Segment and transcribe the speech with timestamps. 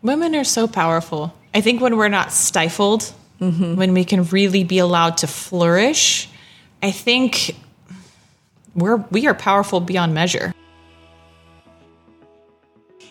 [0.00, 1.34] Women are so powerful.
[1.52, 3.74] I think when we're not stifled, mm-hmm.
[3.74, 6.28] when we can really be allowed to flourish,
[6.80, 7.56] I think
[8.76, 10.54] we're we are powerful beyond measure.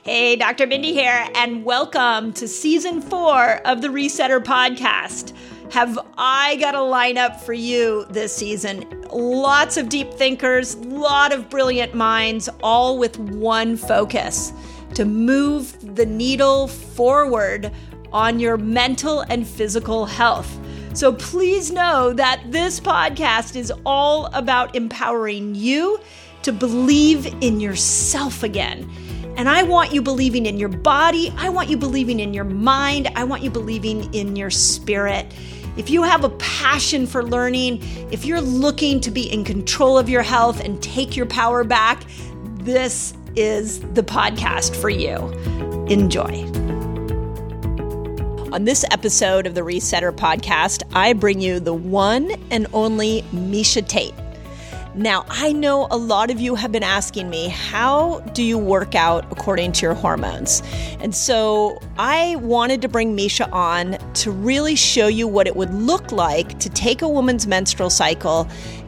[0.03, 0.65] Hey, Dr.
[0.65, 5.33] Mindy here, and welcome to season four of the Resetter podcast.
[5.73, 8.85] Have I got a lineup for you this season?
[9.11, 14.53] Lots of deep thinkers, lot of brilliant minds, all with one focus
[14.97, 17.71] to move the needle forward
[18.11, 20.59] on your mental and physical health.
[20.93, 25.99] So please know that this podcast is all about empowering you
[26.41, 28.89] to believe in yourself again
[29.37, 31.31] and I want you believing in your body.
[31.37, 33.11] I want you believing in your mind.
[33.15, 35.31] I want you believing in your spirit.
[35.77, 40.09] If you have a passion for learning, if you're looking to be in control of
[40.09, 42.03] your health and take your power back,
[42.61, 45.15] this is the podcast for you.
[45.87, 46.43] Enjoy.
[48.51, 53.87] On this episode of the Resetter podcast, I bring you the one and only Miesha
[53.87, 54.13] Tate.
[54.95, 58.95] Now, I know a lot of you have been asking me, how do you work
[58.95, 60.63] out according to your hormones?
[60.99, 65.71] And so I wanted to bring Miesha on to really show you what it would
[65.71, 68.47] look like to take a woman's menstrual cycle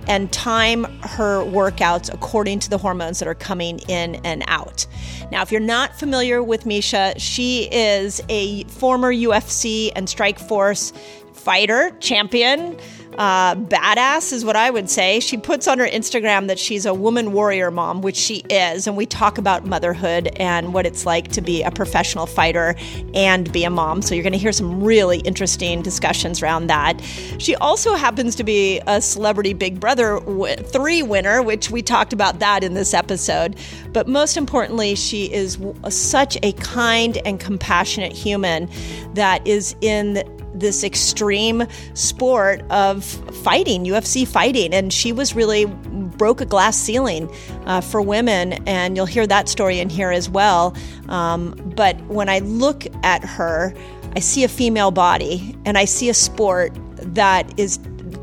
[0.10, 4.86] and time her workouts according to the hormones that are coming in and out.
[5.32, 10.94] Now, if you're not familiar with Miesha, she is a former UFC and Strikeforce
[11.34, 12.78] fighter, champion
[13.20, 15.20] uh, badass is what I would say.
[15.20, 18.88] She puts on her Instagram that she's a woman warrior mom, which she is.
[18.88, 22.76] And we talk about motherhood and what it's like to be a professional fighter
[23.14, 24.02] and be a mom.
[24.02, 27.02] So you're going to hear some really interesting discussions around that.
[27.40, 32.40] She also happens to be a celebrity Big Brother 3 winner, which we talked about
[32.40, 33.58] that in this episode.
[33.92, 35.58] But most importantly, she is
[35.90, 38.70] such a kind and compassionate human
[39.16, 40.24] that is in
[40.60, 44.74] this extreme sport of fighting, UFC fighting.
[44.74, 47.34] And she was really broke a glass ceiling
[47.66, 48.54] uh, for women.
[48.68, 50.76] And you'll hear that story in here as well.
[51.08, 53.74] Um, but when I look at her,
[54.16, 57.80] I see a female body and I see a sport that is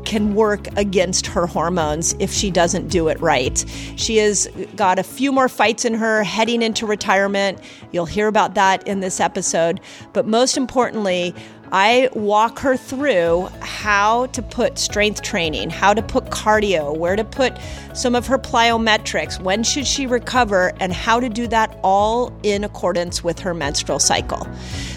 [0.07, 3.65] can work against her hormones if she doesn't do it right.
[3.97, 4.47] She has
[4.77, 7.59] got a few more fights in her heading into retirement.
[7.91, 9.81] You'll hear about that in this episode.
[10.13, 11.35] But most importantly,
[11.71, 17.23] I walk her through how to put strength training, how to put cardio, where to
[17.23, 17.57] put
[17.93, 22.63] some of her plyometrics, when should she recover, and how to do that all in
[22.63, 24.47] accordance with her menstrual cycle.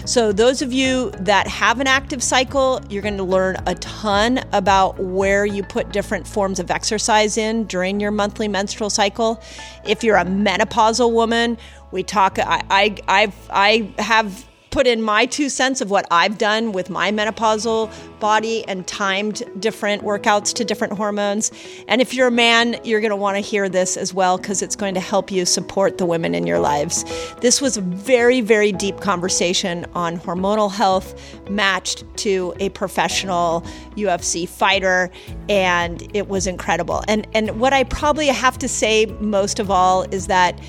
[0.05, 4.43] So, those of you that have an active cycle, you're going to learn a ton
[4.53, 9.41] about where you put different forms of exercise in during your monthly menstrual cycle.
[9.85, 11.57] If you're a menopausal woman,
[11.91, 12.39] we talk.
[12.39, 16.89] I I I've, I have put in my two cents of what I've done with
[16.89, 21.51] my menopausal body and timed different workouts to different hormones.
[21.89, 24.61] And if you're a man, you're going to want to hear this as well because
[24.61, 27.03] it's going to help you support the women in your lives.
[27.41, 33.61] This was a very, very deep conversation on hormonal health matched to a professional
[33.95, 35.11] UFC fighter,
[35.49, 37.03] and it was incredible.
[37.09, 40.59] And and what I probably have to say most of all is that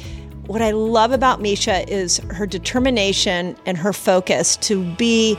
[0.46, 5.34] what I love about Miesha is her determination and her focus to be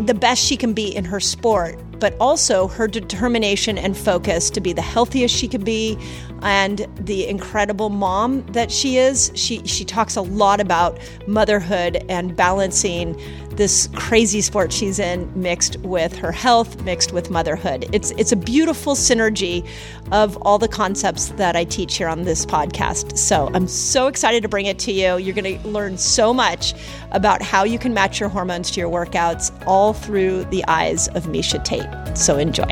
[0.00, 4.60] the best she can be in her sport, but also her determination and focus to
[4.60, 5.96] be the healthiest she can be
[6.42, 9.30] and the incredible mom that she is.
[9.34, 10.98] She she talks a lot about
[11.28, 13.18] motherhood and balancing
[13.56, 17.88] this crazy sport she's in mixed with her health, mixed with motherhood.
[17.92, 19.66] It's it's a beautiful synergy
[20.12, 23.16] of all the concepts that I teach here on this podcast.
[23.16, 25.16] So, I'm so excited to bring it to you.
[25.16, 26.74] You're going to learn so much
[27.10, 31.24] about how you can match your hormones to your workouts all through the eyes of
[31.24, 32.16] Miesha Tate.
[32.16, 32.64] So, enjoy.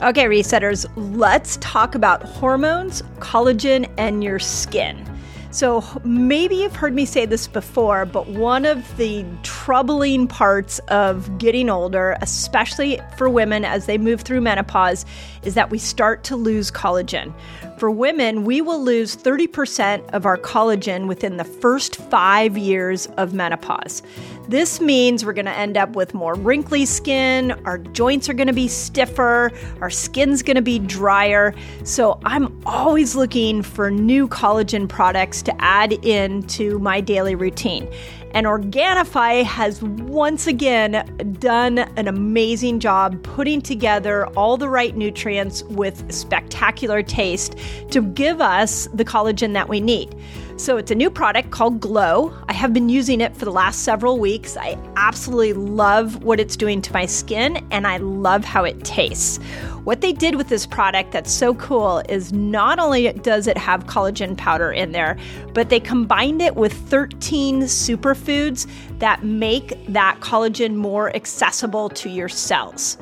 [0.00, 5.04] Okay, resetters, let's talk about hormones, collagen, and your skin.
[5.50, 11.38] So, maybe you've heard me say this before, but one of the troubling parts of
[11.38, 15.06] getting older, especially for women as they move through menopause,
[15.42, 17.32] is that we start to lose collagen.
[17.78, 23.34] For women, we will lose 30% of our collagen within the first five years of
[23.34, 24.02] menopause.
[24.48, 28.48] This means we're going to end up with more wrinkly skin, our joints are going
[28.48, 31.54] to be stiffer, our skin's going to be drier.
[31.84, 37.88] So I'm always looking for new collagen products to add into my daily routine.
[38.32, 45.62] And Organifi has once again done an amazing job putting together all the right nutrients
[45.64, 47.56] with spectacular taste
[47.90, 50.14] to give us the collagen that we need.
[50.58, 52.36] So it's a new product called Glow.
[52.48, 54.56] I have been using it for the last several weeks.
[54.56, 59.36] I absolutely love what it's doing to my skin and I love how it tastes.
[59.84, 63.86] What they did with this product that's so cool is not only does it have
[63.86, 65.16] collagen powder in there,
[65.54, 68.68] but they combined it with 13 superfoods
[68.98, 72.98] that make that collagen more accessible to your cells.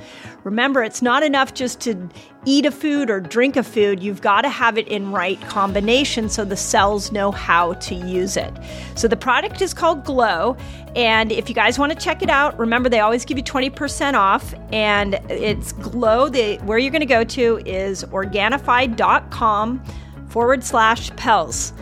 [0.47, 2.09] Remember, it's not enough just to
[2.45, 4.01] eat a food or drink a food.
[4.01, 8.37] You've got to have it in right combination so the cells know how to use
[8.37, 8.57] it.
[8.95, 10.57] So the product is called Glow.
[10.95, 14.15] And if you guys want to check it out, remember they always give you 20%
[14.15, 14.55] off.
[14.71, 16.29] And it's Glow.
[16.29, 19.85] The, where you're going to go to is Organifi.com
[20.29, 21.73] forward slash Pelz.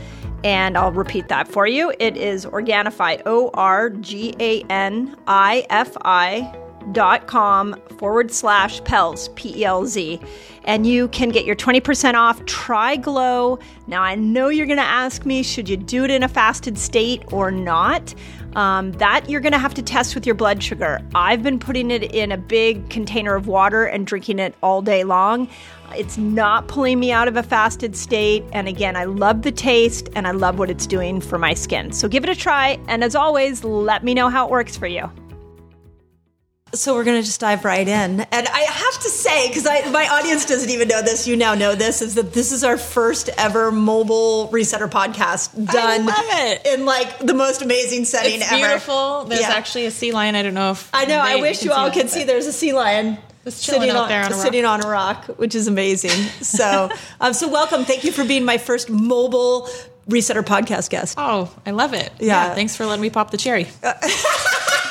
[0.43, 1.93] And I'll repeat that for you.
[1.99, 8.81] It is Organifi, O R G A N I F I dot com forward slash
[8.83, 10.21] Pelz, P E L Z.
[10.65, 12.45] And you can get your 20% off.
[12.47, 13.59] Try Glow.
[13.87, 16.79] Now, I know you're going to ask me, should you do it in a fasted
[16.79, 18.15] state or not?
[18.57, 21.01] Um, that you're going to have to test with your blood sugar.
[21.15, 25.05] I've been putting it in a big container of water and drinking it all day
[25.05, 25.49] long.
[25.97, 28.45] It's not pulling me out of a fasted state.
[28.53, 31.93] And again, I love the taste and I love what it's doing for my skin.
[31.93, 32.79] So give it a try.
[32.89, 35.11] And as always, let me know how it works for you.
[36.75, 38.21] So we're going to just dive right in.
[38.21, 41.75] And I have to say, because my audience doesn't even know this, you now know
[41.75, 46.09] this, is that this is our first ever mobile resetter podcast done
[46.65, 48.67] in like the most amazing setting it's ever.
[48.67, 49.25] Beautiful.
[49.25, 49.53] There's yeah.
[49.53, 50.35] actually a sea lion.
[50.35, 51.19] I don't know if I know.
[51.19, 52.25] I wish you all could see.
[52.25, 56.11] There's a sea lion sitting on, on sitting on a rock, which is amazing.
[56.43, 56.91] So,
[57.21, 57.85] um, so welcome.
[57.85, 59.69] Thank you for being my first mobile
[60.09, 61.15] resetter podcast guest.
[61.19, 62.13] Oh, I love it.
[62.19, 62.49] Yeah.
[62.49, 63.69] yeah thanks for letting me pop the cherry.
[63.83, 63.95] Uh,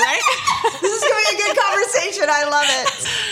[1.72, 2.24] conversation.
[2.28, 2.86] I love it.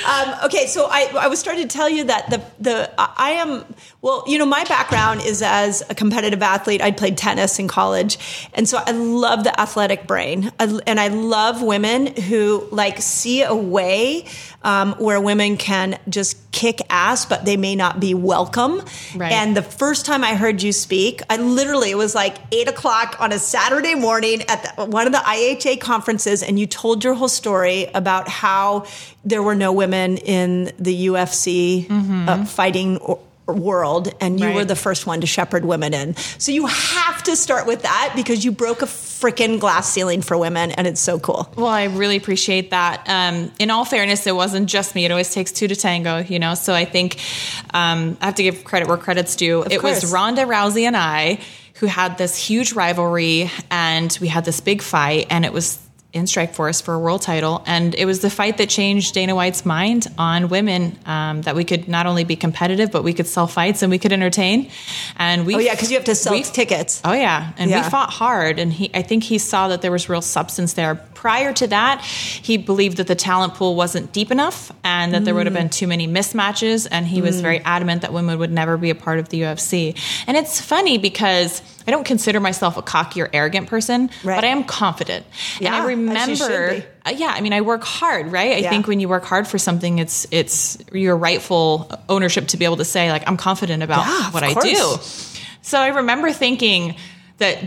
[0.06, 3.64] Um, okay, so I, I was starting to tell you that the the I am
[4.02, 6.80] well, you know, my background is as a competitive athlete.
[6.80, 11.62] I played tennis in college, and so I love the athletic brain, and I love
[11.62, 14.24] women who like see a way
[14.62, 18.82] um, where women can just kick ass, but they may not be welcome.
[19.14, 19.32] Right.
[19.32, 23.16] And the first time I heard you speak, I literally it was like eight o'clock
[23.20, 27.12] on a Saturday morning at the, one of the IHA conferences, and you told your
[27.12, 28.86] whole story about how
[29.24, 32.28] there were no women in the UFC mm-hmm.
[32.28, 32.96] uh, fighting.
[32.98, 33.18] Or,
[33.52, 34.54] world and you right.
[34.54, 36.16] were the first one to shepherd women in.
[36.38, 40.36] So you have to start with that because you broke a freaking glass ceiling for
[40.38, 41.52] women and it's so cool.
[41.56, 43.04] Well, I really appreciate that.
[43.08, 45.04] Um, in all fairness, it wasn't just me.
[45.04, 46.54] It always takes two to tango, you know?
[46.54, 47.18] So I think
[47.74, 49.62] um, I have to give credit where credit's due.
[49.62, 50.02] Of it course.
[50.02, 51.40] was Ronda Rousey and I
[51.74, 55.78] who had this huge rivalry and we had this big fight and it was
[56.12, 57.62] in Strikeforce for a world title.
[57.66, 61.64] And it was the fight that changed Dana White's mind on women um, that we
[61.64, 64.70] could not only be competitive, but we could sell fights and we could entertain.
[65.16, 67.00] And we, oh yeah, because you have to sell we, tickets.
[67.04, 67.84] Oh yeah, and yeah.
[67.84, 68.58] we fought hard.
[68.58, 70.96] And he, I think he saw that there was real substance there.
[71.20, 75.24] Prior to that, he believed that the talent pool wasn't deep enough and that mm.
[75.26, 76.88] there would have been too many mismatches.
[76.90, 77.24] And he mm.
[77.24, 79.94] was very adamant that women would never be a part of the UFC.
[80.26, 84.36] And it's funny because I don't consider myself a cocky or arrogant person, right.
[84.36, 85.26] but I am confident.
[85.58, 88.52] Yeah, and I remember, uh, yeah, I mean, I work hard, right?
[88.52, 88.70] I yeah.
[88.70, 92.78] think when you work hard for something, it's it's your rightful ownership to be able
[92.78, 94.96] to say, like, I'm confident about yeah, what I do.
[95.60, 96.96] So I remember thinking
[97.36, 97.58] that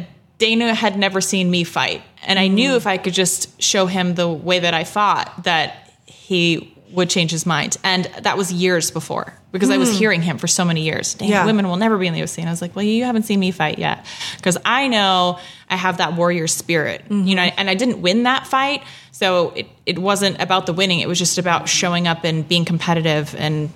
[0.43, 2.01] Dana had never seen me fight.
[2.21, 2.75] And I knew mm.
[2.75, 7.31] if I could just show him the way that I fought, that he would change
[7.31, 7.77] his mind.
[7.81, 9.75] And that was years before because mm.
[9.75, 9.99] I was hmm.
[9.99, 11.13] hearing him for so many years.
[11.13, 11.45] Dang, yeah.
[11.45, 12.39] women will never be in the UFC.
[12.39, 14.05] And I was like, well, you haven't seen me fight yet.
[14.35, 17.25] Because I know I have that warrior spirit, mm-hmm.
[17.25, 18.83] you know, and I didn't win that fight.
[19.13, 20.99] So it, it wasn't about the winning.
[20.99, 23.69] It was just about showing up and being competitive and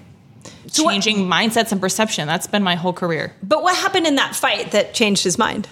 [0.68, 2.28] so changing what, mindsets and perception.
[2.28, 3.34] That's been my whole career.
[3.42, 5.70] But what happened in that fight that changed his mind?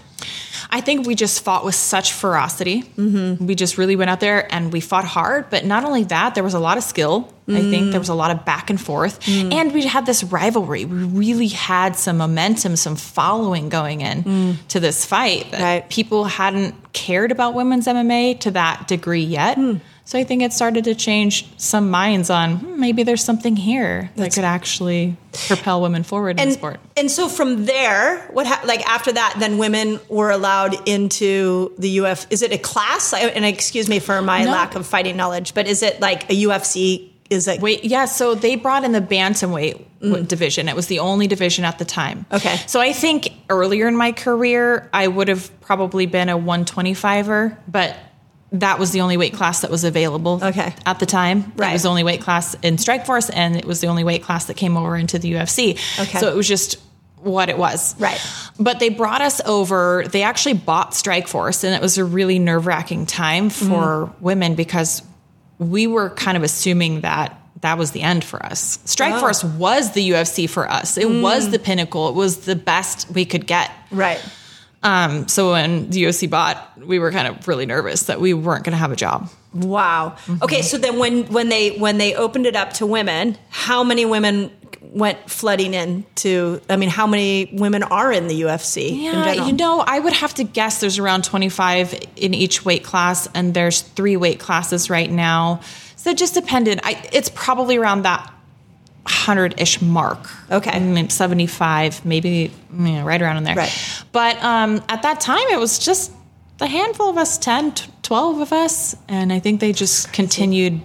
[0.70, 2.84] I think we just fought with such ferocity.
[2.84, 3.46] Mm-hmm.
[3.46, 5.50] We just really went out there and we fought hard.
[5.50, 7.34] But not only that, there was a lot of skill.
[7.48, 7.58] Mm.
[7.58, 9.20] I think there was a lot of back and forth.
[9.22, 9.54] Mm.
[9.54, 10.86] And we had this rivalry.
[10.86, 14.68] We really had some momentum, some following going in mm.
[14.70, 15.48] to this fight.
[15.54, 15.88] Right.
[15.90, 19.58] People hadn't cared about women's MMA to that degree yet.
[20.06, 24.12] So I think it started to change some minds on hmm, maybe there's something here
[24.16, 26.80] That's that could actually propel women forward and, in sport.
[26.96, 32.02] And so from there, what ha- like after that, then women were allowed into the
[32.02, 32.28] UF.
[32.30, 33.14] Is it a class?
[33.14, 34.52] And excuse me for my no.
[34.52, 37.10] lack of fighting knowledge, but is it like a UFC?
[37.32, 37.84] Is it wait?
[37.84, 38.06] Yeah.
[38.06, 40.28] So they brought in the bantamweight mm.
[40.28, 40.70] division.
[40.70, 42.28] It was the only division at the time.
[42.32, 42.58] Okay.
[42.68, 47.98] So I think earlier in my career, I would have probably been a 125er, but
[48.60, 50.74] that was the only weight class that was available okay.
[50.86, 51.52] at the time.
[51.56, 51.70] Right.
[51.70, 54.46] It was the only weight class in Strikeforce, and it was the only weight class
[54.46, 55.74] that came over into the UFC.
[56.00, 56.20] Okay.
[56.20, 56.80] So it was just
[57.18, 58.00] what it was.
[58.00, 58.20] Right.
[58.60, 60.06] But they brought us over.
[60.08, 64.24] They actually bought Strikeforce, and it was a really nerve wracking time for mm-hmm.
[64.24, 65.02] women because
[65.58, 68.80] we were kind of assuming that that was the end for us.
[68.86, 69.20] Strike Oh.
[69.22, 70.98] Force was the UFC for us.
[70.98, 71.52] It was mm.
[71.52, 72.10] the pinnacle.
[72.10, 73.72] It was the best we could get.
[73.92, 74.22] Right.
[74.86, 78.64] Um, so when the UFC bought, we were kind of really nervous that we weren't
[78.64, 79.32] going to have a job.
[79.52, 80.16] Wow.
[80.44, 84.06] Okay, so then when when they when they opened it up to women, how many
[84.06, 84.52] women
[84.82, 89.54] went flooding in to I mean, how many women are in the UFC Yeah, you
[89.54, 93.82] know, I would have to guess there's around 25 in each weight class, and there's
[93.82, 95.62] three weight classes right now.
[95.96, 96.80] So it just depended.
[96.84, 98.32] I, it's probably around that
[99.06, 100.20] 100 ish mark.
[100.52, 100.72] Okay.
[100.72, 103.56] I mean, 75, maybe yeah, right around in there.
[103.56, 104.04] Right.
[104.12, 106.12] But um, at that time, it was just
[106.60, 108.96] a handful of us 10, 12 of us.
[109.08, 110.82] And I think they just continued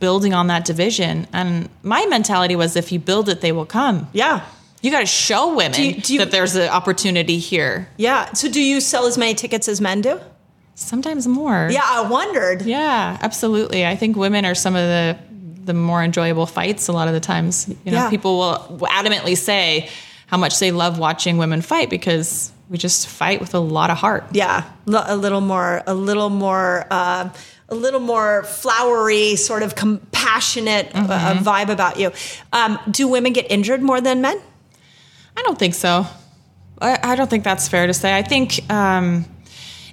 [0.00, 1.26] building on that division.
[1.32, 4.08] And my mentality was if you build it, they will come.
[4.12, 4.44] yeah.
[4.82, 7.88] You got to show women you- do you- that there's an opportunity here.
[7.96, 8.30] Yeah.
[8.34, 10.20] So do you sell as many tickets as men do?
[10.74, 11.68] Sometimes more.
[11.72, 12.60] Yeah, I wondered.
[12.66, 13.86] Yeah, absolutely.
[13.86, 15.16] I think women are some of the
[15.64, 17.68] the more enjoyable fights a lot of the times.
[17.84, 18.10] You know, Yeah.
[18.10, 19.88] people will adamantly say
[20.26, 23.96] how much they love watching women fight because we just fight with a lot of
[23.98, 24.24] heart.
[24.32, 27.28] Yeah, a little more, a little more, uh,
[27.68, 31.44] a little more flowery, sort of compassionate uh, Mm-hmm.
[31.44, 32.10] vibe about you.
[32.52, 34.40] Um, do women get injured more than men?
[35.36, 36.06] I don't think so.
[36.80, 38.16] I, I don't think that's fair to say.
[38.16, 39.24] I think, um,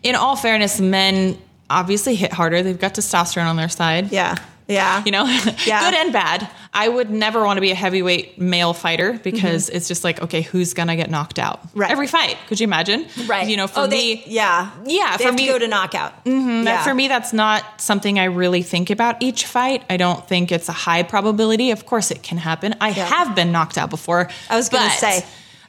[0.04, 1.38] in all fairness, men
[1.70, 2.64] obviously hit harder.
[2.64, 4.12] They've got testosterone on their side.
[4.12, 4.36] Yeah,
[4.72, 5.04] yeah.
[5.06, 5.26] you know,
[5.66, 5.82] Yeah.
[5.90, 6.50] good and bad.
[6.74, 10.42] I would never want to be a heavyweight male fighter because it's just like, okay,
[10.42, 11.62] who's gonna get knocked out?
[11.68, 11.80] Mm-hmm.
[11.82, 11.92] Right.
[11.92, 12.38] Every fight.
[12.48, 13.06] Could you imagine?
[13.28, 13.48] right.
[13.48, 15.68] You know, for oh, me, they, yeah, Yeah, They for have me- to go to
[15.68, 16.24] knockout.
[16.24, 16.84] that Yeah.
[16.84, 19.84] for me, that's not something I really think about each fight.
[19.90, 21.72] I don't think it's a high probability.
[21.72, 22.74] Of course, it can happen.
[22.80, 23.06] I Yeah.
[23.06, 24.30] have been knocked out before.
[24.50, 25.26] I was gonna but, say.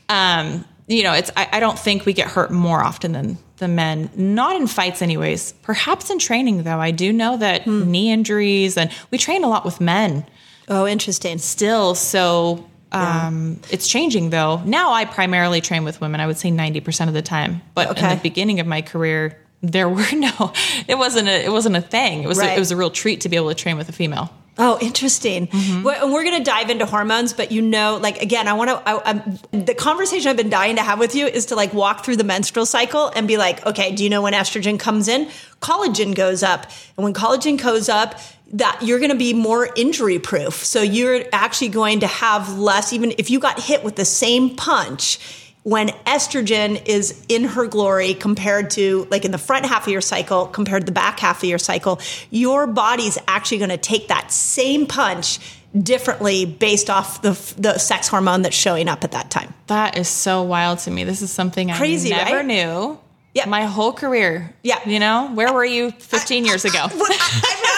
[0.09, 1.31] um, you know, it's.
[1.37, 4.11] I, I don't think we get hurt more often than the men.
[4.17, 5.53] Not in fights, anyways.
[5.63, 6.79] Perhaps in training, though.
[6.79, 7.91] I do know that Hmm.
[7.91, 10.25] knee injuries, and we train a lot with men
[10.69, 11.39] Oh, interesting.
[11.39, 11.95] still.
[11.95, 12.67] So.
[12.93, 14.61] Um, It's changing though.
[14.67, 16.21] Now I primarily train with women.
[16.21, 17.63] I would say ninety percent of the time.
[17.75, 20.53] But in the beginning of my career, there were no.
[20.87, 21.43] It wasn't a.
[21.45, 22.23] It wasn't a thing.
[22.23, 22.39] It was.
[22.39, 24.29] A, it was a real treat to be able to train with a female.
[24.59, 25.47] Oh, interesting.
[25.47, 25.83] Mm-hmm.
[25.83, 28.69] Well, and we're going to dive into hormones, but you know, like again, I want
[28.69, 28.83] to.
[28.87, 32.17] I'm, the conversation I've been dying to have with you is to like walk through
[32.17, 35.31] the menstrual cycle and be like, okay, do you know when estrogen comes in?
[35.61, 36.65] Collagen goes up,
[36.97, 38.21] and when collagen goes up,
[38.53, 40.57] that you're going to be more injury proof.
[40.65, 44.55] So you're actually going to have less, even if you got hit with the same
[44.55, 45.19] punch
[45.65, 50.01] when estrogen is in her glory compared to like in the front half of your
[50.01, 52.01] cycle compared to the back half of your cycle,
[52.31, 55.39] your body's actually going to take that same punch
[55.81, 59.55] differently based off the the sex hormone that's showing up at that time.
[59.69, 61.05] That is so wild to me.
[61.05, 62.47] This is something Crazy, I never right?
[62.47, 62.99] knew.
[63.35, 63.47] Yeah.
[63.47, 64.55] My whole career.
[64.63, 64.87] Yeah.
[64.87, 66.81] You know, where were you 15 years ago?
[66.83, 67.72] I, I,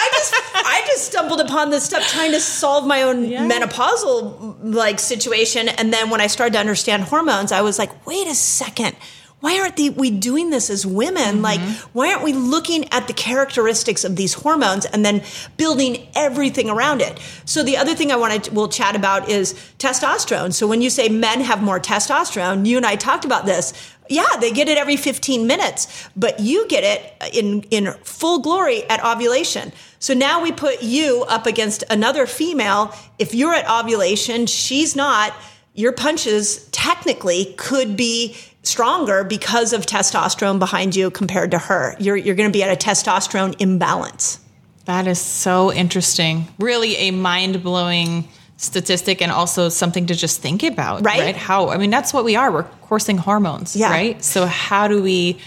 [0.75, 3.47] I just stumbled upon this stuff trying to solve my own Yeah.
[3.47, 8.27] menopausal like situation, and then when I started to understand hormones, I was like, wait
[8.27, 8.95] a second.
[9.39, 11.35] Why aren't the, we doing this as women?
[11.35, 11.41] Mm-hmm.
[11.41, 11.59] Like,
[11.93, 15.21] why aren't we looking at the characteristics of these hormones and then
[15.55, 17.19] building everything around it?
[17.45, 20.51] So the other thing I want to we'll chat about is testosterone.
[20.53, 23.73] So when you say men have more testosterone, you and I talked about this.
[24.09, 28.83] Yeah, they get it every 15 minutes, but you get it in in full glory
[28.89, 29.71] at ovulation.
[30.05, 32.93] So now we put you up against another female.
[33.17, 35.33] If you're at ovulation, she's not.
[35.73, 41.95] Your punches technically could be stronger because of testosterone behind you compared to her.
[41.97, 44.39] You're you're going to be at a testosterone imbalance.
[44.85, 46.49] That is so interesting.
[46.59, 51.03] Really a mind blowing statistic and also something to just think about.
[51.03, 51.35] Right.
[51.35, 52.51] How, I mean, that's what we are.
[52.51, 53.75] We're coursing hormones.
[53.75, 53.89] Yeah.
[53.89, 54.23] Right.
[54.23, 55.39] So how do we,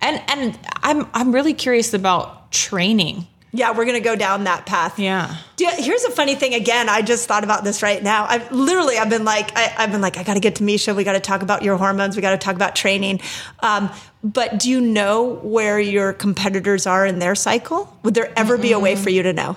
[0.00, 3.26] and, and I'm, I'm really curious about training.
[3.52, 4.98] Yeah, we're going to go down that path.
[4.98, 5.34] Yeah.
[5.56, 6.54] Do you- here's a funny thing.
[6.54, 8.24] Again, I just thought about this right now.
[8.28, 10.94] I've literally, I've been like, I, I've been like, I got to get to Miesha.
[10.94, 12.14] We got to talk about your hormones.
[12.14, 13.20] We got to talk about training.
[13.58, 13.90] Um,
[14.22, 17.96] but do you know where your competitors are in their cycle?
[18.04, 19.56] Would there ever be a way for you to know?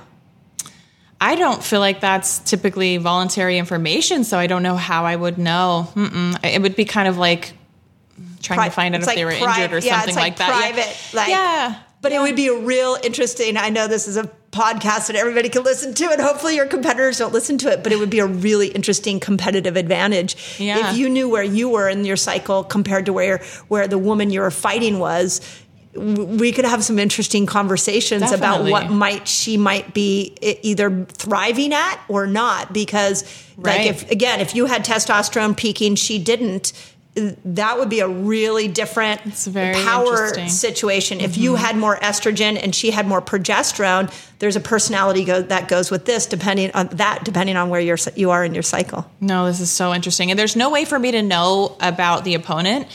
[1.22, 5.38] I don't feel like that's typically voluntary information, so I don't know how I would
[5.38, 5.88] know.
[5.96, 6.38] Mm-mm.
[6.44, 7.54] It would be kind of like
[8.42, 10.38] trying Pri- to find out if they were like injured or yeah, something like, like
[10.40, 10.50] that.
[10.50, 11.20] private, yeah.
[11.20, 11.76] like- yeah.
[12.04, 13.56] But it would be a real interesting.
[13.58, 17.18] I know this is a podcast that everybody can listen to, and hopefully your competitors
[17.18, 17.82] don't listen to it.
[17.82, 20.92] But it would be a really interesting competitive advantage Yeah.
[20.92, 24.30] if you knew where you were in your cycle compared to where where the woman
[24.30, 25.42] you were fighting was.
[25.96, 32.00] we could have some interesting conversations about what might she might be either thriving at
[32.08, 33.24] or not because
[33.58, 36.74] like if again if you had testosterone peaking she didn't
[37.16, 41.64] that would be a really different very power situation if you mm-hmm.
[41.64, 46.06] had more estrogen and she had more progesterone there's a personality go- that goes with
[46.06, 49.60] this depending on that depending on where you're you are in your cycle No, this
[49.60, 50.30] is so interesting.
[50.30, 52.88] And there's no way for me to know about the opponent.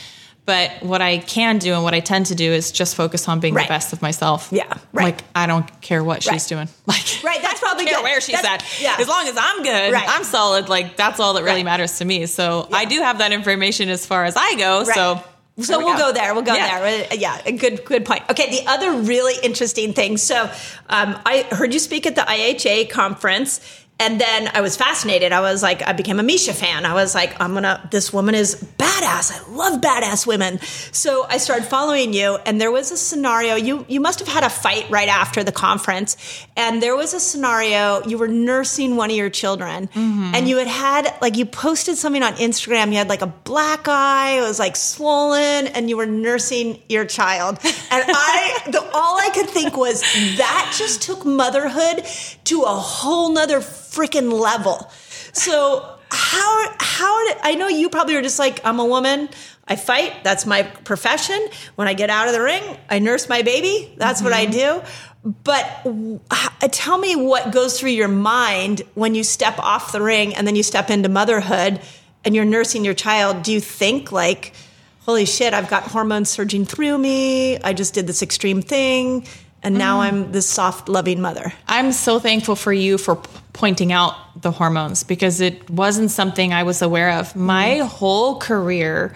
[0.49, 3.39] But what I can do and what I tend to do is just focus on
[3.39, 3.67] being Right.
[3.67, 4.47] the best of myself.
[4.51, 4.63] Yeah,
[4.93, 5.03] right.
[5.13, 6.33] Like I don't care what Right.
[6.33, 6.67] she's doing.
[6.87, 8.03] Like Right, that's probably I don't care good.
[8.03, 8.81] where she's That's- at.
[8.81, 8.95] yeah.
[8.99, 10.09] As long as I'm good, Right.
[10.09, 10.67] I'm solid.
[10.67, 12.25] Like that's all that really matters to me.
[12.25, 14.85] So I do have that information as far as I go.
[14.85, 15.23] So
[15.61, 16.13] So we we'll go.
[16.13, 16.33] there.
[16.33, 16.79] We'll go Yeah.
[16.79, 17.07] there.
[17.11, 18.23] Uh, Yeah, a good good point.
[18.31, 20.17] Okay, the other really interesting thing.
[20.17, 20.49] So,
[20.89, 23.59] um, I heard you speak at the IHA conference,
[23.99, 25.33] and then I was fascinated.
[25.33, 26.85] I was like, I became a Miesha fan.
[26.85, 27.87] I was like, I'm gonna.
[27.91, 29.31] This woman is badass.
[29.31, 30.59] I love badass women.
[30.91, 33.55] So I started following you, and there was a scenario.
[33.55, 36.15] You you must have had a fight right after the conference,
[36.55, 38.01] and there was a scenario.
[38.07, 40.31] You were nursing one of your children, mm-hmm.
[40.33, 42.91] and you had had like you posted something on Instagram.
[42.91, 44.37] You had like a black eye.
[44.37, 47.59] It was like swollen, and you were nursing your child.
[47.63, 50.01] And I, the, all I could think was
[50.37, 52.05] that just took motherhood
[52.45, 53.59] to a whole nother
[53.91, 54.91] freaking level.
[55.33, 59.29] So how how did I know you probably were just like I'm a woman.
[59.67, 60.23] I fight.
[60.23, 61.39] That's my profession.
[61.75, 63.93] When I get out of the ring, I nurse my baby.
[63.97, 64.81] That's what I mm-hmm.
[64.81, 65.33] do.
[65.43, 70.01] But w- h- tell me what goes through your mind when you step off the
[70.01, 71.81] ring and then you step into motherhood
[72.25, 73.43] and you're nursing your child.
[73.43, 74.53] Do you think like,
[75.01, 77.59] holy shit, I've got hormones surging through me.
[77.59, 79.27] I just did this extreme thing.
[79.61, 80.15] And now mm-hmm.
[80.15, 81.53] I'm this soft, loving mother.
[81.67, 83.21] I'm so thankful for you for
[83.59, 87.35] pointing out the hormones because it wasn't something I was aware of.
[87.35, 87.87] My mm-hmm.
[87.87, 89.13] whole career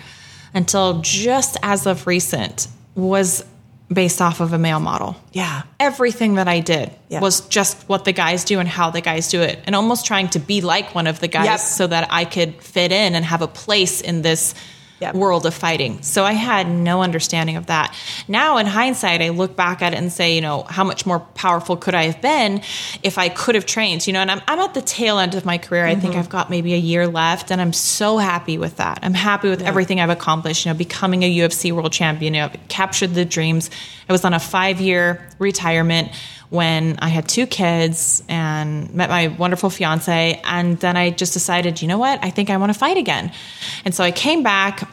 [0.54, 3.46] until just as of recent was
[3.92, 5.16] based off of a male model.
[5.32, 5.62] Yeah.
[5.80, 7.22] Everything that I did Yeah.
[7.22, 10.28] was just what the guys do and how the guys do it, and almost trying
[10.30, 11.60] to be like one of the guys Yep.
[11.60, 14.56] so that I could fit in and have a place in this
[15.04, 15.16] Yep.
[15.16, 16.02] world of fighting.
[16.02, 17.94] So I had no understanding of that.
[18.30, 21.20] Now, in hindsight, I look back at it and say, you know, how much more
[21.20, 22.62] powerful could I have been
[23.04, 24.08] if I could have trained?
[24.08, 25.86] You know, and I'm, I'm at the tail end of my career.
[25.86, 26.20] I think mm-hmm.
[26.20, 29.00] I've got maybe a year left, and I'm so happy with that.
[29.02, 30.66] I'm happy with everything I've accomplished.
[30.66, 33.70] You know, becoming a UFC world champion, you know, captured the dreams.
[34.08, 36.12] I was on a five year retirement
[36.54, 40.40] when I had two kids and met my wonderful fiance.
[40.44, 42.24] And then I just decided, you know what?
[42.24, 43.32] I think I want to fight again.
[43.86, 44.88] And so I came back.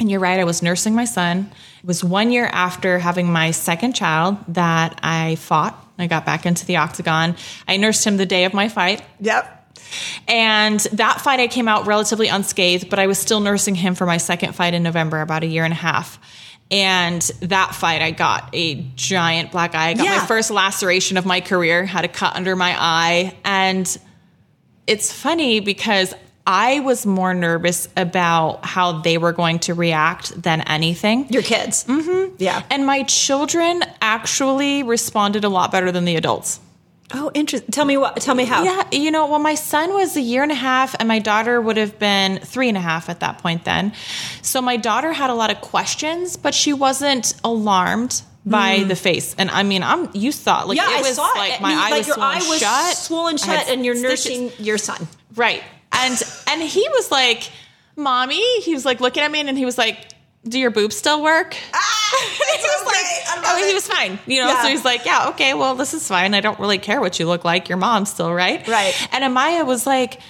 [0.00, 1.50] And you're right, I was nursing my son.
[1.80, 5.80] It was one year after having my second child that I fought.
[5.98, 7.36] I got back into the octagon.
[7.68, 9.02] I nursed him the day of my fight.
[9.20, 9.50] Yep.
[10.26, 14.06] And that fight, I came out relatively unscathed, but I was still nursing him for
[14.06, 16.18] my second fight in November, about a year and a half.
[16.70, 19.90] And that fight, I got a giant black eye.
[19.90, 20.18] I got Yeah.
[20.18, 23.34] my first laceration of my career, had a cut under my eye.
[23.44, 23.96] And
[24.86, 26.14] it's funny because
[26.46, 31.28] I was more nervous about how they were going to react than anything.
[31.30, 31.84] Your kids.
[31.84, 32.34] Mm-hmm.
[32.38, 32.62] Yeah.
[32.70, 36.60] And my children actually responded a lot better than the adults.
[37.14, 37.70] Oh, interesting.
[37.70, 38.16] Tell me what.
[38.16, 38.64] Tell me how.
[38.64, 41.60] Yeah, you know, well, my son was a year and a half, and my daughter
[41.60, 43.92] would have been three and a half at that point then.
[44.42, 49.34] So my daughter had a lot of questions, but she wasn't alarmed by the face.
[49.38, 51.38] And I mean, I'm you saw like Yeah, it I was saw it.
[51.38, 53.96] like my You- eye like was your swollen eye was shut, swollen shut, and you're
[53.96, 54.26] stitches.
[54.26, 55.06] nursing your son.
[55.36, 55.62] Right.
[55.96, 57.50] And and he was like,
[57.96, 60.12] "Mommy," he was like looking at me, and he was like,
[60.44, 61.56] "Do your boobs still work?"
[62.16, 64.48] It's He was like, oh, he was fine, you know.
[64.48, 64.62] Yeah.
[64.62, 66.34] So he's like, yeah, okay, well, this is fine.
[66.34, 67.68] I don't really care what you look like.
[67.68, 68.94] Your mom's still right, Right.
[69.12, 70.20] And Amaya was like,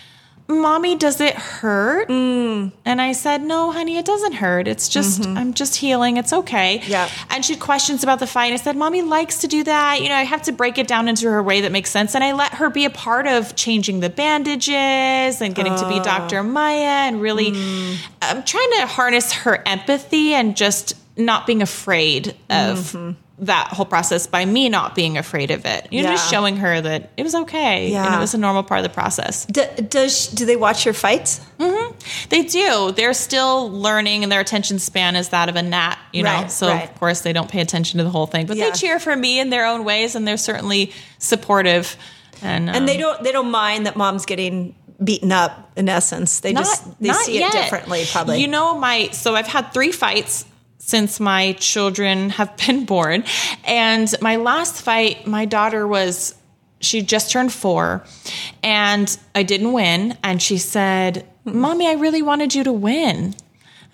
[0.48, 2.72] "Mommy, does it hurt?" Mm.
[2.84, 4.68] And I said, "No, honey, it doesn't hurt.
[4.68, 6.16] It's just I'm just healing.
[6.16, 6.90] It's okay." Mm-hmm.
[6.90, 7.08] Yeah.
[7.30, 8.52] And she had questions about the fight.
[8.52, 10.00] I said, "Mommy likes to do that.
[10.02, 12.22] You know, I have to break it down into her way that makes sense." And
[12.22, 16.04] I let her be a part of changing the bandages and getting to be Oh.
[16.04, 16.42] Dr.
[16.42, 17.96] Maya and really Mm.
[18.22, 23.10] I'm trying to harness her empathy and just not being afraid of Mm-hmm.
[23.38, 25.88] That whole process by me not being afraid of it.
[25.90, 28.78] You know, just showing her that it was okay and it was a normal part
[28.78, 29.44] of the process.
[29.46, 31.40] D- does do they watch your fights?
[31.58, 32.28] Mm-hmm.
[32.28, 32.92] They do.
[32.92, 36.30] They're still learning and their attention span is that of a gnat, you know.
[36.30, 36.88] Right, so right.
[36.88, 38.66] of course they don't pay attention to the whole thing, but Yeah.
[38.66, 41.96] they cheer for me in their own ways and they're certainly supportive
[42.42, 45.72] and And they um, don't they don't mind that mom's getting beaten up.
[45.76, 47.52] In essence, they just they see yet.
[47.52, 48.04] it differently.
[48.12, 48.40] Probably.
[48.40, 50.44] You know, my so I've had three fights
[50.86, 53.24] since my children have been born,
[53.64, 56.34] and my last fight, my daughter was
[56.80, 58.04] she just turned four,
[58.62, 63.34] and I didn't win, and she said, "Mommy, I really wanted you to win."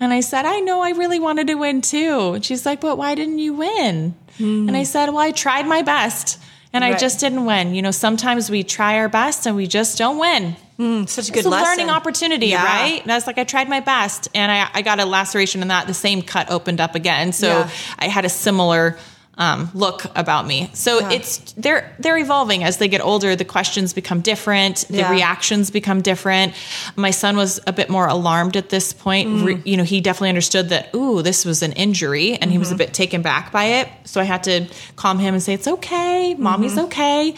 [0.01, 2.31] And I said, I know I really wanted to win too.
[2.33, 4.15] And she's like, but why didn't you win?
[4.39, 4.67] Hmm.
[4.67, 6.39] And I said, well, I tried my best
[6.73, 7.75] and I just didn't win.
[7.75, 10.55] You know, sometimes we try our best and we just don't win.
[10.79, 12.63] Mm, such a good It's a learning opportunity, Yeah.
[12.63, 13.01] right?
[13.03, 15.67] And I was like, I tried my best, and I, I got a laceration in
[15.67, 15.85] that.
[15.85, 17.69] The same cut opened up again, so Yeah.
[17.99, 18.97] I had a similar
[19.41, 20.69] um, look about me.
[20.73, 21.11] So Yeah.
[21.17, 23.35] it's they're they're evolving as they get older.
[23.35, 24.75] The questions become different.
[24.89, 25.11] The Yeah.
[25.17, 26.53] reactions become different.
[26.95, 29.25] My son was a bit more alarmed at this point.
[29.29, 29.45] Mm.
[29.47, 30.83] Re- you know, he definitely understood that.
[30.95, 32.77] Ooh, this was an injury, and he was a Mm-hmm.
[32.77, 33.87] bit taken back by it.
[34.05, 34.55] So I had to
[34.95, 37.33] calm him and say, "It's okay, mommy's okay.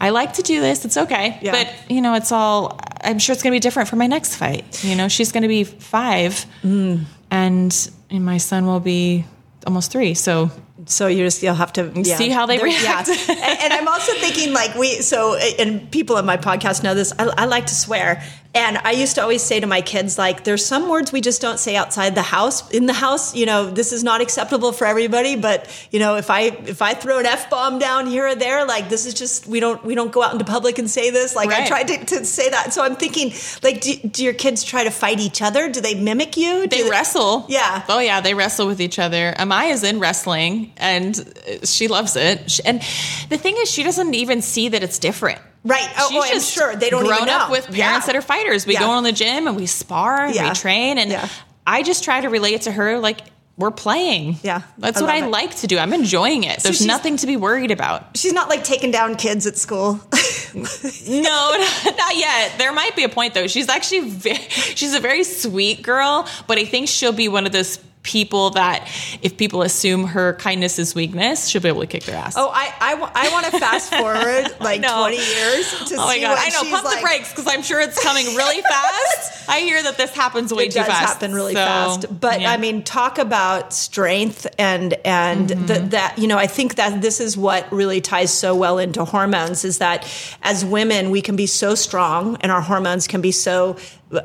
[0.00, 0.84] I like to do this.
[0.84, 1.46] It's okay." Mm-hmm.
[1.46, 1.52] Yeah.
[1.56, 2.78] But you know, it's all.
[3.08, 4.64] I'm sure it's going to be different for my next fight.
[4.84, 7.04] You know, she's going to be five, Mm.
[7.30, 7.72] and,
[8.10, 9.24] and my son will be
[9.66, 10.14] almost three.
[10.14, 10.50] So
[10.88, 12.16] So you just you'll have to yeah.
[12.16, 13.08] See how they They're- react.
[13.08, 13.14] Yeah.
[13.28, 17.12] and, and I'm also thinking like we so and people on my podcast know this.
[17.18, 18.22] I, I like to swear,
[18.54, 21.40] and I used to always say to my kids like, "There's some words we just
[21.40, 22.68] don't say outside the house.
[22.70, 25.36] In the house, you know, this is not acceptable for everybody.
[25.36, 28.66] But you know, if I if I throw an f bomb down here or there,
[28.66, 31.34] like this is just we don't we don't go out into public and say this.
[31.36, 32.72] Like I tried to, to say that.
[32.72, 33.32] So I'm thinking
[33.62, 35.70] like, do, do your kids try to fight each other?
[35.70, 36.66] Do they mimic you?
[36.66, 37.46] Do they wrestle.
[37.48, 37.84] Yeah.
[37.88, 39.34] Oh yeah, they wrestle with each other.
[39.38, 42.60] Amaya's in wrestling and uh, she loves it.
[42.64, 42.80] And
[43.28, 45.40] the thing is, she doesn't even see that it's different.
[45.66, 45.88] Right.
[45.98, 47.38] Oh, She's oh, I'm just sure they don't grown even know.
[47.38, 48.00] up with parents Yeah.
[48.00, 48.66] that are fighters.
[48.66, 48.80] We Yeah.
[48.80, 50.48] go in the gym and we spar and Yeah.
[50.50, 51.28] we train, and.
[51.68, 53.22] I just try to relate to her like
[53.56, 54.38] we're playing.
[54.44, 54.60] Yeah.
[54.78, 55.30] that's I what I it.
[55.30, 55.78] like to do.
[55.78, 56.60] I'm enjoying it.
[56.62, 58.16] There's she's- nothing to be worried about.
[58.16, 60.00] She's not like taking down kids at school.
[60.54, 60.62] No,
[61.84, 62.52] not yet.
[62.56, 63.46] There might be a point though.
[63.46, 67.52] She's actually very, she's a very sweet girl, but I think she'll be one of
[67.52, 68.88] those people that
[69.20, 72.34] if people assume her kindness is weakness, she'll be able to kick their ass.
[72.36, 75.00] oh, I I, I want to fast forward like know.
[75.08, 76.38] 20 years to Oh my god!
[76.40, 76.70] I know.
[76.70, 76.96] Pump like.
[76.98, 79.48] the brakes because I'm sure it's coming really fast.
[79.48, 81.14] I hear that this happens way It too does fast.
[81.20, 82.52] happen really So, fast, but yeah.
[82.52, 85.66] I mean, talk about strength and and Mm-hmm.
[85.66, 86.38] the, that you know.
[86.38, 90.06] I think that this is what really ties so well into hormones is that
[90.42, 93.76] as women we can be so strong and our hormones can be so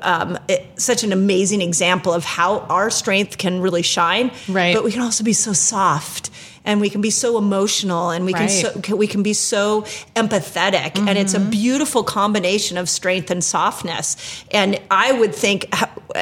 [0.01, 4.31] um, it, such an amazing example of how our strength can really shine.
[4.47, 4.75] Right.
[4.75, 6.29] But we can also be so soft.
[6.63, 9.81] And we can be so emotional, and we can so, we can be so
[10.15, 11.49] empathetic, and it's a Mm-hmm.
[11.49, 14.15] beautiful combination of strength and softness.
[14.51, 15.65] And I would think,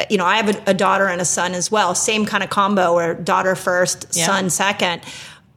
[0.09, 2.49] you know, I have a, a daughter and a son as well, same kind of
[2.49, 4.27] combo where daughter first, Yeah.
[4.27, 5.01] son second.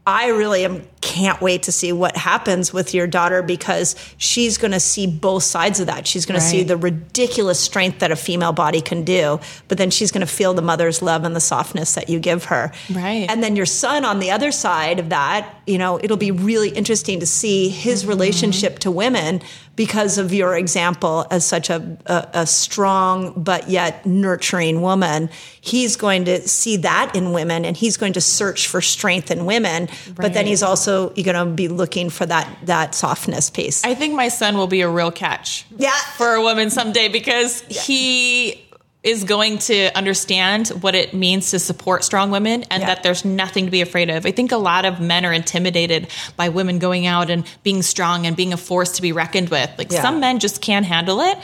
[0.07, 4.71] I really am can't wait to see what happens with your daughter because she's going
[4.71, 6.07] to see both sides of that.
[6.07, 9.39] She's going to see the ridiculous strength that a female body can do,
[9.69, 12.45] but then she's going to feel the mother's love and the softness that you give
[12.47, 12.73] her.
[12.91, 13.27] Right.
[13.29, 16.71] And then your son on the other side of that, you know, it'll be really
[16.71, 18.11] interesting to see his mm-hmm.
[18.11, 19.43] relationship to women
[19.75, 25.31] because of your example as such a, a, a strong but yet nurturing woman.
[25.61, 29.47] He's going to see that in women and he's going to search for strength in
[29.47, 33.85] women, but then he's also going to be looking for that that softness piece.
[33.85, 35.65] I think my son will be a real catch.
[35.77, 35.91] Yeah.
[36.17, 38.63] For a woman someday because he
[39.03, 42.87] is going to understand what it means to support strong women and Yeah.
[42.87, 44.25] that there's nothing to be afraid of.
[44.27, 48.27] I think a lot of men are intimidated by women going out and being strong
[48.27, 49.71] and being a force to be reckoned with.
[49.77, 50.03] Like Yeah.
[50.03, 51.37] some men just can't handle it.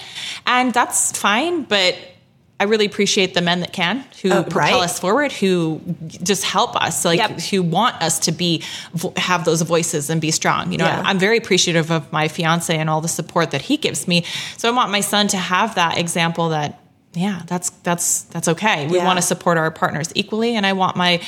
[0.47, 1.97] And that's fine, but
[2.61, 4.85] I really appreciate the men that can, who Oh, propel right.
[4.85, 7.41] us forward, who just help us, like Yep.
[7.43, 8.63] who want us to be
[9.17, 10.71] have those voices and be strong.
[10.73, 11.03] You know, Yeah.
[11.05, 14.25] I'm very appreciative of my fiance and all the support that he gives me.
[14.57, 16.81] So I want my son to have that example that
[17.15, 18.87] yeah, that's that's that's okay.
[18.87, 19.05] We Yeah.
[19.05, 21.21] want to support our partners equally and I want my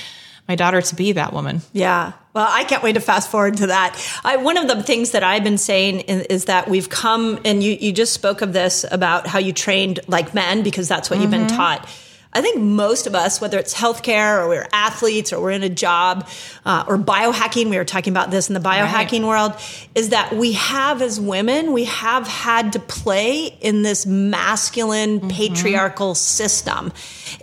[0.50, 1.62] my daughter to be that woman.
[1.72, 2.12] Yeah.
[2.34, 3.96] Well, I can't wait to fast forward to that.
[4.24, 7.62] I, one of the things that I've been saying is, is that we've come, and
[7.62, 11.20] you, you just spoke of this about how you trained like men because that's what
[11.20, 11.56] you've been mm-hmm.
[11.56, 11.88] taught.
[12.32, 15.68] I think most of us, whether it's healthcare or we're athletes or we're in a
[15.68, 16.28] job
[16.64, 19.54] uh, or biohacking, we were talking about this in the biohacking world,
[19.96, 26.14] is that we have as women, we have had to play in this masculine patriarchal
[26.14, 26.92] system.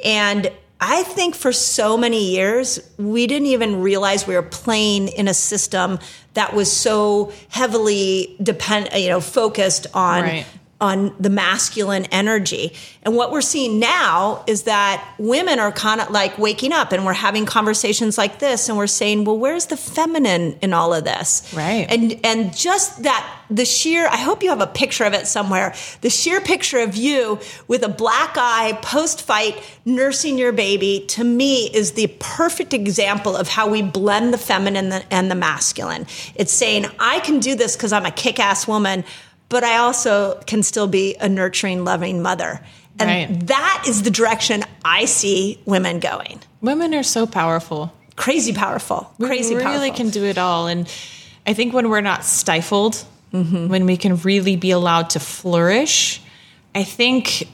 [0.06, 5.28] And I think for so many years, we didn't even realize we were playing in
[5.28, 6.00] a system
[6.36, 10.46] that was so heavily depend, you know, focused on Right.
[10.80, 12.72] On the masculine energy.
[13.02, 17.04] And what we're seeing now is that women are kind of like waking up and
[17.04, 21.04] we're having conversations like this and we're saying, well, where's the feminine in all of
[21.04, 21.52] this?
[21.56, 21.88] Right.
[21.90, 25.74] And and just that the sheer I hope you have a picture of it somewhere.
[26.02, 31.24] The sheer picture of you with a black eye post fight nursing your baby to
[31.24, 35.36] me is the perfect example of how we blend the feminine and the, and the
[35.36, 36.06] masculine.
[36.36, 39.04] It's saying I can do this cuz I'm a kick-ass woman
[39.50, 42.62] but I also can still be a nurturing, loving mother.
[43.00, 43.48] And Right.
[43.48, 46.40] that is the direction I see women going.
[46.62, 47.94] Women are so powerful.
[48.16, 49.14] Crazy powerful.
[49.22, 49.58] Crazy powerful.
[49.70, 50.06] we really powerful.
[50.06, 50.68] can do it all.
[50.68, 50.88] And
[51.46, 56.22] I think when we're not stifled, when we can really be allowed to flourish,
[56.74, 57.48] I think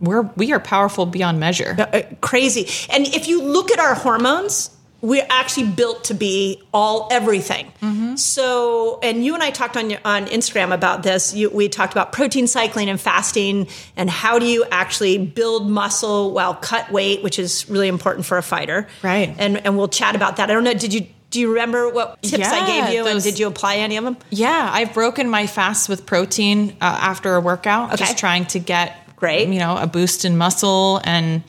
[0.00, 1.76] we're we are powerful beyond measure.
[1.92, 2.68] Uh, crazy.
[2.88, 4.70] And if you look at our hormones,
[5.02, 7.72] we're actually built to be all everything.
[8.16, 11.34] So, and you and I talked on your, on Instagram about this.
[11.34, 16.32] You, we talked about protein cycling and fasting, and how do you actually build muscle
[16.32, 18.88] while cut weight, which is really important for a fighter.
[19.02, 19.34] Right.
[19.38, 20.50] And and we'll chat about that.
[20.50, 20.74] I don't know.
[20.74, 23.96] Did you do you remember what tips I gave you, and did you apply any
[23.96, 24.16] of them?
[24.30, 27.98] Yeah, I've broken my fast with protein uh, after a workout, Okay.
[28.04, 29.48] just trying to get Great.
[29.48, 31.42] you know, a boost in muscle and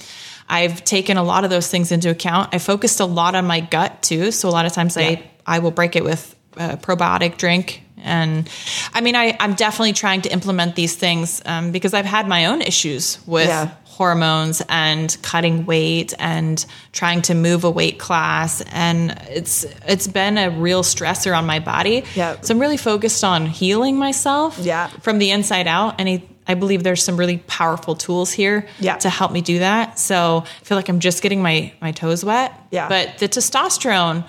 [0.52, 2.54] I've taken a lot of those things into account.
[2.54, 5.04] I focused a lot on my gut too, so a lot of times Yeah.
[5.48, 8.50] I I will break it with a probiotic drink and
[8.94, 12.48] I mean I I'm definitely trying to implement these things um, because I've had my
[12.48, 13.70] own issues with Yeah.
[13.86, 20.38] hormones and cutting weight and trying to move a weight class and it's it's been
[20.38, 22.36] a real stressor on my body Yeah.
[22.42, 24.88] so i'm really focused on healing myself Yeah.
[25.02, 28.98] from the inside out and I, I believe there's some really powerful tools here Yeah.
[28.98, 32.24] to help me do that so i feel like i'm just getting my my toes
[32.26, 32.88] wet Yeah.
[32.90, 34.26] but the testosterone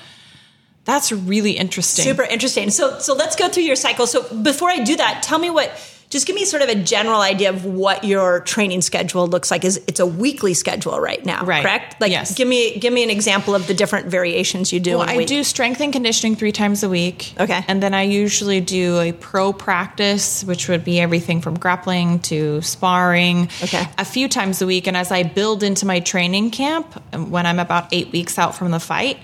[0.84, 2.70] that's really interesting Super interesting.
[2.70, 4.06] So so let's go through your cycle.
[4.06, 5.68] So before I do that, tell me what
[6.12, 9.64] just give me sort of a general idea of what your training schedule looks like.
[9.64, 11.62] Is it's a weekly schedule right now, Right.
[11.62, 12.00] correct?
[12.00, 12.34] Like Yes.
[12.34, 15.26] give me give me an example of the different variations you do Well, I week.
[15.26, 17.32] do strength and conditioning three times a week.
[17.40, 17.64] Okay.
[17.66, 22.60] And then I usually do a pro practice, which would be everything from grappling to
[22.60, 23.48] sparring.
[23.64, 23.88] Okay.
[23.98, 24.86] A few times a week.
[24.86, 28.54] And as I build into my training camp, um, when I'm about eight weeks out
[28.54, 29.18] from the fight,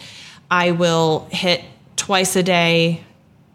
[0.51, 1.63] I will hit
[1.97, 3.03] twice a day,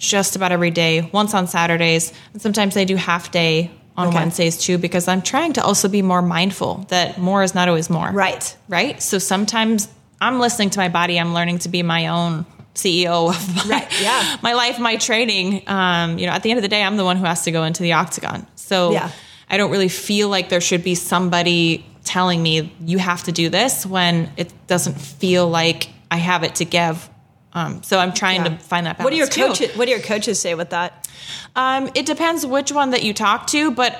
[0.10, 2.14] just about every day, once on Saturdays.
[2.34, 4.18] And sometimes I do half day on Okay.
[4.18, 7.90] Wednesdays too, because I'm trying to also be more mindful that more is not always
[7.90, 8.56] more Right.
[8.68, 9.02] right?
[9.02, 9.88] So sometimes
[10.20, 11.20] I'm listening to my body.
[11.20, 14.38] I'm learning to be my own CEO of my, Right, yeah.
[14.42, 15.64] my life, my training.
[15.68, 17.52] Um, you know, at the end of the day, I'm the one who has to
[17.52, 18.48] go into the octagon.
[18.56, 19.12] So Yeah.
[19.50, 23.50] I don't really feel like there should be somebody telling me you have to do
[23.50, 27.08] this when it doesn't feel like I have it to give.
[27.54, 28.58] Um, so I'm trying Yeah.
[28.58, 29.48] to find that balance What do your too.
[29.48, 31.08] coaches what do your coaches say with that?
[31.56, 33.98] Um, it depends which one that you talk to, but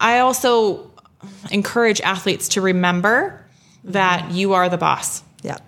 [0.00, 0.90] I also
[1.50, 3.44] encourage athletes to remember
[3.84, 5.22] that you are the boss.
[5.42, 5.58] Yeah.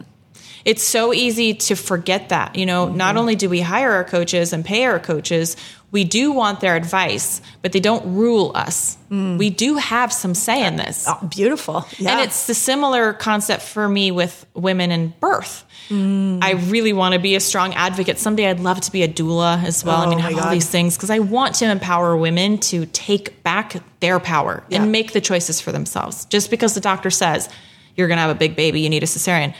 [0.64, 2.56] It's so easy to forget that.
[2.56, 5.56] You know, not only do we hire our coaches and pay our coaches,
[5.92, 8.96] we do want their advice, but they don't rule us.
[9.10, 9.38] Mm.
[9.38, 11.04] We do have some say in this.
[11.06, 11.86] Oh, beautiful.
[11.98, 12.12] Yeah.
[12.12, 15.64] And it's the similar concept for me with women in birth.
[15.90, 16.42] Mm.
[16.42, 18.18] I really want to be a strong advocate.
[18.18, 20.00] Someday I'd love to be a doula as well.
[20.00, 20.54] I Oh mean, have all God.
[20.54, 24.82] these things because I want to empower women to take back their power Yeah.
[24.82, 26.24] and make the choices for themselves.
[26.26, 27.48] Just because the doctor says
[27.96, 29.54] you're going to have a big baby, you need a cesarean.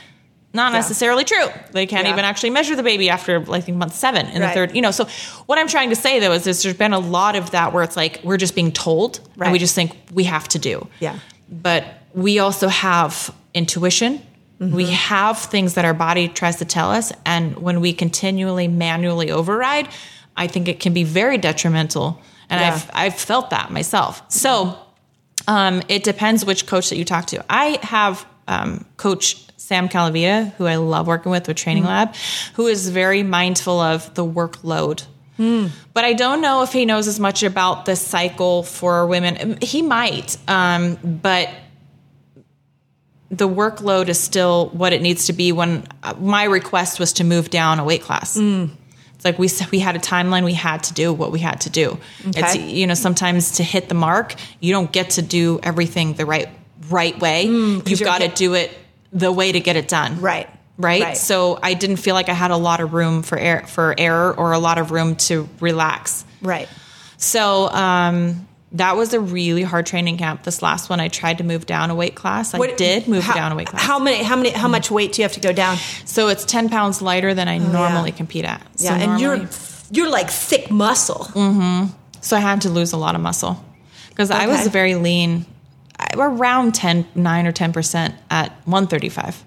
[0.55, 1.47] Not necessarily true.
[1.71, 2.13] They can't Yeah.
[2.13, 4.49] even actually measure the baby after, I think, month seven in Right.
[4.49, 4.75] the third.
[4.75, 5.07] You know, so
[5.47, 7.83] what I'm trying to say though is there's, there's been a lot of that where
[7.83, 9.47] it's like we're just being told Right.
[9.47, 11.15] and we just think we have to do Yeah.
[11.49, 14.21] but we also have intuition.
[14.59, 14.93] We Mm-hmm.
[14.93, 17.11] have things that our body tries to tell us.
[17.25, 19.87] And when we continually manually override,
[20.37, 22.21] I think it can be very detrimental.
[22.49, 22.73] And Yeah.
[22.75, 24.21] I've, I've felt that myself.
[24.29, 24.77] So
[25.47, 27.43] um, it depends which coach that you talk to.
[27.49, 32.15] I have um, Coach Sam Calavita, who I love working with with Training Lab,
[32.55, 35.05] who is very mindful of the workload.
[35.93, 39.57] But I don't know if he knows as much about the cycle for women.
[39.61, 41.49] He might, um, but
[43.31, 45.53] the workload is still what it needs to be.
[45.53, 48.35] When uh, my request was to move down a weight class,
[49.15, 50.43] it's like we we had a timeline.
[50.43, 51.97] We had to do what we had to do.
[52.25, 56.25] It's you know sometimes to hit the mark, you don't get to do everything the
[56.25, 56.49] right
[56.89, 57.45] right way.
[57.87, 58.77] You've got to do it
[59.13, 60.19] the way to get it done.
[60.19, 60.49] Right.
[60.77, 61.01] Right?
[61.03, 61.17] Right.
[61.17, 64.33] So I didn't feel like I had a lot of room for air, for error
[64.35, 66.25] or a lot of room to relax.
[66.41, 66.67] Right.
[67.17, 70.43] So um, that was a really hard training camp.
[70.43, 72.53] This last one, I tried to move down a weight class.
[72.55, 73.83] I What- did move how, down a weight class.
[73.83, 75.77] How many how many how much weight do you have to go down?
[76.05, 78.61] so it's ten pounds lighter than I normally compete at.
[78.79, 79.47] So Oh, Yeah, and you're
[79.91, 81.25] you're like thick muscle.
[82.21, 83.63] so I had to lose a lot of muscle
[84.09, 85.45] because I was very lean,
[86.13, 89.43] around 10, 9 or ten percent at one thirty five.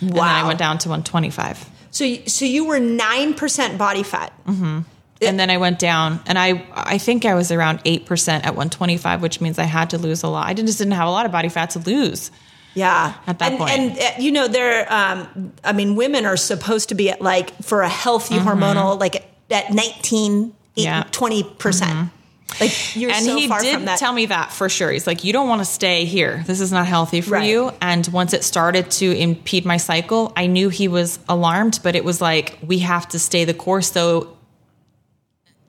[0.00, 1.68] And then I went down to one twenty five.
[1.90, 4.32] So you- so you were nine percent body fat.
[4.46, 4.84] and
[5.20, 9.20] then I went down, and I I think I was around eight percent at 125,
[9.22, 10.46] which means I had to lose a lot.
[10.46, 12.30] I just didn't have a lot of body fat to lose.
[12.72, 13.70] Yeah, At that and, point.
[13.72, 14.90] and uh, you know, they're.
[14.92, 19.16] Um, I mean, women are supposed to be at like for a healthy hormonal like
[19.50, 20.52] at 19, Mm-hmm.
[20.76, 21.02] Yeah.
[21.10, 22.10] 20 percent.
[22.58, 23.98] Like you're and so he far did from that.
[23.98, 24.90] tell me that for sure.
[24.90, 26.42] He's like, you don't want to stay here.
[26.46, 27.48] This is not healthy for Right.
[27.48, 27.72] you.
[27.80, 32.04] And once it started to impede my cycle, I knew he was alarmed, but it
[32.04, 34.36] was like, we have to stay the course though.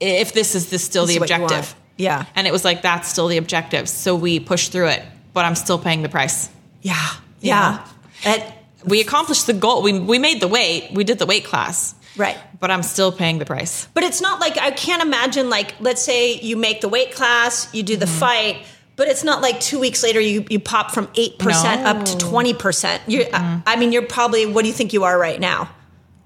[0.00, 1.74] If this is this still This the is what you objective.
[1.96, 2.24] Yeah.
[2.34, 3.88] And it was like, that's still the objective.
[3.88, 6.48] So we pushed through it, but I'm still paying the price.
[6.82, 6.96] yeah,
[7.40, 7.86] yeah.
[8.24, 8.42] And-
[8.84, 9.82] We accomplished the goal.
[9.82, 10.90] We, we made the weight.
[10.92, 11.94] We did the weight class.
[12.16, 12.36] Right.
[12.60, 13.86] But I'm still paying the price.
[13.94, 17.72] But it's not like I can't imagine like let's say you make the weight class,
[17.74, 18.18] you do the Mm-hmm.
[18.18, 18.56] fight,
[18.96, 22.18] but it's not like two weeks later you you pop from eight percent up to
[22.18, 23.02] twenty percent.
[23.06, 23.60] You, Mm-hmm.
[23.66, 25.68] I, mean, you're probably what do you think you are right now?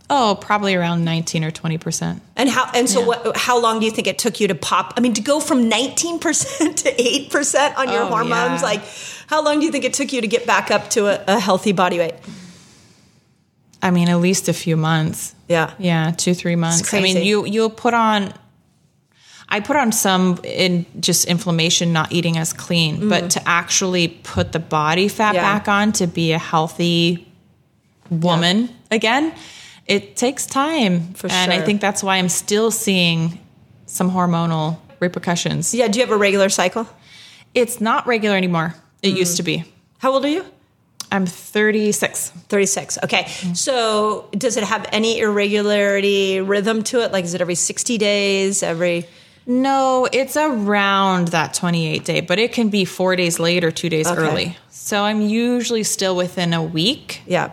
[0.09, 2.21] Oh, probably around 19 or 20%.
[2.37, 3.37] And how and so what?
[3.37, 4.95] How long do you think it took you to pop?
[4.97, 8.69] I mean, to go from nineteen percent to eight percent on your Oh, hormones, yeah.
[8.69, 8.83] like
[9.27, 11.41] how long do you think it took you to get back up to a, a
[11.41, 12.15] healthy body weight?
[13.83, 15.35] I mean, at least a few months.
[15.49, 15.73] Yeah.
[15.79, 16.93] Yeah, two, three months.
[16.95, 18.33] I mean, you you'll put on
[19.49, 24.51] I put on some in just inflammation, not eating as clean, but to actually put
[24.53, 25.35] the body fat Mm.
[25.35, 25.43] Yeah.
[25.43, 27.29] back on to be a healthy
[28.11, 29.33] woman again,
[29.87, 31.15] it takes time.
[31.15, 33.39] For and I think that's why I'm still seeing
[33.87, 35.75] some hormonal repercussions.
[35.75, 35.89] Yeah.
[35.89, 36.89] Do you have a regular cycle?
[37.55, 38.75] It's not regular anymore.
[39.03, 39.19] It Mm.
[39.19, 39.65] used to be.
[39.99, 40.45] How old are you?
[41.13, 42.31] I'm 36.
[42.49, 42.99] 36.
[43.05, 43.23] Okay.
[43.25, 43.57] Mm.
[43.57, 47.13] So does it have any irregularity rhythm to it?
[47.13, 48.63] Like, is it every 60 days?
[48.63, 49.07] Every.
[49.47, 53.89] No, it's around that 28 day, but it can be four days late or two
[53.89, 54.21] days Okay.
[54.21, 54.59] early.
[54.71, 57.51] So I'm usually still within a week, Yeah.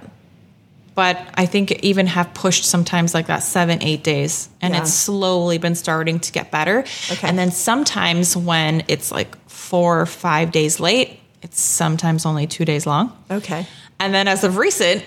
[0.96, 4.50] but I think even have pushed sometimes like that seven, eight days.
[4.62, 4.82] And Yeah.
[4.82, 6.84] it's slowly been starting to get better.
[7.12, 7.28] Okay.
[7.28, 12.66] And then sometimes when it's like four or five days late, it's sometimes only two
[12.66, 13.16] days long.
[13.30, 13.68] Okay.
[14.00, 15.06] And then as of recent,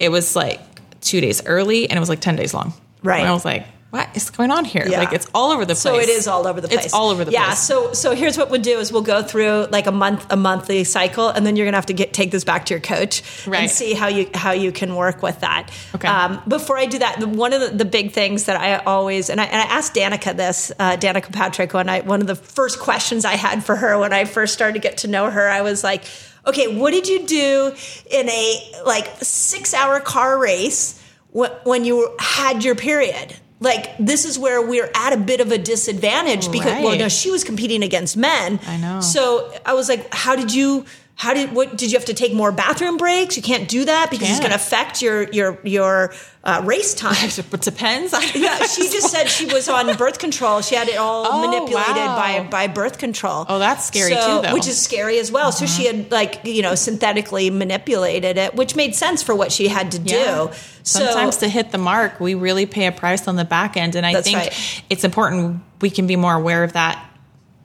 [0.00, 0.60] it was like
[1.00, 2.72] two days early and it was like 10 days long.
[3.02, 3.20] Right.
[3.20, 4.84] And I was like, what is going on here?
[4.88, 4.98] Yeah.
[4.98, 5.82] Like it's all over the place.
[5.82, 6.86] So it is all over the place.
[6.86, 7.70] It's all over the yeah, place.
[7.70, 7.76] Yeah.
[7.76, 10.82] So so here's what we'll do is we'll go through like a month a monthly
[10.82, 13.70] cycle, and then you're gonna have to get take this back to your coach and
[13.70, 15.70] see how you how you can work with that.
[15.94, 16.08] Okay.
[16.08, 19.40] Um, before I do that, one of the, the big things that I always and
[19.40, 22.80] I, and I asked Danica this, uh, Danica Patrick, when I one of the first
[22.80, 25.62] questions I had for her when I first started to get to know her, I
[25.62, 26.02] was like,
[26.44, 27.72] okay, what did you do
[28.10, 33.36] in a like six hour car race when you had your period?
[33.60, 36.98] Like this is where we're at a bit of a disadvantage because well, Right.
[36.98, 38.58] no, she was competing against men.
[38.66, 39.00] I know.
[39.00, 40.84] So I was like, how did you?
[41.16, 43.36] How did what did you have to take more bathroom breaks?
[43.36, 47.14] You can't do that because it's going to affect your your your uh, race time.
[47.54, 48.12] It depends.
[48.34, 50.60] yeah, she just said she was on birth control.
[50.60, 52.16] She had it all Oh, manipulated wow.
[52.16, 53.46] by by birth control.
[53.48, 54.38] Oh, that's scary So- too, though.
[54.40, 54.54] Uh-huh.
[54.54, 55.52] Which is scary as well.
[55.52, 59.68] So she had like you know synthetically manipulated it, which made sense for what she
[59.68, 60.50] had to do.
[60.82, 63.94] So Sometimes to hit the mark, we really pay a price on the back end.
[63.94, 64.82] And I think right.
[64.90, 67.08] it's important we can be more aware of that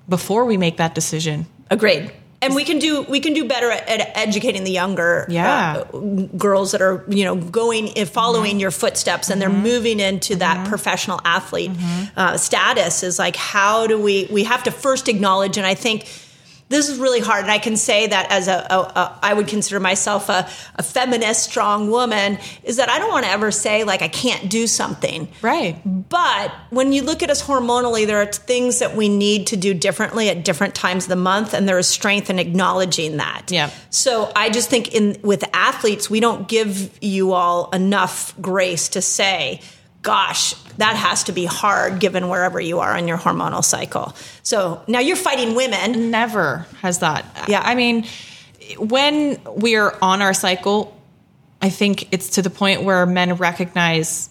[0.07, 1.47] before we make that decision.
[1.71, 2.11] Agreed.
[2.41, 5.83] And we can do we can do better at, at educating the younger Yeah.
[5.93, 5.99] uh,
[6.37, 8.59] girls that are you know going following Mm-hmm.
[8.61, 12.19] your footsteps and they're moving into that professional athlete Mm-hmm.
[12.19, 16.07] uh, status is like how do we we have to first acknowledge and I think
[16.69, 19.47] this is really hard and I can say that as a, a, a I would
[19.47, 23.83] consider myself a, a feminist strong woman is that I don't want to ever say
[23.83, 25.79] like I can't do something Right.
[26.09, 29.73] but when you look at us hormonally, there are things that we need to do
[29.73, 33.51] differently at different times of the month, and there is strength in acknowledging that.
[33.51, 33.71] Yeah.
[33.89, 39.01] So I just think in with athletes, we don't give you all enough grace to
[39.01, 39.61] say,
[40.01, 44.81] "Gosh, that has to be hard given wherever you are in your hormonal cycle." So
[44.87, 46.11] now you're fighting women.
[46.11, 47.25] Never has that.
[47.47, 47.61] Yeah.
[47.63, 48.05] I mean,
[48.77, 50.95] when we're on our cycle,
[51.61, 54.29] I think it's to the point where men recognize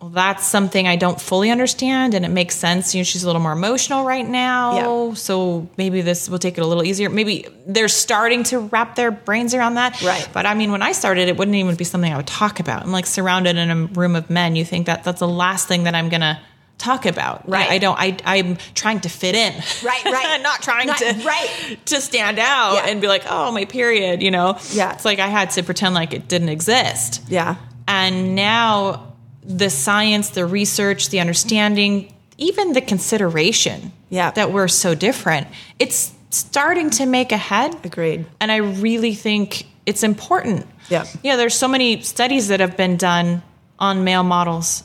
[0.00, 2.94] well, that's something I don't fully understand, and it makes sense.
[2.94, 5.14] You know, she's a little more emotional right now, Yeah.
[5.14, 7.08] so maybe this will take it a little easier.
[7.08, 10.28] Maybe they're starting to wrap their brains around that, Right.
[10.34, 12.82] But I mean, when I started, it wouldn't even be something I would talk about.
[12.82, 14.54] I'm like surrounded in a room of men.
[14.54, 16.40] You think that that's the last thing that I'm gonna
[16.78, 17.70] talk about, Right.
[17.70, 17.98] I, I don't.
[17.98, 20.38] I I'm trying to fit in, Right, right.
[20.42, 21.78] not trying Not- to right.
[21.86, 22.86] to stand out Yeah.
[22.90, 24.20] and be like, oh, my period.
[24.22, 24.92] You know, Yeah.
[24.92, 27.22] It's like I had to pretend like it didn't exist.
[27.28, 27.54] Yeah.
[27.88, 29.14] And now
[29.46, 34.30] the science, the research, the understanding, even the consideration Yeah.
[34.32, 35.46] that we're so different,
[35.78, 37.76] it's starting to make a head.
[37.84, 38.26] Agreed.
[38.40, 40.66] And I really think it's important.
[40.88, 41.04] Yeah.
[41.22, 43.42] Yeah, there's so many studies that have been done
[43.78, 44.82] on male models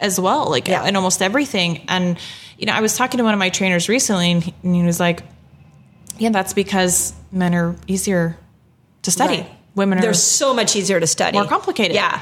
[0.00, 0.86] as well, like Yeah.
[0.86, 1.82] in almost everything.
[1.88, 2.18] And,
[2.58, 4.82] you know, I was talking to one of my trainers recently and he, and he
[4.82, 5.22] was like,
[6.18, 8.36] yeah, that's because men are easier
[9.02, 9.38] to study.
[9.42, 9.50] Right.
[9.74, 11.38] Women are They're so much easier to study.
[11.38, 11.94] More complicated.
[11.94, 12.20] Yeah.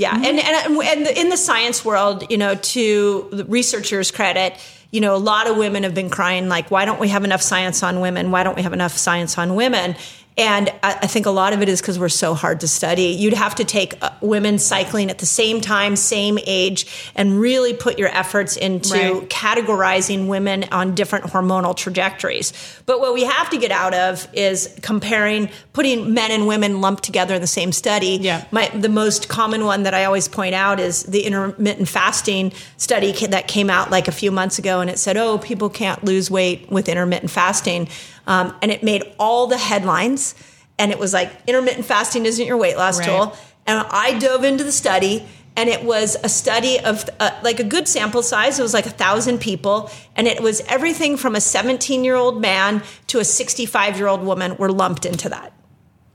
[0.00, 0.14] Yeah.
[0.14, 0.24] Mm-hmm.
[0.24, 4.54] And, and, and in the science world, you know, to the researchers' credit,
[4.90, 7.42] you know, a lot of women have been crying, like, why don't we have enough
[7.42, 8.30] science on women?
[8.30, 9.94] Why don't we have enough science on women?
[10.38, 13.02] And I, think a lot of it is because we're so hard to study.
[13.08, 17.74] You'd have to take uh, women cycling at the same time, same age, and really
[17.74, 19.28] put your efforts into Right.
[19.28, 22.52] categorizing women on different hormonal trajectories.
[22.86, 27.02] But what we have to get out of is comparing, putting men and women lumped
[27.04, 28.18] together in the same study.
[28.20, 28.44] Yeah.
[28.50, 33.12] My, the most common one that I always point out is the intermittent fasting study
[33.26, 36.30] that came out like a few months ago, and it said, "Oh, people can't lose
[36.30, 37.88] weight with intermittent fasting,"
[38.30, 40.34] um, and it made all the headlines.
[40.78, 43.06] And it was like, "Intermittent fasting isn't your weight loss Right.
[43.06, 45.26] tool." And I dove into the study,
[45.56, 48.58] and it was a study of uh, like a good sample size.
[48.58, 52.40] It was like a thousand people, and it was everything from a 17 year old
[52.40, 55.52] man to a 65 year old woman were lumped into that.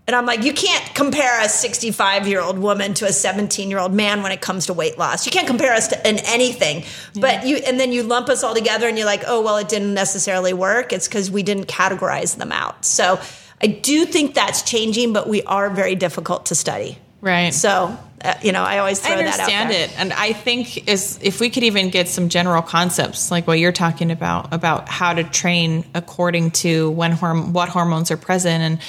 [0.07, 3.79] And I'm like, you can't compare a 65 year old woman to a 17 year
[3.79, 5.25] old man when it comes to weight loss.
[5.25, 6.83] You can't compare us to in anything.
[7.19, 9.67] But you, and then you lump us all together and you're like, oh, well, it
[9.67, 10.93] didn't necessarily work.
[10.93, 12.85] It's because we didn't categorize them out.
[12.85, 13.19] So
[13.61, 16.99] I do think that's changing, but we are very difficult to study.
[17.21, 17.51] Right.
[17.51, 20.33] So, uh, you know, I always throw I that out I understand it, and I
[20.33, 24.53] think is if we could even get some general concepts like what you're talking about
[24.53, 28.79] about how to train according to when horm- what hormones are present, and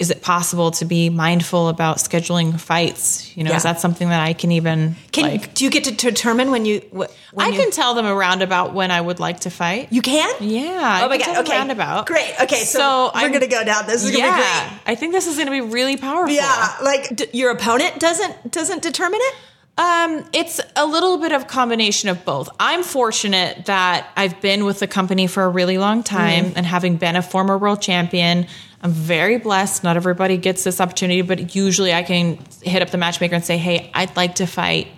[0.00, 3.36] is it possible to be mindful about scheduling fights?
[3.36, 5.54] You know, is that something that I can even Can, like?
[5.54, 8.72] do you get to determine when you, when I you, can tell them a roundabout
[8.72, 9.88] when I would like to fight.
[9.92, 10.34] you can?
[10.40, 10.80] yeah.
[10.82, 11.46] I Oh my can God.
[11.46, 11.56] Okay.
[11.56, 12.06] roundabout.
[12.06, 12.32] Great.
[12.40, 12.64] Okay.
[12.64, 13.86] So, So we're I'm- going to go down.
[13.86, 14.40] This is going to be great.
[14.42, 16.34] yeah, I think this is going to be really powerful.
[16.34, 19.34] Yeah, like d- your opponent doesn't doesn't determine it.
[19.78, 22.50] Um, it's a little bit of combination of both.
[22.60, 26.56] I'm fortunate that I've been with the company for a really long time Mm-hmm.
[26.58, 28.46] and having been a former world champion,
[28.82, 29.84] I'm very blessed.
[29.84, 33.58] Not everybody gets this opportunity, but usually I can hit up the matchmaker and say,
[33.58, 34.88] "Hey, I'd like to fight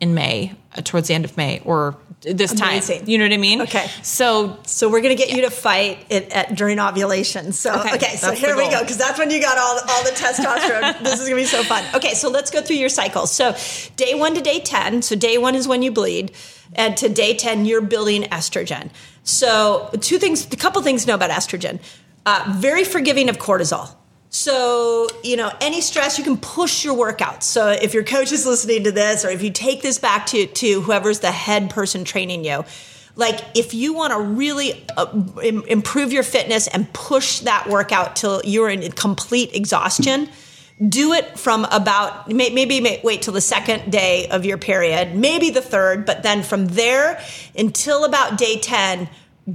[0.00, 2.98] in May, uh, towards the end of May or this Amazing.
[2.98, 3.62] time." You know what I mean?
[3.62, 3.86] Okay.
[4.02, 7.52] So So we're going to get you to fight it at, during ovulation.
[7.52, 10.10] So okay, Okay, so here we go because that's when you got all all the
[10.10, 10.98] testosterone.
[11.02, 11.82] this is going to be so fun.
[11.94, 13.26] Okay, so let's go through your cycle.
[13.26, 13.56] So
[13.96, 15.00] day one to day ten.
[15.00, 16.32] So day one is when you bleed,
[16.74, 18.90] and to day ten you're building estrogen.
[19.22, 21.80] So two things, a couple things to know about estrogen.
[22.26, 23.94] Uh, very forgiving of cortisol.
[24.30, 27.44] So, you know, any stress, you can push your workouts.
[27.44, 30.46] So, if your coach is listening to this, or if you take this back to,
[30.46, 32.64] to whoever's the head person training you,
[33.16, 35.06] like if you want to really uh,
[35.68, 40.28] improve your fitness and push that workout till you're in complete exhaustion,
[40.88, 45.62] do it from about maybe wait till the second day of your period, maybe the
[45.62, 47.22] third, but then from there
[47.56, 49.08] until about day 10,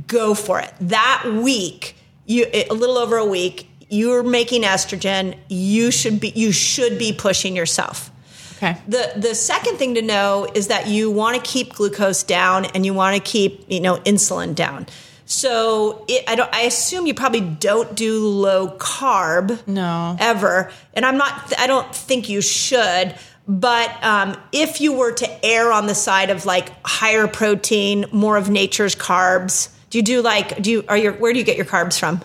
[0.07, 0.73] go for it.
[0.79, 1.95] That week,
[2.29, 7.11] you a little over a week, you're making estrogen, you should be you should be
[7.11, 8.11] pushing yourself.
[8.57, 8.77] okay.
[8.87, 12.85] The the second thing to know is that you want to keep glucose down and
[12.85, 14.85] you want to keep you know insulin down.
[15.25, 16.53] So it, I don't.
[16.53, 19.67] I assume you probably don't do low carb.
[19.67, 20.15] No.
[20.19, 20.71] ever.
[20.93, 21.53] And I'm not.
[21.59, 23.15] I don't think you should.
[23.47, 28.37] But um, if you were to err on the side of like higher protein, more
[28.37, 31.57] of nature's carbs, do you do like do you are your where do you get
[31.57, 32.21] your carbs from?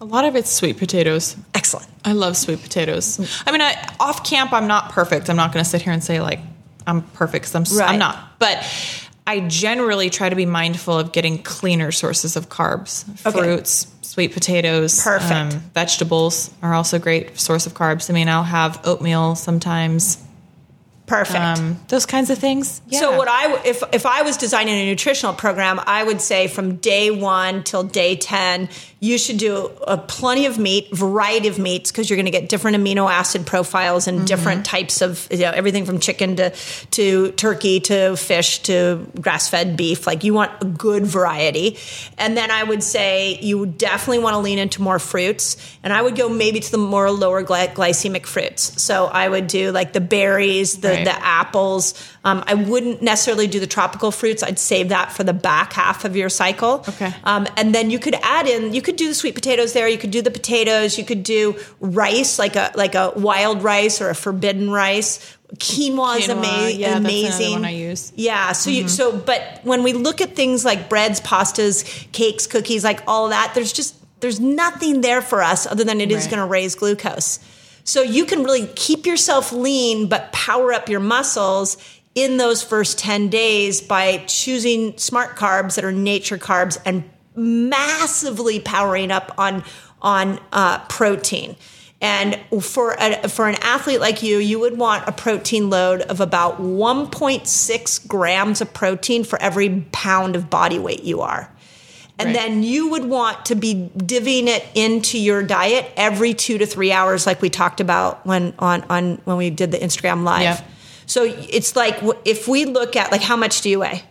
[0.00, 1.36] A lot of it's sweet potatoes.
[1.54, 1.88] Excellent.
[2.04, 3.18] I love sweet potatoes.
[3.44, 5.28] I mean, I, off camp, I'm not perfect.
[5.28, 6.38] I'm not going to sit here and say like
[6.86, 7.90] I'm perfect because I'm Right.
[7.90, 8.38] I'm not.
[8.38, 8.64] But
[9.26, 13.38] I generally try to be mindful of getting cleaner sources of carbs, Okay.
[13.38, 15.54] fruits, sweet potatoes, um, Perfect.
[15.74, 18.08] vegetables are also a great source of carbs.
[18.08, 20.16] I mean, I'll have oatmeal sometimes.
[21.08, 21.40] Perfect.
[21.58, 22.80] Um, those kinds of things.
[22.92, 23.16] So Yeah.
[23.18, 27.10] what I if if I was designing a nutritional program, I would say from day
[27.10, 28.68] one till day ten,
[29.00, 32.48] you should do a plenty of meat, variety of meats, because you're going to get
[32.48, 36.50] different amino acid profiles and different types of you know everything from chicken to
[36.92, 40.06] to turkey to fish to grass fed beef.
[40.06, 41.78] Like you want a good variety,
[42.18, 45.92] and then I would say you would definitely want to lean into more fruits, and
[45.92, 48.82] I would go maybe to the more lower gly- glycemic fruits.
[48.82, 51.04] So I would do like the berries, the Right.
[51.04, 51.94] the apples.
[52.24, 54.42] Um, I wouldn't necessarily do the tropical fruits.
[54.42, 56.84] I'd save that for the back half of your cycle.
[56.88, 57.14] Okay.
[57.24, 58.74] Um, and then you could add in.
[58.74, 59.86] You could do the sweet potatoes there.
[59.86, 60.96] You could do the potatoes.
[60.96, 65.18] You could do rice, like a like a wild rice or a forbidden rice.
[65.56, 67.52] Quinoa, is Quinoa, ama- yeah, amazing.
[67.52, 68.12] one I use.
[68.16, 68.52] Yeah.
[68.52, 68.88] So you mm-hmm.
[68.88, 73.52] so but when we look at things like breads, pastas, cakes, cookies, like all that,
[73.54, 76.30] there's just there's nothing there for us other than it is Right.
[76.30, 77.40] going to raise glucose.
[77.84, 81.76] So you can really keep yourself lean but power up your muscles
[82.14, 87.04] in those first 10 days by choosing smart carbs that are nature carbs and
[87.38, 89.64] massively powering up on
[90.00, 91.56] on uh, protein.
[92.00, 96.20] And for a, for an athlete like you, you would want a protein load of
[96.20, 101.50] about 1.6 grams of protein for every pound of body weight you are.
[102.20, 102.36] And Right.
[102.36, 106.92] then you would want to be divvying it into your diet every two to three
[106.92, 110.42] hours, like we talked about when on, on when we did the Instagram live.
[110.42, 110.60] Yeah.
[111.06, 114.02] So it's like if we look at like how much do you weigh?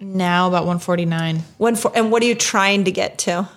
[0.00, 1.42] Now about 149.
[1.58, 3.48] One for, and what are you trying to get to?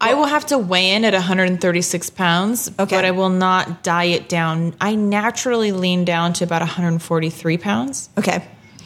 [0.00, 2.96] I will have to weigh in at 136 pounds, Okay.
[2.96, 4.74] but I will not diet down.
[4.80, 8.44] I naturally lean down to about 143 pounds, Okay.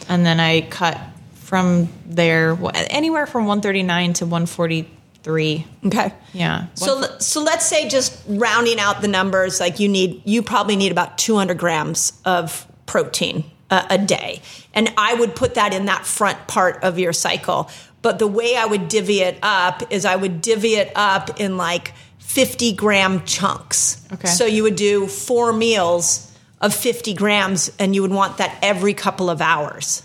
[0.08, 0.98] and then I cut
[1.34, 2.56] from there
[2.90, 5.66] anywhere from 139 to 143.
[5.86, 6.12] Okay.
[6.32, 6.66] Yeah.
[6.74, 10.92] So so let's say just rounding out the numbers, like you need you probably need
[10.92, 14.42] about 200 grams of protein a, a day,
[14.74, 17.70] and I would put that in that front part of your cycle.
[18.02, 21.56] But the way I would divvy it up is I would divvy it up in
[21.56, 24.06] like 50 gram chunks.
[24.12, 24.28] Okay.
[24.28, 26.26] So you would do four meals
[26.60, 30.02] of 50 grams, and you would want that every couple of hours.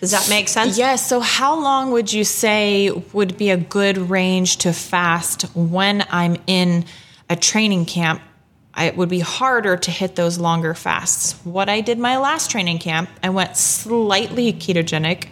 [0.00, 0.78] Does that make sense?
[0.78, 1.06] Yes.
[1.06, 6.36] So, how long would you say would be a good range to fast when I'm
[6.46, 6.86] in
[7.28, 8.22] a training camp?
[8.74, 11.32] I, it would be harder to hit those longer fasts.
[11.44, 15.26] What I did my last training camp, I went slightly ketogenic.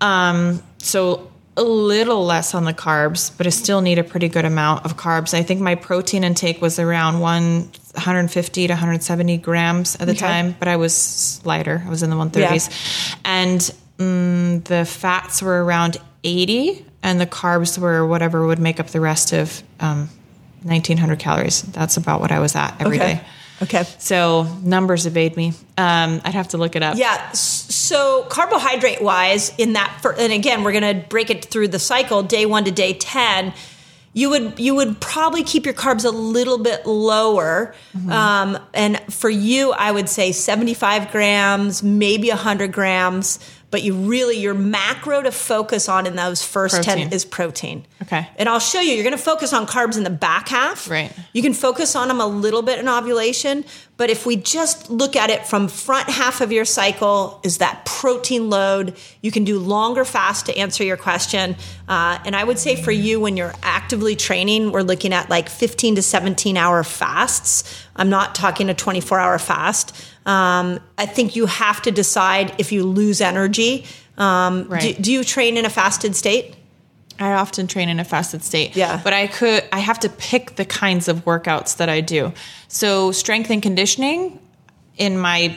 [0.00, 4.44] Um, so, a little less on the carbs, but I still need a pretty good
[4.44, 5.34] amount of carbs.
[5.34, 10.18] I think my protein intake was around 150 to 170 grams at the Okay.
[10.18, 11.82] time, but I was lighter.
[11.86, 13.16] I was in the 130s.
[13.24, 13.60] And
[13.98, 19.00] mm, the fats were around 80, and the carbs were whatever would make up the
[19.00, 20.08] rest of um,
[20.64, 21.62] 1900 calories.
[21.62, 23.12] That's about what I was at every day.
[23.12, 23.24] Okay.
[23.62, 23.84] Okay.
[23.98, 25.52] So numbers evade me.
[25.78, 26.96] Um, I'd have to look it up.
[26.96, 27.30] Yeah.
[27.32, 31.78] So carbohydrate wise, in that, for, and again, we're going to break it through the
[31.78, 33.52] cycle, day one to day ten.
[34.16, 37.74] You would you would probably keep your carbs a little bit lower,
[38.08, 43.40] um, and for you, I would say seventy five grams, maybe hundred grams.
[43.74, 47.84] But you really your macro to focus on in those first ten is protein.
[48.02, 48.28] Okay.
[48.36, 48.92] And I'll show you.
[48.92, 50.88] You're going to focus on carbs in the back half.
[50.88, 51.12] Right.
[51.32, 53.64] You can focus on them a little bit in ovulation,
[53.96, 57.84] but if we just look at it from front half of your cycle, is that
[57.84, 58.96] protein load?
[59.22, 61.54] You can do longer fast to answer your question.
[61.86, 65.48] Uh, and I would say for you, when you're actively training, we're looking at like
[65.48, 67.84] 15 to 17 hour fasts.
[67.94, 69.94] I'm not talking a 24 hour fast.
[70.26, 73.86] Um, I think you have to decide if you lose energy.
[74.18, 74.96] Um, Right.
[74.96, 76.56] do, do you train in a fasted state?
[77.18, 78.76] I often train in a fasted state.
[78.76, 79.00] Yeah.
[79.02, 82.32] But I could I have to pick the kinds of workouts that I do.
[82.68, 84.38] So strength and conditioning
[84.96, 85.56] in my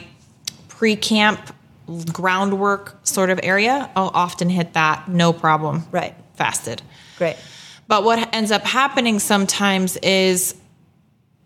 [0.67, 1.53] pre-camp
[2.11, 5.85] groundwork sort of area, I'll often hit that no problem.
[5.91, 6.15] Right.
[6.35, 6.81] Fasted.
[7.17, 7.37] Great.
[7.87, 10.55] But what ends up happening sometimes is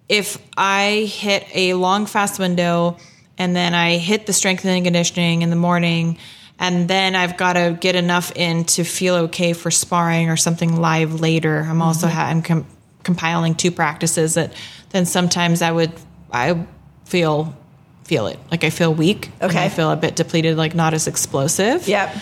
[0.09, 2.97] if I hit a long fast window
[3.37, 6.17] and then I hit the strength and conditioning in the morning,
[6.61, 10.79] and then I've got to get enough in to feel okay for sparring or something
[10.79, 11.57] live later.
[11.57, 11.81] I'm mm-hmm.
[11.81, 12.67] also ha- I'm com-
[13.01, 14.53] compiling two practices that
[14.91, 15.91] then sometimes I would
[16.31, 16.67] I
[17.05, 17.57] feel
[18.03, 19.31] feel it like I feel weak.
[19.41, 19.65] Okay.
[19.65, 21.87] I feel a bit depleted, like not as explosive.
[21.87, 22.15] Yep.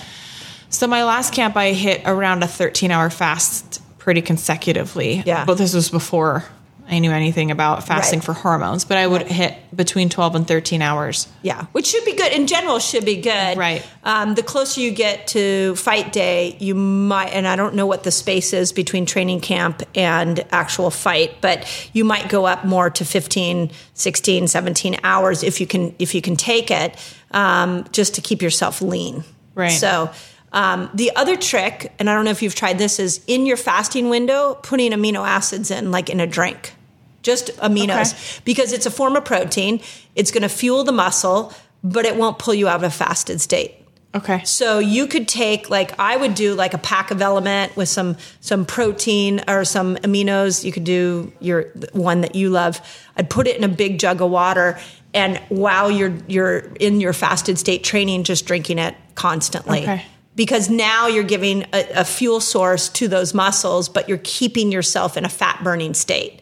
[0.70, 5.22] So my last camp, I hit around a 13 hour fast pretty consecutively.
[5.26, 5.44] Yeah.
[5.44, 6.46] But this was before
[6.92, 8.26] I knew anything about fasting Right.
[8.26, 8.84] for hormones.
[8.84, 11.28] But I would hit between 12 and 13 hours.
[11.44, 12.80] Yeah, which should be good in general.
[12.80, 13.86] Should be good, Right.
[14.04, 18.04] Um, the closer you get to fight day, you might, and I don't know what
[18.04, 22.90] the space is between training camp and actual fight, but you might go up more
[22.90, 26.96] to 15, 16, 17 hours if you can if you can take it,
[27.32, 29.24] um, just to keep yourself lean.
[29.54, 29.70] Right.
[29.70, 30.10] So.
[30.52, 33.56] Um, the other trick, and I don't know if you've tried this, is in your
[33.56, 36.74] fasting window, putting amino acids in, like in a drink
[37.22, 38.42] just aminos Okay.
[38.46, 39.82] because it's a form of protein.
[40.16, 41.54] It's going to fuel the muscle,
[41.84, 43.76] but it won't pull you out of a fasted state.
[44.16, 44.42] Okay.
[44.44, 48.18] So you could take like I would do like a pack of LMNT with some
[48.42, 50.64] some protein or some aminos.
[50.64, 52.82] You could do your one that you love.
[53.16, 54.80] I'd put it in a big jug of water
[55.14, 59.84] and while you're you're in your fasted state training just drinking it constantly.
[59.84, 60.04] Okay.
[60.36, 65.18] Because now you're giving a, a fuel source to those muscles, but you're keeping yourself
[65.18, 66.39] in a fat burning state.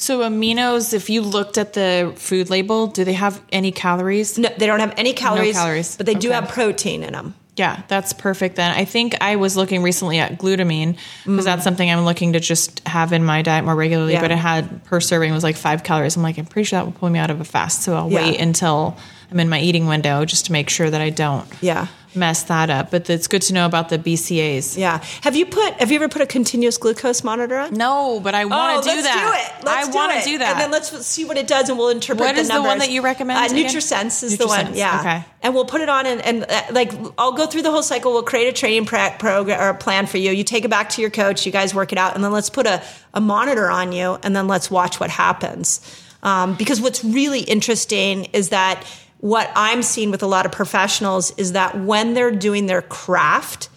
[0.00, 4.38] So aminos, if you looked at the food label, do they have any calories?
[4.38, 5.96] No, they don't have any calories, No calories.
[5.96, 7.34] but they do have protein in them.
[7.56, 8.70] Yeah, that's perfect then.
[8.70, 10.96] I think I was looking recently at glutamine
[11.26, 14.12] because that's something I'm looking to just have in my diet more regularly.
[14.12, 14.14] Mm.
[14.14, 14.20] Yeah.
[14.20, 16.14] But it had per serving was like five calories.
[16.16, 17.82] I'm like, I'm pretty sure that will pull me out of a fast.
[17.82, 18.22] So I'll Yeah.
[18.30, 18.96] wait until
[19.30, 21.86] I'm in my eating window just to make sure that I don't Yeah.
[22.14, 22.90] mess that up.
[22.90, 24.76] But it's good to know about the BCAs.
[24.78, 25.02] Yeah.
[25.20, 25.74] Have you put?
[25.74, 27.74] Have you ever put a continuous glucose monitor on?
[27.74, 29.20] No, but I want to do Oh, let's that.
[29.20, 29.64] do it.
[29.66, 30.52] Let's I want to do that.
[30.52, 32.26] and then let's see what it does, and we'll interpret.
[32.26, 33.54] What the is the one that you recommend Uh.
[33.54, 34.74] NutriSense is the one.
[34.74, 35.00] Yeah.
[35.00, 35.24] okay.
[35.42, 38.12] And we'll put it on, and, and uh, like I'll go through the whole cycle.
[38.14, 40.30] We'll create a training program or a plan for you.
[40.32, 41.44] You take it back to your coach.
[41.44, 44.34] You guys work it out, and then let's put a, a monitor on you, and
[44.34, 45.80] then let's watch what happens.
[46.22, 48.82] Um, because what's really interesting is that
[49.18, 53.68] what I'm seeing with a lot of professionals is that when they're doing their craft,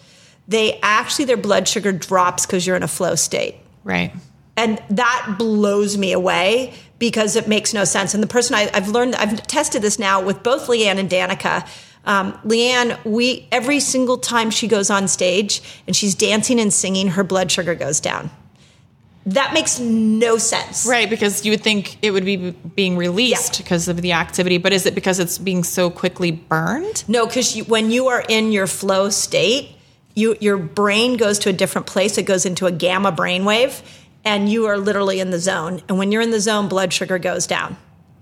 [0.48, 3.56] they actually their blood sugar drops because you're in a flow state.
[3.84, 4.12] right.
[4.54, 8.12] And that blows me away because it makes no sense.
[8.12, 11.66] And the person I, I've learned, I've tested this now with both LeAnn and Danica.
[12.04, 17.08] Um, LeAnn, we every single time she goes on stage and she's dancing and singing,
[17.08, 18.30] her blood sugar goes down.
[19.26, 20.84] That makes no sense.
[20.84, 23.62] Right, because you would think it would be being released Yeah.
[23.64, 27.04] because of the activity, but is it because it's being so quickly burned?
[27.06, 29.76] No, because when you are in your flow state,
[30.14, 32.18] you your brain goes to a different place.
[32.18, 33.80] It goes into a gamma brainwave,
[34.24, 35.82] and you are literally in the zone.
[35.88, 37.76] And when you're in the zone, blood sugar goes down.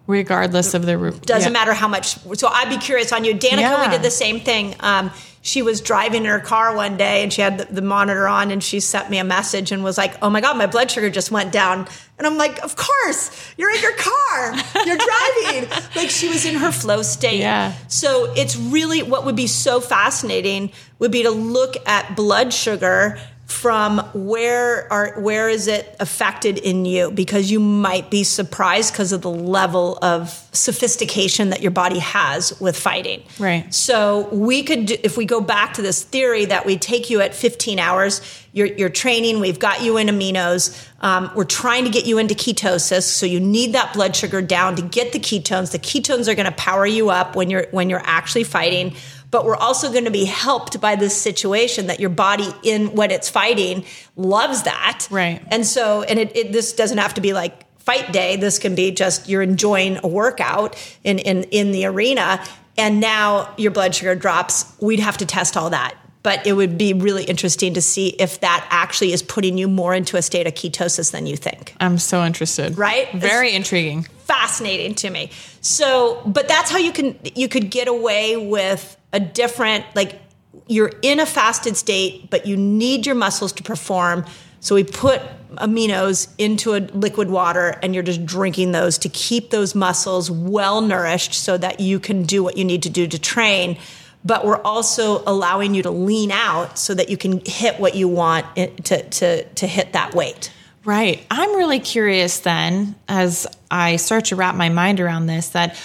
[0.06, 1.22] Regardless of the root.
[1.24, 2.16] Doesn't matter how much.
[2.36, 3.84] So I'd be curious on you, Danica.
[3.86, 4.74] We did the same thing.
[4.80, 5.12] Um,
[5.42, 8.50] she was driving in her car one day, and she had the, the monitor on,
[8.50, 11.08] and she sent me a message and was like, "Oh my god, my blood sugar
[11.08, 11.88] just went down."
[12.18, 14.98] And I'm like, "Of course, you're in your car, you're
[15.52, 17.40] driving." like she was in her flow state.
[17.40, 17.72] Yeah.
[17.88, 23.18] So it's really what would be so fascinating would be to look at blood sugar
[23.50, 29.12] from where are where is it affected in you because you might be surprised because
[29.12, 33.22] of the level of sophistication that your body has with fighting.
[33.38, 33.72] Right.
[33.72, 37.20] So we could do, if we go back to this theory that we take you
[37.20, 38.20] at 15 hours,
[38.52, 42.34] you're, you're training, we've got you in aminos, um, we're trying to get you into
[42.34, 45.70] ketosis, so you need that blood sugar down to get the ketones.
[45.70, 48.94] The ketones are going to power you up when you're when you're actually fighting
[49.30, 53.10] but we're also going to be helped by this situation that your body in when
[53.10, 53.84] it's fighting
[54.16, 55.40] loves that Right.
[55.50, 58.74] and so and it, it this doesn't have to be like fight day this can
[58.74, 62.44] be just you're enjoying a workout in in in the arena
[62.78, 66.76] and now your blood sugar drops we'd have to test all that but it would
[66.76, 70.46] be really interesting to see if that actually is putting you more into a state
[70.46, 72.76] of ketosis than you think I'm so interested.
[72.76, 73.10] Right?
[73.14, 74.02] Very intriguing.
[74.24, 75.30] fascinating to me.
[75.62, 80.20] So, but that's how you can you could get away with a different like
[80.66, 84.24] you're in a fasted state, but you need your muscles to perform.
[84.60, 85.22] So we put
[85.56, 90.80] aminos into a liquid water and you're just drinking those to keep those muscles well
[90.80, 93.78] nourished so that you can do what you need to do to train.
[94.24, 98.06] But we're also allowing you to lean out so that you can hit what you
[98.06, 100.52] want to, to, to hit that weight.
[100.84, 101.24] Right.
[101.30, 105.76] I'm really curious then, as I start to wrap my mind around this, that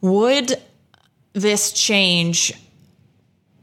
[0.00, 0.54] would
[1.34, 2.52] this change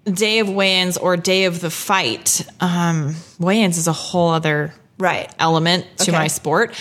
[0.05, 2.45] day of weigh-ins or day of the fight?
[2.59, 5.29] Um, weigh-ins is a whole other Right.
[5.39, 6.11] element to Okay.
[6.11, 6.73] my sport.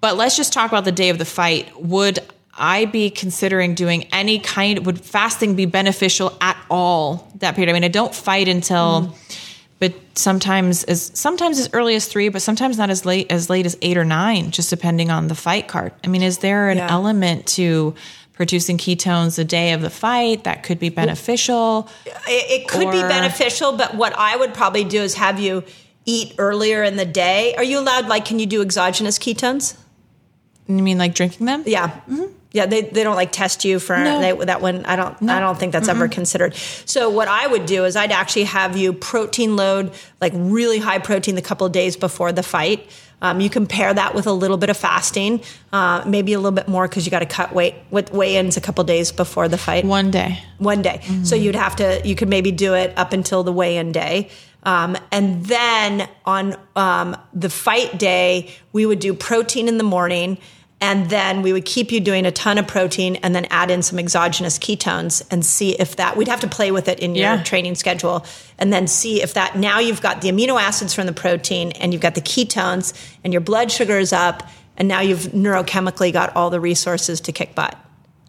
[0.00, 1.68] But let's just talk about the day of the fight.
[1.80, 2.20] Would
[2.56, 7.70] I be considering doing any kind would fasting be beneficial at all that period?
[7.70, 9.14] I mean, I don't fight until
[9.80, 13.64] but sometimes as sometimes as early as 3, but sometimes not as late as late
[13.64, 15.92] as 8 or 9, just depending on the fight card.
[16.02, 16.88] I mean, is there an Yeah.
[16.90, 17.94] element to
[18.38, 21.88] producing ketones the day of the fight that could be beneficial?
[22.06, 25.64] It, it could be beneficial, but what I would probably do is have you
[26.06, 27.56] eat earlier in the day.
[27.56, 28.06] Are you allowed?
[28.06, 29.76] Like, can you do exogenous ketones?
[30.68, 31.64] You mean like drinking them?
[31.66, 31.88] Yeah.
[31.88, 32.32] Mm-hmm.
[32.52, 34.20] Yeah, they, they don't like test you for No.
[34.20, 34.84] they, that one.
[34.86, 36.54] I don't I don't think that's ever considered.
[36.54, 40.98] So what I would do is I'd actually have you protein load like really high
[40.98, 42.88] protein the couple of days before the fight.
[43.20, 45.42] Um, you can pair that with a little bit of fasting,
[45.72, 48.60] uh, maybe a little bit more because you got to cut weight with weigh-ins a
[48.60, 49.84] couple days before the fight.
[49.84, 50.38] One day.
[50.58, 51.02] One day.
[51.24, 54.30] So you'd have to, you could maybe do it up until the weigh in day.
[54.62, 60.38] Um, and then on um, the fight day, we would do protein in the morning.
[60.80, 63.82] And then we would keep you doing a ton of protein and then add in
[63.82, 67.34] some exogenous ketones and see if that, we'd have to play with it in your
[67.34, 67.42] Yeah.
[67.42, 68.24] training schedule
[68.58, 71.92] and then see if that, now you've got the amino acids from the protein and
[71.92, 72.92] you've got the ketones
[73.24, 74.48] and your blood sugar is up.
[74.76, 77.74] And now you've neurochemically got all the resources to kick butt.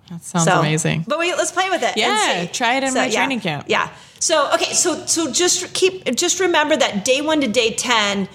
[0.10, 1.06] That sounds So- amazing.
[1.08, 1.90] But wait, let's play with it.
[1.90, 2.48] and Yeah, see.
[2.48, 3.66] try it in my training camp.
[3.68, 3.90] Yeah.
[4.20, 8.28] So okay, so so just keep just remember that day one to day ten,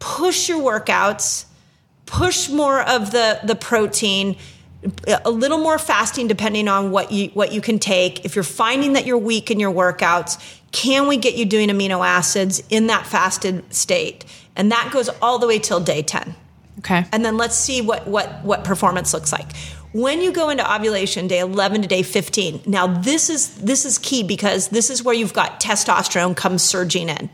[0.00, 1.44] push your workouts,
[2.10, 4.36] push more of the the protein,
[5.24, 8.24] a little more fasting depending on what you what you can take.
[8.24, 10.38] If you're finding that you're weak in your workouts,
[10.72, 14.24] can we get you doing amino acids in that fasted state?
[14.56, 16.34] And that goes all the way till day ten
[16.78, 17.04] Okay.
[17.12, 19.54] and then let's see what what what performance looks like.
[19.92, 23.98] when you go into ovulation day 11 to day 15 now this is this is
[23.98, 27.28] key because this is where you've got testosterone comes surging in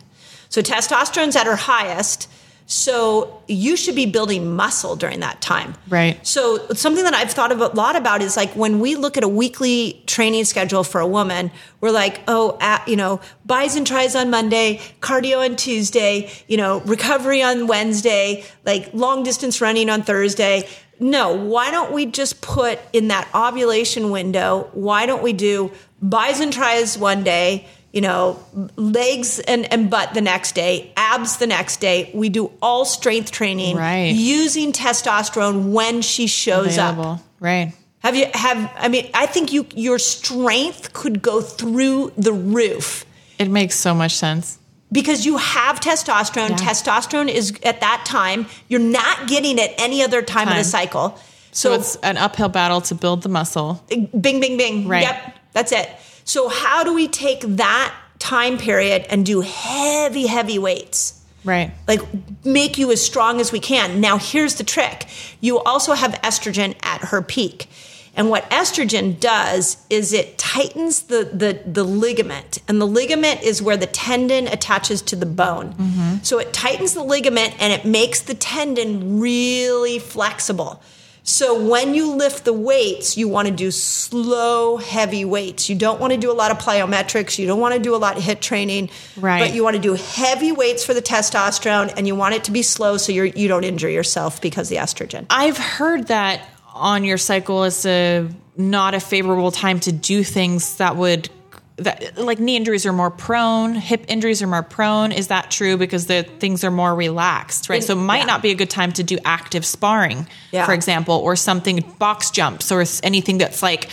[0.49, 2.29] so testosterone's at her highest
[2.66, 6.24] so you should be building muscle during that time Right.
[6.26, 9.22] so something that i've thought of a lot about is like when we look at
[9.22, 13.86] a weekly training schedule for a woman we're like oh at, you know bis and
[13.86, 19.88] tris on monday cardio on tuesday you know recovery on wednesday like long distance running
[19.88, 24.70] on thursday no, why don't we just put in that ovulation window?
[24.72, 27.66] Why don't we do bis and tris one day,
[27.97, 28.38] you know,
[28.76, 32.11] legs and, and butt the next day, abs the next day?
[32.12, 34.14] We do all strength training Right.
[34.14, 37.20] using testosterone when she shows up.
[37.40, 37.72] Right.
[38.01, 43.05] Have you have I mean, I think you your strength could go through the roof
[43.38, 44.59] It makes so much sense.
[44.92, 46.51] because you have testosterone.
[46.51, 46.57] Yeah.
[46.68, 50.59] Testosterone is at that time, you're not getting it any other time, of Time.
[50.59, 51.18] the cycle.
[51.53, 53.82] So, it's an uphill battle to build the muscle.
[53.88, 54.86] bing, bing, bing.
[54.86, 55.05] Right.
[55.09, 55.16] Yep,
[55.55, 55.88] that's it.
[56.27, 61.22] So, how do we take that time period and do heavy, heavy weights?
[61.45, 61.70] Right.
[61.87, 62.01] Like,
[62.45, 64.01] make you as strong as we can.
[64.01, 65.07] Now, here's the trick
[65.41, 67.68] you also have estrogen at her peak.
[68.16, 72.59] And what estrogen does is it tightens the, the, the ligament.
[72.66, 75.74] And the ligament is where the tendon attaches to the bone.
[75.74, 76.16] Mm-hmm.
[76.22, 80.83] So it tightens the ligament and it makes the tendon really flexible.
[81.29, 85.68] So when you lift the weights, you want to do slow, heavy weights.
[85.68, 87.37] You don't want to do a lot of plyometrics.
[87.37, 88.91] You don't want to do a lot of HIIT training.
[89.16, 89.41] Right.
[89.41, 92.53] But you want to do heavy weights for the testosterone and you want it to
[92.53, 95.27] be slow so you're, you don't injure yourself because of the estrogen.
[95.29, 100.77] I've heard that on your cycle is a not a favorable time to do things
[100.77, 101.29] that would
[101.77, 105.12] that like knee injuries are more prone, hip injuries are more prone.
[105.12, 107.77] Is that true because the things are more relaxed, right?
[107.77, 108.24] In- so it might yeah.
[108.24, 110.64] not be a good time to do active sparring, Yeah.
[110.64, 113.91] for example, or something box jumps or anything that's like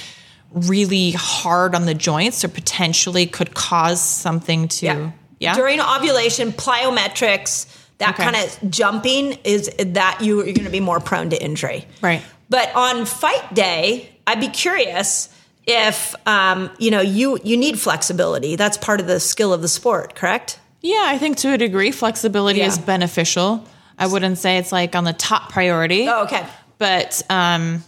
[0.52, 5.56] really hard on the joints or potentially could cause something to yeah.
[5.56, 7.66] During ovulation, plyometrics,
[7.98, 8.24] that Okay.
[8.24, 11.86] kind of jumping is that you, you're going to be more prone to injury.
[12.02, 12.22] Right.
[12.50, 15.28] But on fight day, I'd be curious
[15.66, 18.55] if um, you know you you need flexibility.
[18.55, 20.59] That's part of the skill of the sport, correct?
[20.82, 22.68] Yeah, I think to a degree, flexibility Yeah.
[22.68, 23.66] is beneficial.
[23.97, 26.07] I wouldn't say it's like on the top priority.
[26.09, 26.45] Oh, okay.
[26.78, 27.84] But um,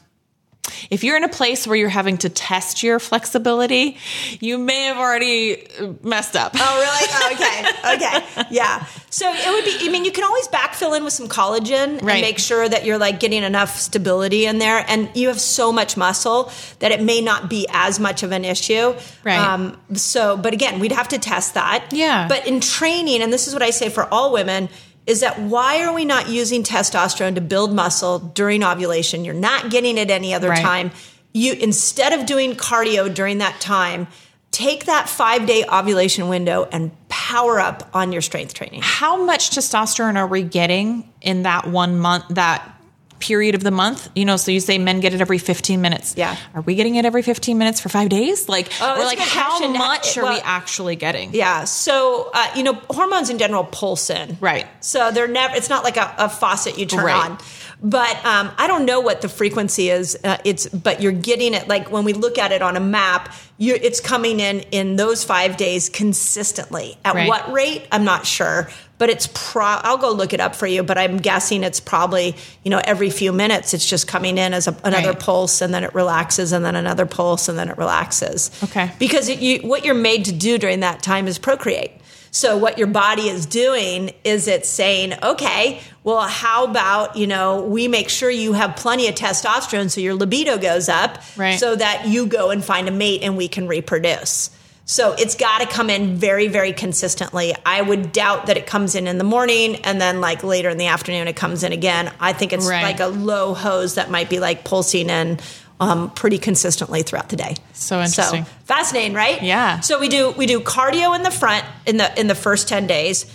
[0.89, 3.97] if you're in a place where you're having to test your flexibility,
[4.39, 6.53] you may have already uh, messed up.
[6.55, 7.07] Oh, really?
[7.11, 7.71] Oh, okay.
[7.95, 8.47] Okay.
[8.49, 8.85] Yeah.
[9.09, 12.05] So it would be, I mean, you can always backfill in with some collagen and
[12.05, 14.83] make sure that you're like getting enough stability in there.
[14.87, 18.43] And you have so much muscle that it may not be as much of an
[18.43, 18.95] issue.
[19.23, 19.37] Right.
[19.37, 21.93] Um, so, but again, we'd have to test that.
[21.93, 22.27] Yeah.
[22.27, 24.67] But in training, and this is what I say for all women,
[25.07, 29.23] is that why are we not using testosterone to build muscle during ovulation?
[29.25, 30.61] You're not getting it any other Right.
[30.61, 30.91] time.
[31.33, 34.07] You instead of doing cardio during that time,
[34.51, 38.81] take that five day ovulation window and power up on your strength training.
[38.83, 42.74] How much testosterone are we getting in that one month, that
[43.19, 44.09] period of the month?
[44.15, 46.13] You know, so you say men get it every 15 minutes.
[46.17, 46.35] Yeah.
[46.53, 48.47] Are we getting it every 15 minutes for five days?
[48.49, 49.73] Like, Oh, that's like how question.
[49.73, 51.33] much are Well- we actually getting?
[51.33, 51.63] Yeah.
[51.63, 54.37] So, uh, you know, hormones in general pulse in.
[54.39, 54.67] Right.
[54.81, 57.29] So they're never, it's not like a, a faucet you turn Right.
[57.31, 57.37] on.
[57.83, 60.17] But um, I don't know what the frequency is.
[60.23, 63.31] Uh, it's, but you're getting it like when we look at it on a map,
[63.57, 66.97] you it's coming in in those five days consistently.
[67.05, 67.27] At Right.
[67.27, 67.85] what rate?
[67.91, 68.69] I'm not sure.
[68.97, 69.63] But it's pro.
[69.65, 70.81] I'll go look it up for you.
[70.83, 74.67] But I'm guessing it's probably you know every few minutes it's just coming in as
[74.67, 75.19] a, another Right.
[75.19, 78.51] pulse and then it relaxes and then another pulse and then it relaxes.
[78.63, 78.91] Okay.
[78.99, 81.91] Because it, you, what you're made to do during that time is procreate.
[82.31, 87.61] So what your body is doing is it's saying, okay, well, how about, you know,
[87.63, 91.57] we make sure you have plenty of testosterone so your libido goes up Right.
[91.57, 94.49] so that you go and find a mate and we can reproduce.
[94.87, 97.55] So it's got to come in very, very consistently.
[97.65, 100.77] I would doubt that it comes in in the morning and then like later in
[100.77, 102.11] the afternoon it comes in again.
[102.19, 102.83] I think it's Right.
[102.83, 105.39] like a low hose that might be like pulsing in
[105.79, 107.55] um, pretty consistently throughout the day.
[107.73, 108.45] So interesting.
[108.65, 109.41] fascinating, right?
[109.41, 109.79] Yeah.
[109.81, 112.85] So we do we do cardio in the front in the in the first ten
[112.87, 113.25] days.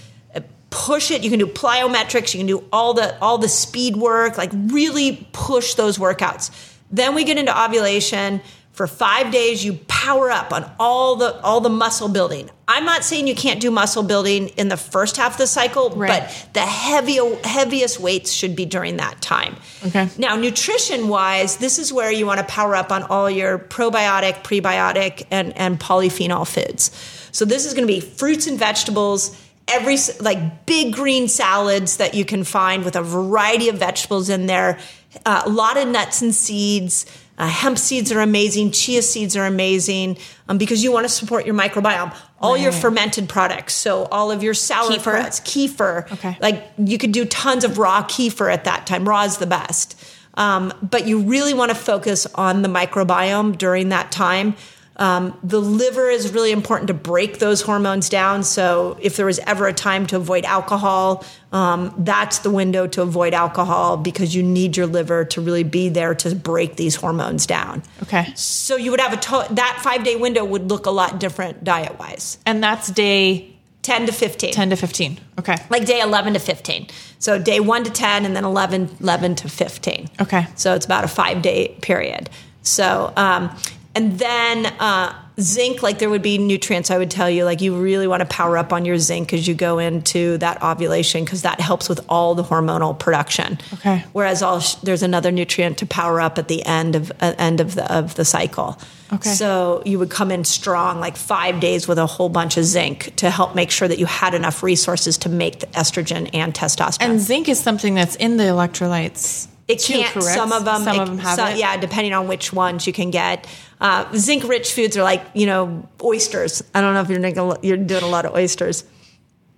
[0.71, 1.25] Push it.
[1.25, 2.33] You can do plyometrics.
[2.33, 4.39] You can do all the all the speed work.
[4.39, 6.51] Like really push those workouts.
[6.93, 8.41] Then we get into ovulation.
[8.73, 12.49] For five days, you power up on all the all the muscle building.
[12.67, 15.91] I'm not saying you can't do muscle building in the first half of the cycle,
[15.91, 16.23] Right.
[16.23, 19.57] but the heavy, heaviest weights should be during that time.
[19.87, 20.09] Okay.
[20.17, 24.45] Now, nutrition wise, this is where you want to power up on all your probiotic,
[24.45, 26.91] prebiotic, and, and polyphenol foods.
[27.33, 32.15] So, this is going to be fruits and vegetables, every like big green salads that
[32.15, 34.79] you can find with a variety of vegetables in there,
[35.27, 37.05] uh, a lot of nuts and seeds.
[37.41, 38.71] Uh, hemp seeds are amazing.
[38.71, 42.15] Chia seeds are amazing um, because you want to support your microbiome.
[42.39, 46.11] All your fermented products, so all of your sauerkrauts, kefir.
[46.13, 46.37] Okay.
[46.41, 49.09] Like you could do tons of raw kefir at that time.
[49.09, 50.03] Raw is the best.
[50.35, 54.55] Um, but you really want to focus on the microbiome during that time.
[55.01, 58.43] Um, the liver is really important to break those hormones down.
[58.45, 63.01] So if there was ever a time to avoid alcohol, um, that's the window to
[63.03, 67.47] avoid alcohol because you need your liver to really be there to break these hormones
[67.47, 67.83] down.
[68.03, 68.27] Okay.
[68.37, 71.65] So you would have a to- that five day window would look a lot different
[71.65, 74.53] diet wise, And that's day ten to fifteen.
[74.53, 75.19] 10 to 15.
[75.39, 75.57] Okay.
[75.71, 76.87] like day 11 to 15
[77.19, 80.47] so day 1 to 10 and then 11 11 to 15 Okay.
[80.55, 82.29] so it's about a five day period
[82.63, 83.49] so um,
[83.95, 87.75] and then uh, zinc like there would be nutrients i would tell you like you
[87.77, 91.43] really want to power up on your zinc as you go into that ovulation because
[91.43, 94.05] that helps with all the hormonal production Okay.
[94.13, 97.75] whereas all there's another nutrient to power up at the end of uh, end of
[97.75, 98.79] the of the cycle
[99.13, 99.31] Okay.
[99.31, 103.13] so you would come in strong like five days with a whole bunch of zinc
[103.17, 107.01] to help make sure that you had enough resources to make the estrogen and testosterone
[107.01, 109.49] And zinc is something that's in the electrolytes.
[109.73, 110.13] It can't.
[110.13, 110.35] correct?
[110.37, 110.83] Some of them.
[110.85, 111.57] Some it- of them have so- it.
[111.59, 113.47] Yeah, depending on which ones you can get.
[113.81, 116.63] Uh, zinc-rich foods are like you know oysters.
[116.75, 118.85] I don't know if you're you're doing a lot of oysters,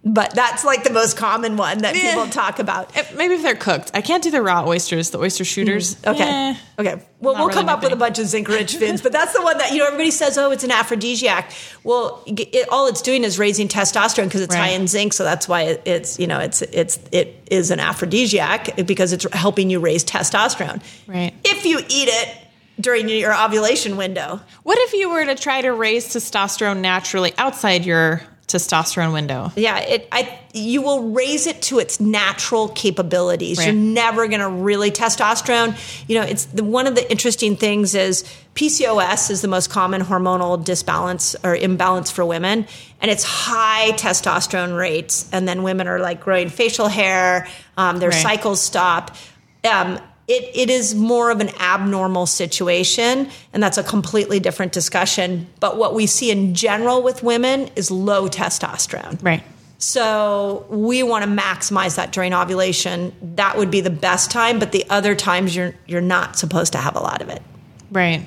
[0.05, 2.11] but that's like the most common one that Yeah.
[2.11, 2.93] people talk about.
[3.15, 3.93] Maybe if they're cooked.
[3.95, 5.97] I can't do the raw oysters, the oyster shooters.
[6.05, 6.25] Okay.
[6.25, 6.55] Eh.
[6.81, 7.03] Okay.
[7.21, 9.33] Well, Not we'll really come up with a bunch of zinc rich foods, but that's
[9.33, 11.53] the one that, you know, everybody says, oh, it's an aphrodisiac.
[11.85, 15.13] Well, it, all it's doing is raising testosterone because it's high in zinc.
[15.13, 19.25] So that's why it, it's, you know, it's, it's, it is an aphrodisiac because it's
[19.33, 20.83] helping you raise testosterone.
[21.07, 21.33] Right.
[21.45, 22.39] If you eat it
[22.81, 24.41] during your ovulation window.
[24.63, 29.51] What if you were to try to raise testosterone naturally outside your testosterone window?
[29.57, 33.59] Yeah, it I you will raise it to its natural capabilities.
[33.59, 33.67] Right.
[33.69, 35.75] You're never going to really testosterone.
[36.09, 38.25] You know, it's the, one of the interesting things is
[38.55, 42.67] PCOS is the most common hormonal disbalance or imbalance for women,
[43.01, 45.29] and it's high testosterone rates.
[45.33, 48.23] And then women are like growing facial hair, um, their Right.
[48.23, 49.17] cycles stop.
[49.65, 49.99] Um,
[50.29, 55.49] it, it is more of an abnormal situation, and that's a completely different discussion.
[55.61, 59.23] But what we see in general with women is low testosterone.
[59.23, 59.43] Right.
[59.79, 63.13] So we want to maximize that during ovulation.
[63.35, 66.79] That would be the best time, but the other times you're you're not supposed to
[66.79, 67.43] have a lot of it.
[67.91, 68.25] Right.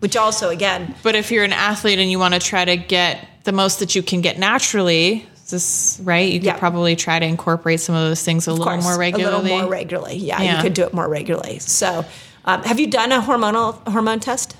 [0.00, 3.26] Which also again, But if you're an athlete and you want to try to get
[3.44, 6.30] the most that you can get naturally, this right?
[6.30, 6.56] You could Yeah.
[6.58, 9.34] probably try to incorporate some of those things a of little course, more regularly.
[9.34, 10.16] a little more regularly.
[10.16, 10.56] Yeah, Yeah.
[10.56, 11.58] you could do it more regularly.
[11.58, 12.04] So,
[12.44, 14.54] um, have you done a hormonal hormone test?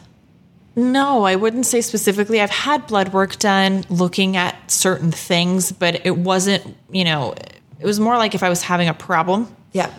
[0.76, 2.41] No, I wouldn't say specifically.
[2.41, 7.34] I've had blood work done looking at certain things, but it wasn't, you know,
[7.80, 9.91] it was more like if I was having a problem Yeah.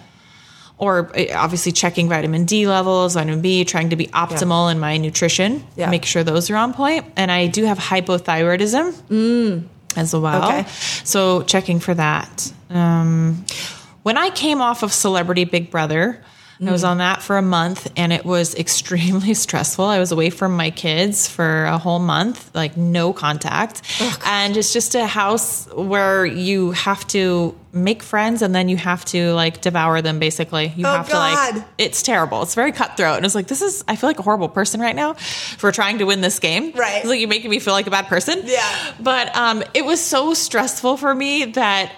[0.78, 4.96] or uh, obviously checking vitamin D levels, vitamin B, trying to be optimal in my
[4.98, 5.90] nutrition, Yeah.
[5.90, 7.06] make sure those are on point.
[7.18, 9.66] And I do have hypothyroidism
[9.96, 10.50] as well.
[10.50, 10.66] Okay.
[11.04, 12.52] So checking for that.
[12.70, 13.46] Um,
[14.04, 16.24] when I came off of Celebrity Big Brother,
[16.62, 19.86] I was on that for a month and it was extremely stressful.
[19.86, 23.82] I was away from my kids for a whole month, like no contact.
[24.26, 29.06] and it's just a house where you have to make friends and then you have
[29.06, 30.74] to like devour them basically.
[30.76, 32.42] You Oh, have to like it's terrible.
[32.42, 33.18] It's very cutthroat.
[33.18, 36.00] And it's like, this is I feel like a horrible person right now for trying
[36.00, 36.72] to win this game.
[36.74, 36.98] Right.
[36.98, 38.42] It's like you're making me feel like a bad person.
[38.44, 38.94] Yeah.
[39.00, 41.92] But um it was so stressful for me that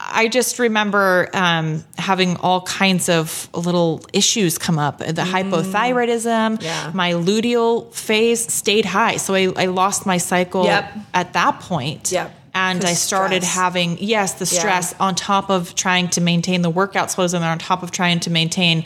[0.00, 4.98] I just remember um, having all kinds of little issues come up.
[4.98, 6.62] The hypothyroidism, Mm.
[6.62, 6.90] Yeah.
[6.94, 9.16] my luteal phase stayed high.
[9.16, 10.92] So I, I lost my cycle Yep.
[11.14, 12.12] at that point.
[12.12, 12.34] Yep.
[12.54, 13.54] And I started stress.
[13.54, 14.58] having, yes, the Yeah.
[14.60, 17.90] stress on top of trying to maintain the workout flows and then on top of
[17.90, 18.84] trying to maintain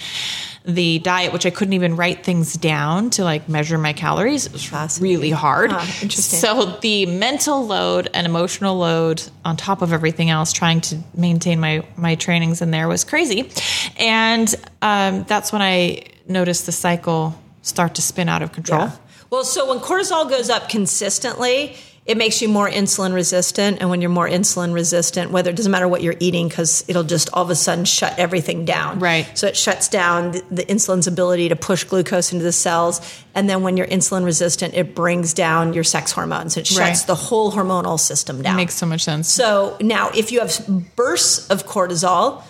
[0.65, 4.47] the diet, which I couldn't even write things down to like measure my calories.
[4.47, 5.73] It was really hard.
[5.73, 6.39] Huh, interesting.
[6.39, 11.59] So the mental load and emotional load on top of everything else, trying to maintain
[11.61, 13.51] my my trainings in there was crazy,
[13.99, 18.83] and um, that's when I noticed the cycle start to spin out of control.
[18.83, 18.93] Yeah.
[19.31, 23.79] Well, so when cortisol goes up consistently, it makes you more insulin resistant.
[23.81, 27.05] And when you're more insulin resistant, whether it doesn't matter what you're eating, because it'll
[27.05, 28.99] just all of a sudden shut everything down.
[28.99, 29.27] Right.
[29.39, 33.01] So it shuts down the, the insulin's ability to push glucose into the cells.
[33.37, 36.57] And then when you're insulin resistant, it brings down your sex hormones.
[36.57, 37.07] It shuts Right.
[37.07, 38.57] the whole hormonal system down.
[38.57, 39.29] Makes so much sense.
[39.29, 42.43] So now, if you have bursts of cortisol,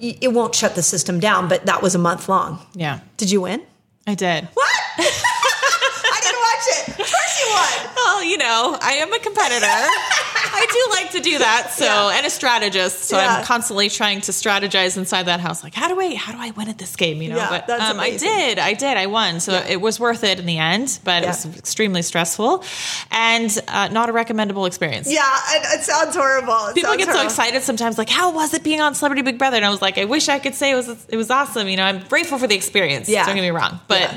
[0.00, 2.58] it won't shut the system down, but that was a month long.
[2.74, 3.62] yeah, Did you win?
[4.06, 4.48] I did.
[4.54, 4.66] What?
[4.96, 6.88] I didn't watch it.
[6.90, 7.38] Of course
[8.28, 8.46] you won.
[8.48, 9.66] Well, you know, I am a competitor.
[9.66, 11.72] I do like to do that.
[11.72, 12.16] So, Yeah.
[12.16, 13.04] and a strategist.
[13.04, 13.36] So Yeah.
[13.38, 15.62] I'm constantly trying to strategize inside that house.
[15.62, 17.22] Like, how do I, how do I win at this game?
[17.22, 19.40] You know, Yeah, but that's um, I did, I did, I won.
[19.40, 22.64] So it was worth it in the end, but it was extremely stressful
[23.10, 25.10] and uh, not a recommendable experience.
[25.10, 26.68] Yeah, it, it sounds horrible.
[26.68, 29.38] It People sounds get so excited sometimes, like, how was it being on Celebrity Big
[29.38, 29.56] Brother?
[29.56, 31.68] And I was like, I wish I could say it was it was awesome.
[31.68, 33.08] You know, I'm grateful for the experience.
[33.08, 33.24] Yeah.
[33.26, 34.10] Don't get me wrong, but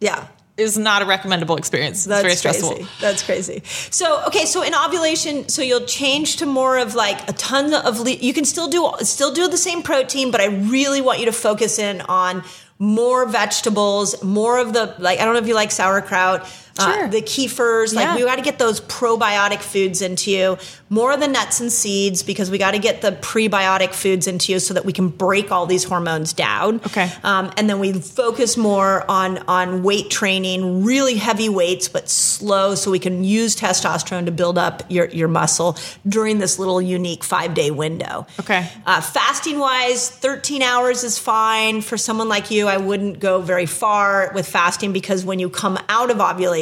[0.00, 0.26] Yeah.
[0.58, 1.98] Was not a recommendable experience.
[1.98, 2.70] It's That's very stressful.
[2.72, 2.88] Crazy.
[3.00, 3.62] That's crazy.
[3.90, 8.00] So okay, so in ovulation, so you'll change to more of like a ton of.
[8.00, 11.26] Le- you can still do still do the same protein, but I really want you
[11.26, 12.44] to focus in on
[12.78, 15.20] more vegetables, more of the like.
[15.20, 16.46] I don't know if you like sauerkraut.
[16.80, 17.04] Sure.
[17.04, 18.16] Uh, the kefirs, like Yeah.
[18.16, 20.56] we got to get those probiotic foods into you.
[20.88, 24.52] More of the nuts and seeds because we got to get the prebiotic foods into
[24.52, 26.76] you so that we can break all these hormones down.
[26.86, 27.10] Okay.
[27.24, 32.74] Um, and then we focus more on on weight training, really heavy weights, but slow,
[32.74, 37.24] so we can use testosterone to build up your your muscle during this little unique
[37.24, 38.26] five day window.
[38.40, 38.68] Okay.
[38.86, 42.66] Uh, fasting wise, thirteen hours is fine for someone like you.
[42.68, 46.61] I wouldn't go very far with fasting because when you come out of ovulation.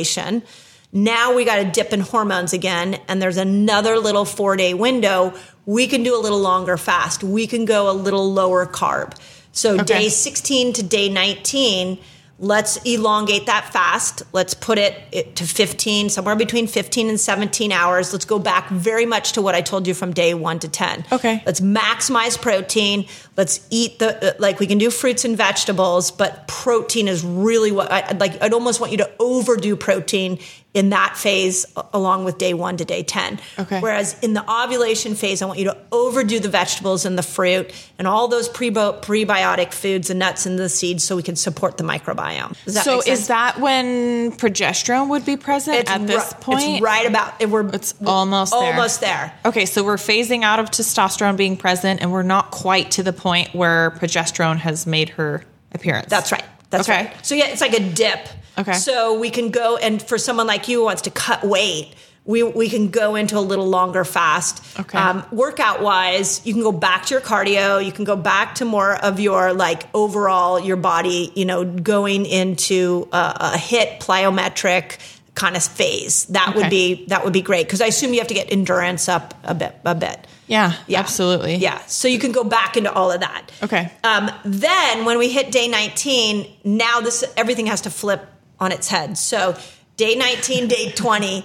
[0.92, 5.34] Now we got to dip in hormones again, and there's another little four day window.
[5.66, 7.22] We can do a little longer fast.
[7.22, 9.14] We can go a little lower carb.
[9.52, 9.84] So Okay.
[9.84, 11.98] day 16 to day 19,
[12.40, 14.22] let's elongate that fast.
[14.32, 18.12] Let's put it, to 15, somewhere between 15 and 17 hours.
[18.12, 21.04] Let's go back very much to what I told you from day 1 to 10.
[21.12, 21.42] Okay.
[21.46, 23.06] Let's maximize protein.
[23.40, 27.72] Let's eat the uh, like we can do fruits and vegetables, but protein is really
[27.72, 30.38] what I I'd like I'd almost want you to overdo protein
[30.72, 33.40] in that phase along with day 1 to day 10.
[33.58, 33.80] Okay.
[33.80, 37.72] Whereas in the ovulation phase I want you to overdo the vegetables and the fruit
[37.98, 41.76] and all those prebo- prebiotic foods and nuts and the seeds so we can support
[41.76, 42.54] the microbiome.
[42.70, 46.62] So is that when progesterone would be present at this point?
[46.62, 48.72] It's right about we're It's almost there.
[48.72, 49.34] almost there.
[49.44, 53.12] Okay, so we're phasing out of testosterone being present, and we're not quite to the
[53.12, 56.08] point where progesterone has made her appearance.
[56.08, 56.44] That's right.
[56.70, 57.06] That's Okay.
[57.06, 57.26] right.
[57.26, 58.28] So yeah, it's like a dip.
[58.58, 58.72] Okay.
[58.74, 62.42] So we can go and for someone like you who wants to cut weight, we
[62.42, 64.62] we can go into a little longer fast.
[64.78, 64.98] Okay.
[64.98, 67.84] Um, workout wise, you can go back to your cardio.
[67.84, 71.32] You can go back to more of your like overall your body.
[71.34, 74.98] You know, going into a, a HIIT plyometric
[75.34, 76.26] kind of phase.
[76.26, 79.08] That would be that would be great because I assume you have to get endurance
[79.08, 80.26] up a bit a bit.
[80.50, 81.54] Yeah, absolutely.
[81.56, 81.78] Yeah.
[81.86, 83.50] So you can go back into all of that.
[83.62, 83.90] Okay.
[84.04, 88.26] Um, then when we hit day 19, now this everything has to flip
[88.58, 89.16] on its head.
[89.16, 89.56] So
[89.96, 91.44] day 19, day 20,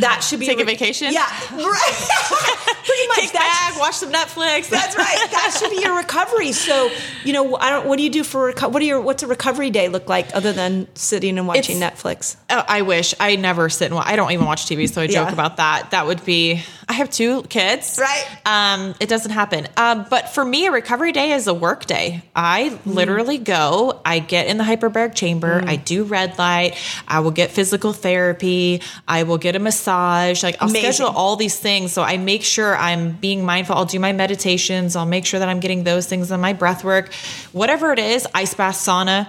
[0.00, 1.12] that should be Take a vacation?
[1.12, 1.20] Yeah,
[1.52, 2.08] right.
[2.84, 3.18] Pretty much.
[3.18, 4.68] Kick back, watch some Netflix.
[4.68, 5.28] that's right.
[5.30, 6.50] That should be your recovery.
[6.52, 6.90] So
[7.24, 7.86] you know, I don't.
[7.86, 10.34] What do you do for reco- what do your what's a recovery day look like
[10.34, 12.36] other than sitting and watching It's- Netflix?
[12.48, 14.06] Oh, I wish I never sit and watch.
[14.08, 15.32] I don't even watch TV, so I joke Yeah.
[15.32, 15.90] about that.
[15.92, 16.62] That would be.
[16.90, 18.26] I have two kids, Right.
[18.44, 19.68] Um, it doesn't happen.
[19.76, 22.22] Um, but for me, a recovery day is a work day.
[22.34, 22.90] I Mm-hmm.
[22.90, 24.00] literally go.
[24.04, 25.62] I get in the hyperbaric chamber.
[25.64, 26.74] I do red light.
[27.06, 28.82] I will get physical therapy.
[29.06, 30.42] I will get a massage.
[30.42, 30.92] Like I'll Amazing.
[30.94, 33.76] schedule all these things, so I make sure I'm being mindful.
[33.76, 34.96] I'll do my meditations.
[34.96, 37.12] I'll make sure that I'm getting those things on my breath work,
[37.52, 38.26] whatever it is.
[38.34, 39.28] Ice bath, sauna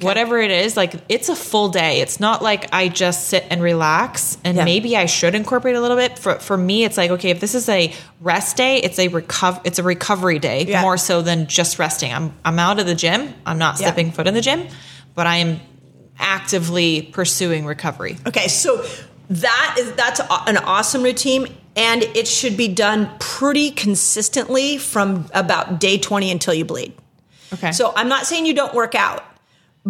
[0.00, 3.60] whatever it is like it's a full day it's not like i just sit and
[3.60, 4.64] relax and Yeah.
[4.64, 7.56] maybe i should incorporate a little bit for for me it's like okay if this
[7.56, 10.82] is a rest day it's a recover it's a recovery day Yeah.
[10.82, 13.86] more so than just resting i'm i'm out of the gym i'm not Yeah.
[13.88, 14.68] stepping foot in the gym
[15.16, 15.58] but i am
[16.20, 18.84] actively pursuing recovery Okay, so
[19.30, 25.80] that is that's an awesome routine and it should be done pretty consistently from about
[25.80, 26.92] day 20 until you bleed.
[27.54, 29.22] okay So I'm not saying you don't work out,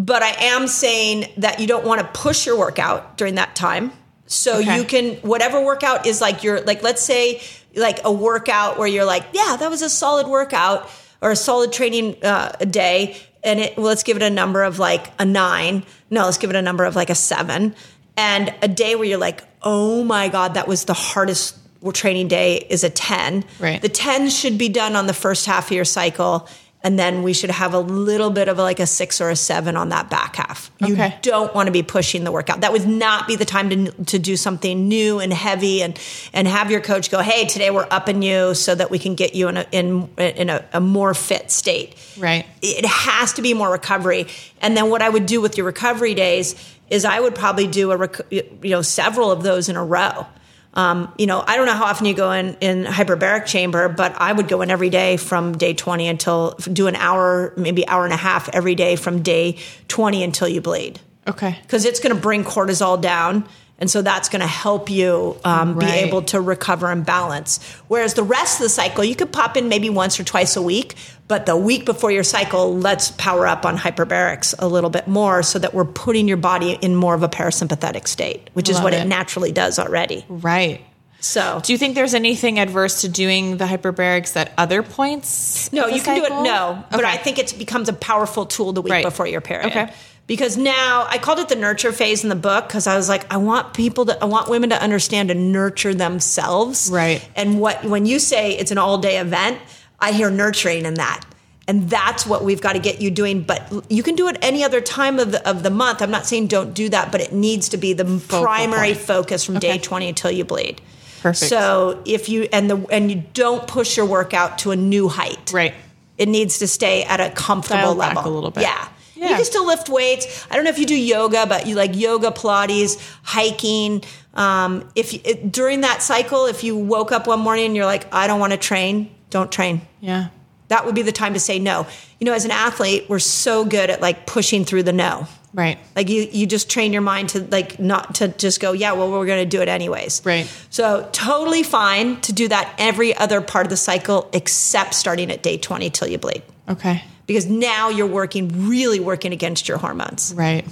[0.07, 3.93] but I am saying that you don't want to push your workout during that time.
[4.27, 4.77] So Okay.
[4.79, 7.43] you can whatever workout is like your like let's say
[7.75, 10.89] like a workout where you're like, yeah, that was a solid workout
[11.21, 14.79] or a solid training uh, day and it well, let's give it a number of
[14.79, 15.85] like a 9.
[16.11, 17.75] No, let's give it a number of like a 7
[18.17, 21.57] and a day where you're like, "Oh my god, that was the hardest
[21.93, 23.83] training day is a 10." Right.
[23.83, 26.49] The 10 should be done on the first half of your cycle
[26.83, 29.77] and then we should have a little bit of like a six or a seven
[29.77, 30.71] on that back half.
[30.81, 31.15] You Okay.
[31.21, 32.63] don't want to be pushing the workout.
[32.63, 35.99] That would not be the time to, to do something new and heavy and,
[36.33, 39.35] and have your coach go, Hey, today we're upping you so that we can get
[39.35, 41.97] you in a, in, in a, a more fit state.
[42.19, 42.47] Right.
[42.63, 44.27] It has to be more recovery.
[44.63, 46.55] And then what I would do with your recovery days
[46.89, 50.27] is I would probably do a, rec- you know, several of those in a row.
[50.75, 54.15] Um, you know, I don't know how often you go in in hyperbaric chamber, but
[54.21, 58.05] I would go in every day from day 20 until do an hour, maybe hour
[58.05, 59.59] and a half every day from day
[59.89, 61.01] 20 until you bleed.
[61.27, 61.59] Okay.
[61.63, 63.49] Because it's going to bring cortisol down
[63.81, 66.05] And so that's going to help you um, be Right.
[66.05, 67.61] able to recover and balance.
[67.89, 70.63] Whereas the rest of the cycle, you could pop in maybe once or twice a
[70.63, 70.97] week,
[71.29, 75.43] but the week before your cycle, let's power up on hyperbarics a little bit more
[75.43, 78.93] so that we're putting your body in more of a parasympathetic state, which is what
[78.93, 79.03] it.
[79.03, 80.27] it naturally does already.
[80.29, 80.83] Right.
[81.23, 85.71] So Do you think there's anything adverse to doing the hyperbarics at other points?
[85.73, 86.29] No, you can do it.
[86.29, 86.45] cycle?
[86.45, 89.05] No, but I think it becomes a powerful tool the week Right.
[89.05, 89.67] before your period.
[89.67, 89.93] Okay.
[90.31, 93.27] Because now I called it the nurture phase in the book because I was like,
[93.35, 96.89] I want people to, I want women to understand and nurture themselves.
[96.89, 97.29] Right.
[97.35, 99.59] And what when you say it's an all day event,
[99.99, 101.25] I hear nurturing in that.
[101.67, 103.43] And that's what we've got to get you doing.
[103.43, 106.01] But you can do it any other time of the of the month.
[106.01, 108.99] I'm not saying don't do that, but it needs to be the primary point.
[108.99, 110.81] focus from day 20 until you bleed.
[111.23, 111.51] Perfect.
[111.51, 115.51] So if you and the and you don't push your workout to a new height.
[115.53, 115.75] Right.
[116.19, 118.31] It needs to stay at a comfortable Dial back level.
[118.31, 118.63] a little bit.
[118.63, 118.89] Yeah.
[119.29, 120.47] You can still lift weights.
[120.51, 124.03] I don't know if you do yoga, but you like yoga, Pilates, hiking.
[124.35, 127.85] Um, if you, it, during that cycle, if you woke up one morning and you're
[127.85, 129.83] like, I don't want to train, don't train.
[130.01, 130.29] Yeah.
[130.69, 131.87] That would be the time to say no.
[132.19, 135.27] You know, as an athlete, we're so good at like pushing through the no.
[135.53, 135.79] Right.
[135.97, 139.11] Like you, you just train your mind to like not to just go, yeah, well,
[139.11, 140.23] we're going to do it anyways.
[140.25, 140.47] Right.
[140.71, 145.43] So totally fine to do that every other part of the cycle except starting at
[145.43, 146.43] day 20 till you bleed.
[146.69, 147.03] Okay.
[147.31, 150.35] Because now you're working, really working against your hormones.
[150.37, 150.67] Right.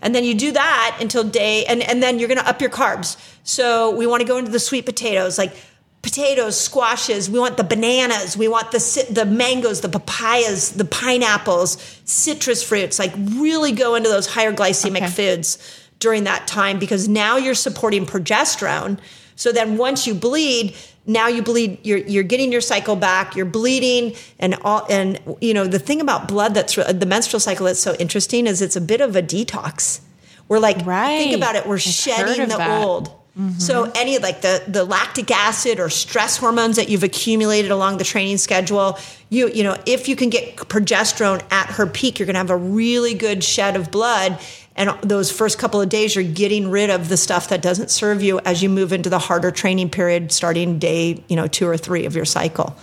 [0.00, 2.70] And then you do that until day, and, and then you're going to up your
[2.70, 3.16] carbs.
[3.44, 5.54] So we want to go into the sweet potatoes, like
[6.02, 7.30] potatoes, squashes.
[7.30, 8.36] We want the bananas.
[8.36, 12.98] We want the the mangoes, the papayas, the pineapples, citrus fruits.
[12.98, 15.06] Like really go into those higher glycemic Okay.
[15.06, 15.58] foods
[16.00, 18.98] during that time because now you're supporting progesterone.
[19.36, 20.74] So then once you bleed,
[21.06, 21.84] now you bleed.
[21.84, 23.34] You're you're getting your cycle back.
[23.34, 24.86] You're bleeding, and all.
[24.88, 28.62] And you know the thing about blood that's the menstrual cycle that's so interesting is
[28.62, 30.00] it's a bit of a detox.
[30.48, 31.18] We're like Right.
[31.18, 31.66] think about it.
[31.66, 32.84] We're I've shedding the that.
[32.84, 33.10] old.
[33.38, 33.58] Mm-hmm.
[33.60, 38.04] So any like the the lactic acid or stress hormones that you've accumulated along the
[38.04, 38.98] training schedule,
[39.30, 42.50] you you know if you can get progesterone at her peak, you're going to have
[42.50, 44.38] a really good shed of blood.
[44.74, 48.22] And those first couple of days, you're getting rid of the stuff that doesn't serve
[48.22, 51.76] you as you move into the harder training period, starting day you know two or
[51.76, 52.76] three of your cycle.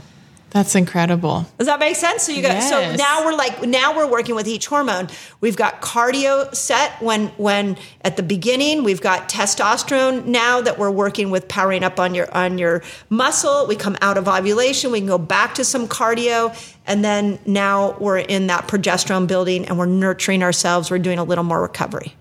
[0.51, 1.45] That's incredible.
[1.59, 2.23] Does that make sense?
[2.23, 5.07] So you got so now we're like now we're working with each hormone.
[5.41, 10.89] We've got cardio set when when at the beginning we've got testosterone now that we're
[10.89, 13.67] working with powering up on your on your muscle.
[13.67, 16.55] We come out of ovulation, we can go back to some cardio
[16.87, 20.89] and then now we're in that progesterone building and we're nurturing ourselves.
[20.89, 22.15] We're doing a little more recovery.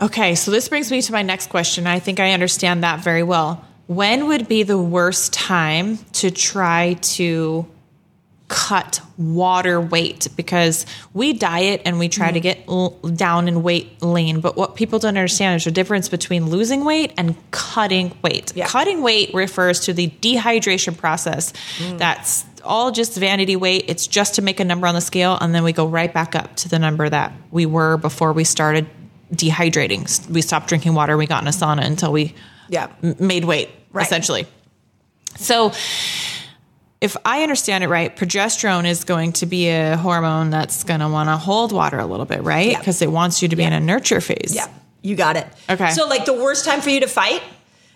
[0.00, 1.86] Okay, so this brings me to my next question.
[1.86, 3.64] I think I understand that very well.
[3.88, 7.66] When would be the worst time to try to
[8.48, 10.28] cut water weight?
[10.36, 10.84] Because
[11.14, 12.60] we diet and we try to mm-hmm.
[12.60, 16.50] get l- down in weight lean, but what people don't understand is the difference between
[16.50, 18.54] losing weight and cutting weight.
[18.54, 18.66] Yeah.
[18.66, 21.54] Cutting weight refers to the dehydration process.
[21.78, 21.96] Mm.
[21.96, 23.86] That's all just vanity weight.
[23.88, 26.34] It's just to make a number on the scale, and then we go right back
[26.34, 28.86] up to the number that we were before we started
[29.32, 30.28] dehydrating.
[30.28, 31.16] We stopped drinking water.
[31.16, 32.34] We got in a sauna until we
[32.68, 32.88] Yeah.
[33.18, 34.04] made weight, Right.
[34.06, 34.46] essentially.
[35.36, 35.72] So,
[37.00, 41.08] if I understand it right, progesterone is going to be a hormone that's going to
[41.08, 42.72] want to hold water a little bit, right?
[42.72, 42.78] Yeah.
[42.78, 44.52] Because it wants you to be in a nurture phase.
[44.54, 44.66] Yeah,
[45.02, 45.46] you got it.
[45.70, 45.90] Okay.
[45.90, 47.42] So, like, the worst time for you to fight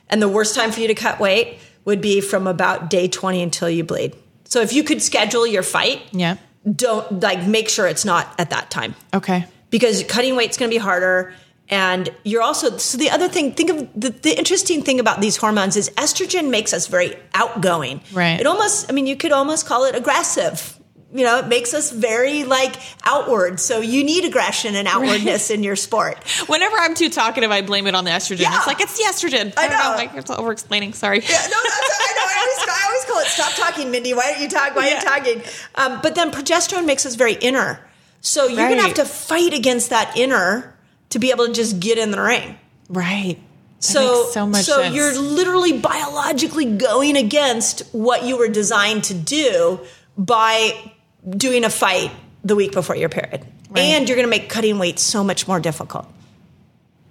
[0.09, 3.43] and the worst time for you to cut weight would be from about day 20
[3.43, 4.14] until you bleed.
[4.45, 6.37] So, if you could schedule your fight, Yeah.
[6.77, 9.47] don't like make sure it's not at that time Okay.
[9.70, 11.35] because cutting weight's going to be harder.
[11.73, 15.39] And you're also, so the other thing, think of the, the interesting thing about these
[15.39, 18.03] hormones is estrogen makes us very outgoing.
[18.12, 18.39] Right.
[18.39, 20.79] It almost, I mean, you could almost call it aggressive.
[21.14, 23.59] You know, it makes us very like outward.
[23.59, 26.23] So you need aggression and outwardness in your sport.
[26.47, 28.41] Whenever I'm too talkative, I blame it on the estrogen.
[28.41, 28.57] Yeah.
[28.59, 29.55] It's like it's the estrogen.
[29.57, 29.79] I I, know.
[29.79, 29.97] know.
[29.97, 30.93] Like it's over explaining.
[30.93, 31.20] Sorry.
[31.20, 32.27] Yeah, no, that's, I know.
[32.29, 34.75] I always, I always call it "stop talking, Mindy." Why don't you talk?
[34.77, 35.01] Why are you Yeah.
[35.01, 35.43] talking?
[35.77, 37.81] Um, but then progesterone makes us very inner,
[38.20, 40.72] so you're gonna have to fight against that inner
[41.13, 42.59] to be able to just get in the ring.
[42.89, 43.37] Right.
[43.37, 44.95] That So, so much so sense.
[44.95, 49.81] you're literally biologically going against what you were designed to do
[50.16, 50.93] by
[51.28, 52.11] doing a fight
[52.45, 53.81] the week before your period, Right.
[53.81, 56.07] and you're going to make cutting weight so much more difficult.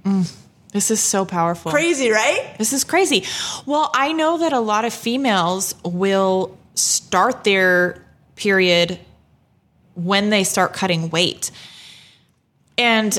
[0.06, 0.32] Mm.
[0.74, 1.72] this is so powerful.
[1.72, 2.56] Crazy, right?
[2.58, 3.24] This is crazy.
[3.66, 8.04] Well, I know that a lot of females will start their
[8.36, 8.98] period
[9.96, 11.52] when they start cutting weight.
[12.78, 13.18] And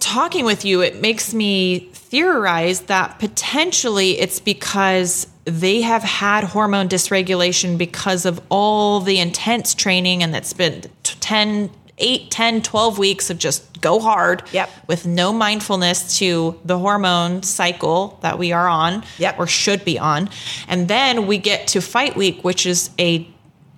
[0.00, 6.88] talking with you, it makes me theorize that potentially it's because they have had hormone
[6.88, 11.70] dysregulation because of all the intense training and that's been t- 10
[12.00, 14.70] 8, 10, 12 weeks of just go hard Yep.
[14.86, 19.36] with no mindfulness to the hormone cycle that we are on Yep.
[19.38, 20.30] or should be on.
[20.68, 23.26] And then we get to fight week, which is a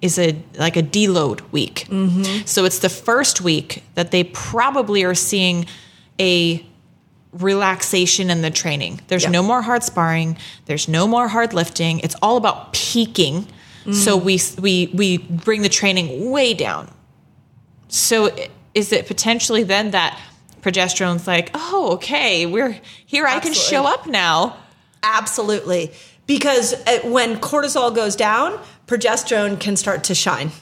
[0.02, 1.86] is a like a deload week.
[1.88, 2.44] Mm-hmm.
[2.46, 5.64] So it's the first week that they probably are seeing
[6.20, 6.64] a
[7.32, 9.00] relaxation in the training.
[9.08, 9.32] There's Yep.
[9.32, 10.36] no more hard sparring.
[10.66, 12.00] There's no more hard lifting.
[12.00, 13.46] It's all about peaking.
[13.92, 16.92] So we we we bring the training way down.
[17.88, 18.30] So
[18.74, 20.16] is it potentially then that
[20.62, 23.26] progesterone's like, oh, okay, we're here.
[23.26, 24.56] I can show up now.
[25.02, 25.92] Absolutely.
[26.26, 30.52] Because uh, when cortisol goes down, progesterone can start to shine.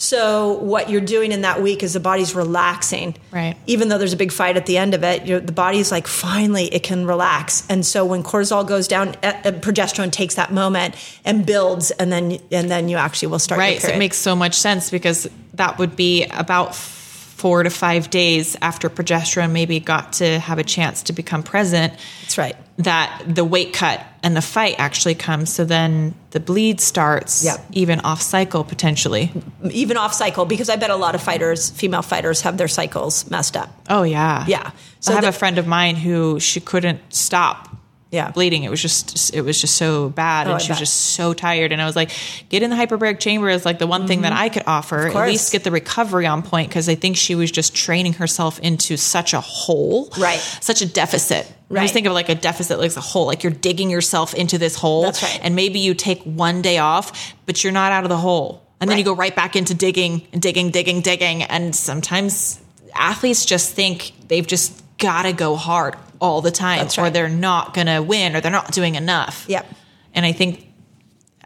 [0.00, 3.16] So what you're doing in that week is the body's relaxing.
[3.30, 3.54] Right.
[3.66, 6.06] Even though there's a big fight at the end of it, you're, the body's like
[6.06, 7.66] finally it can relax.
[7.68, 10.94] And so when cortisol goes down, progesterone takes that moment
[11.26, 13.58] and builds, and then and then you actually will start.
[13.58, 13.80] Right.
[13.82, 18.56] So it makes so much sense because that would be about four to five days
[18.62, 21.92] after progesterone maybe got to have a chance to become present.
[22.22, 22.56] That's right.
[22.84, 25.52] That the weight cut and the fight actually comes.
[25.52, 27.66] So then the bleed starts Yep.
[27.72, 29.32] even off cycle potentially.
[29.70, 33.28] Even off cycle, because I bet a lot of fighters, female fighters, have their cycles
[33.30, 33.70] messed up.
[33.88, 34.44] Oh yeah.
[34.46, 34.70] Yeah.
[35.00, 37.68] So I have the- a friend of mine who she couldn't stop
[38.10, 38.30] Yeah.
[38.30, 38.64] bleeding.
[38.64, 41.32] It was just it was just so bad Oh, and I she was just so
[41.32, 41.72] tired.
[41.72, 42.10] And I was like,
[42.48, 44.42] get in the hyperbaric chamber is like the one thing that mm-hmm.
[44.42, 45.08] I could offer.
[45.08, 48.58] At least get the recovery on point because I think she was just training herself
[48.60, 50.10] into such a hole.
[50.18, 50.38] Right.
[50.38, 51.46] Such a deficit.
[51.46, 51.80] I Right.
[51.80, 53.26] always think of like a deficit like a hole.
[53.26, 55.02] Like you're digging yourself into this hole.
[55.02, 55.38] That's right.
[55.40, 58.66] And maybe you take one day off, but you're not out of the hole.
[58.80, 61.42] And then you go right back into digging and digging, digging, digging.
[61.44, 62.60] And sometimes
[62.94, 67.74] athletes just think they've just got to go hard all the time or they're not
[67.74, 69.46] going to win or they're not doing enough.
[69.48, 69.66] Yep.
[70.14, 70.68] And I think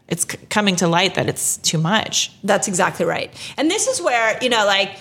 [0.07, 2.31] it's c- coming to light that it's too much.
[2.43, 3.33] That's exactly right.
[3.57, 4.97] And this is where, you know, like,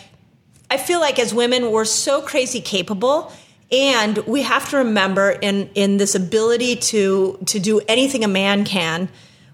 [0.71, 3.33] I feel like as women, we're so crazy capable.
[3.73, 8.65] And we have to remember in, in this ability to, to do anything a man
[8.65, 9.09] can,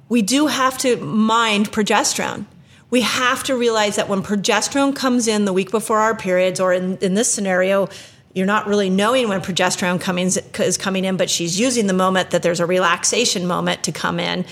[0.09, 2.45] we do have to mind progesterone.
[2.91, 6.73] We have to realize that when progesterone comes in the week before our periods, or
[6.73, 7.89] in, in this scenario,
[8.33, 12.31] you're not really knowing when progesterone coming, is coming in, but she's using the moment
[12.31, 14.45] that there's a relaxation moment to come in.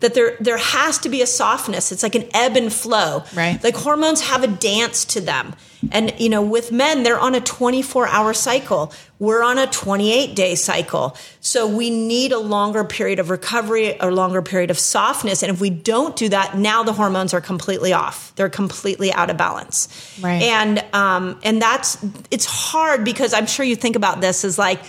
[0.00, 1.90] That there there has to be a softness.
[1.92, 3.24] It's like an ebb and flow.
[3.34, 3.62] Right.
[3.62, 5.54] Like hormones have a dance to them.
[5.92, 8.92] And you know, with men, they're on a 24 hour cycle.
[9.18, 11.16] We're on a 28 day cycle.
[11.40, 15.42] So we need a longer period of recovery, a longer period of softness.
[15.42, 18.34] And if we don't do that, now the hormones are completely off.
[18.36, 19.88] They're completely out of balance.
[20.20, 20.42] Right.
[20.42, 21.98] And um, and that's
[22.30, 24.80] it's hard because I'm sure you think about this as like,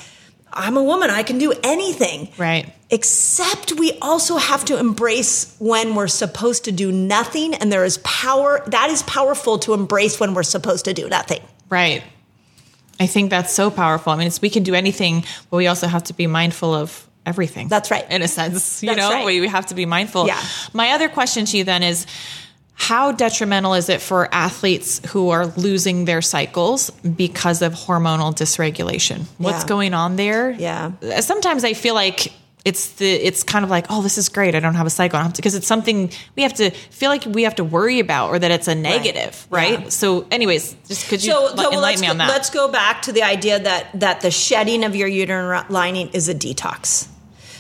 [0.52, 2.30] I'm a woman, I can do anything.
[2.38, 2.74] Right.
[2.90, 7.98] Except we also have to embrace when we're supposed to do nothing, and there is
[8.00, 11.42] power that is powerful to embrace when we're supposed to do nothing.
[11.70, 12.04] Right.
[13.00, 14.14] I think that's so powerful.
[14.14, 17.08] I mean, it's, we can do anything, but we also have to be mindful of
[17.26, 17.68] everything.
[17.68, 18.10] That's right.
[18.10, 19.26] In a sense, you That's know, right.
[19.26, 20.28] we we have to be mindful.
[20.28, 20.42] Yeah.
[20.74, 22.08] My other question to you then is
[22.80, 29.26] how detrimental is it for athletes who are losing their cycles because of hormonal dysregulation?
[29.40, 29.68] What's Yeah.
[29.68, 30.52] going on there?
[30.52, 30.92] Yeah.
[31.02, 32.32] Uh, sometimes I feel like
[32.66, 35.18] it's the it's kind of like oh this is great I don't have a cycle
[35.18, 37.64] I don't have to because it's something we have to feel like we have to
[37.64, 39.90] worry about or that it's a negative right, Yeah.
[39.90, 42.50] so anyways just could you So, so well, enlighten let's me go, on that let's
[42.50, 46.36] go back to the idea that that the shedding of your uterine lining is a
[46.36, 47.08] detox.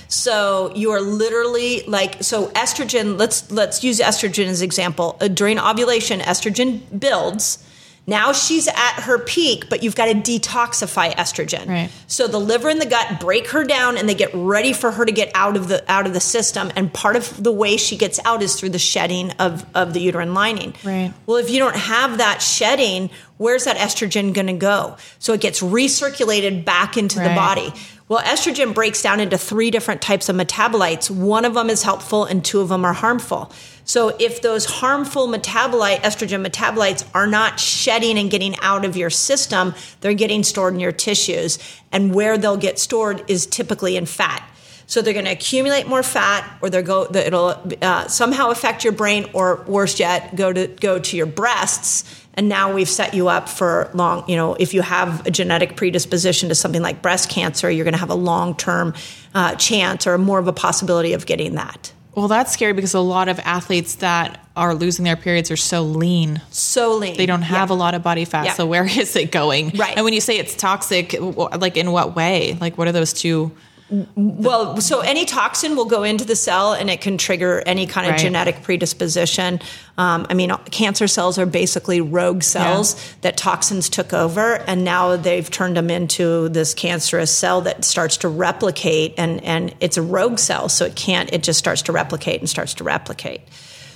[0.07, 3.17] So you are literally like so estrogen.
[3.17, 5.17] Let's let's use estrogen as an example.
[5.19, 7.63] Uh, during ovulation, estrogen builds.
[8.09, 11.67] Now she's at her peak, but you've got to detoxify estrogen.
[11.67, 11.89] Right.
[12.07, 15.03] So the liver and the gut break her down, and they get ready for her
[15.03, 16.71] to get out of the out of the system.
[16.77, 19.99] And part of the way she gets out is through the shedding of of the
[19.99, 20.73] uterine lining.
[20.85, 21.13] Right.
[21.25, 24.95] Well, if you don't have that shedding, where's that estrogen going to go?
[25.19, 27.73] So it gets recirculated back into the body.
[28.09, 31.09] Well, estrogen breaks down into three different types of metabolites.
[31.09, 33.51] One of them is helpful and two of them are harmful.
[33.83, 39.09] So if those harmful metabolite estrogen metabolites are not shedding and getting out of your
[39.09, 41.59] system, they're getting stored in your tissues.
[41.91, 44.47] And where they'll get stored is typically in fat.
[44.87, 47.07] So they're going to accumulate more fat, or they're go.
[47.13, 52.25] It'll uh, somehow affect your brain, or worse yet, go to go to your breasts.
[52.37, 54.23] And now we've set you up for long.
[54.29, 57.95] You know, if you have a genetic predisposition to something like breast cancer, you're going
[57.95, 58.93] to have a long term
[59.33, 61.91] uh, chance or more of a possibility of getting that.
[62.15, 65.83] well that's scary because a lot of athletes that are losing their periods are so
[65.83, 67.15] lean So lean.
[67.17, 67.75] they don't have Yeah.
[67.75, 68.53] a lot of body fat Yeah.
[68.53, 69.93] so where is it going Right.
[69.95, 73.51] and when you say it's toxic like in what way like what are those two
[73.89, 78.05] Well, so any toxin will go into the cell and it can trigger any kind
[78.07, 78.19] of Right.
[78.19, 79.61] genetic predisposition.
[79.97, 83.01] Um, I mean, cancer cells are basically rogue cells Yeah.
[83.21, 88.17] that toxins took over, and now they've turned them into this cancerous cell that starts
[88.17, 91.91] to replicate, and, and it's a rogue cell, so it can't, it just starts to
[91.93, 93.41] replicate and starts to replicate.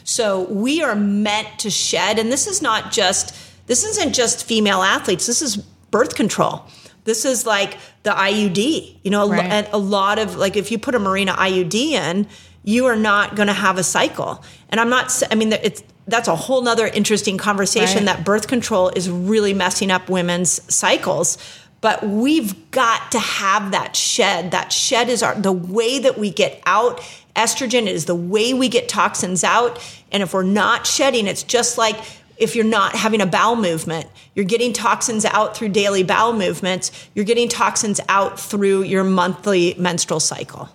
[0.03, 3.35] So we are meant to shed, and this is not just,
[3.67, 6.63] this isn't just female athletes, this is birth control.
[7.11, 8.95] This is like the IUD.
[9.03, 9.43] You know, Right.
[9.43, 12.25] and a lot of like if you put a Mirena IUD in,
[12.63, 14.41] you are not going to have a cycle.
[14.69, 15.21] And I'm not.
[15.29, 18.05] I mean, it's that's a whole nother interesting conversation.
[18.05, 18.15] Right.
[18.15, 21.37] That birth control is really messing up women's cycles.
[21.81, 24.51] But we've got to have that shed.
[24.51, 27.01] That shed is our the way that we get out
[27.35, 29.79] estrogen is the way we get toxins out.
[30.13, 31.97] And if we're not shedding, it's just like
[32.41, 36.91] if you're not having a bowel movement, you're getting toxins out through daily bowel movements,
[37.15, 40.67] you're getting toxins out through your monthly menstrual cycle.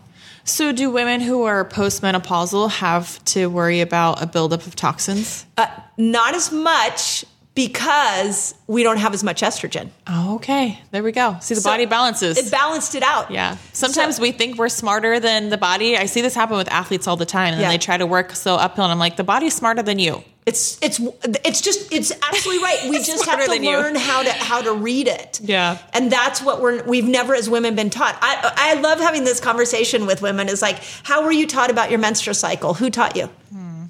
[0.44, 5.44] So, do women who are postmenopausal have to worry about a buildup of toxins?
[5.56, 5.66] Uh,
[5.98, 7.24] not as much
[7.56, 9.88] because we don't have as much estrogen.
[10.06, 10.78] Oh, okay.
[10.92, 11.36] There we go.
[11.40, 12.36] See, the So body balances.
[12.38, 13.30] It balanced it out.
[13.30, 13.56] yeah.
[13.72, 15.96] Sometimes So- we think we're smarter than the body.
[15.96, 17.70] I see this happen with athletes all the time, and Yeah.
[17.70, 20.22] they try to work so uphill, and I'm like, the body's smarter than you.
[20.46, 21.00] It's it's
[21.44, 22.88] it's just it's absolutely right.
[22.88, 23.70] We just have to than you.
[23.76, 25.40] learn how to how to read it.
[25.42, 25.78] Yeah.
[25.92, 28.16] and that's what we're we've never as women been taught.
[28.22, 30.48] I I love having this conversation with women.
[30.48, 32.74] Is like, how were you taught about your menstrual cycle?
[32.74, 33.26] Who taught you?
[33.50, 33.86] Hmm.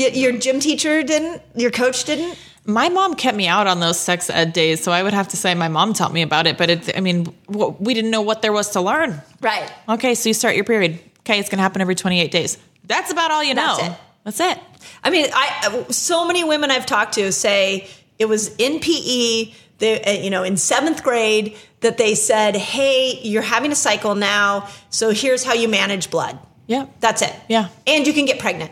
[0.00, 1.42] Y- Your gym teacher didn't.
[1.54, 2.36] Your coach didn't.
[2.66, 5.36] My mom kept me out on those sex ed days, so I would have to
[5.36, 6.58] say my mom taught me about it.
[6.58, 9.22] But it, I mean, we didn't know what there was to learn.
[9.40, 9.72] Right.
[9.88, 10.98] Okay, so you start your period.
[11.20, 12.58] Okay, it's going to happen every 28 days.
[12.84, 13.76] That's about all you know.
[13.78, 13.98] That's it.
[14.24, 14.58] That's it.
[15.02, 17.88] I mean, I so many women I've talked to say
[18.18, 23.18] it was in PE, they, uh, you know, in seventh grade that they said, "Hey,
[23.22, 26.86] you're having a cycle now, so here's how you manage blood." Yeah.
[27.00, 27.34] That's it.
[27.48, 27.68] Yeah.
[27.86, 28.70] and you can get pregnant.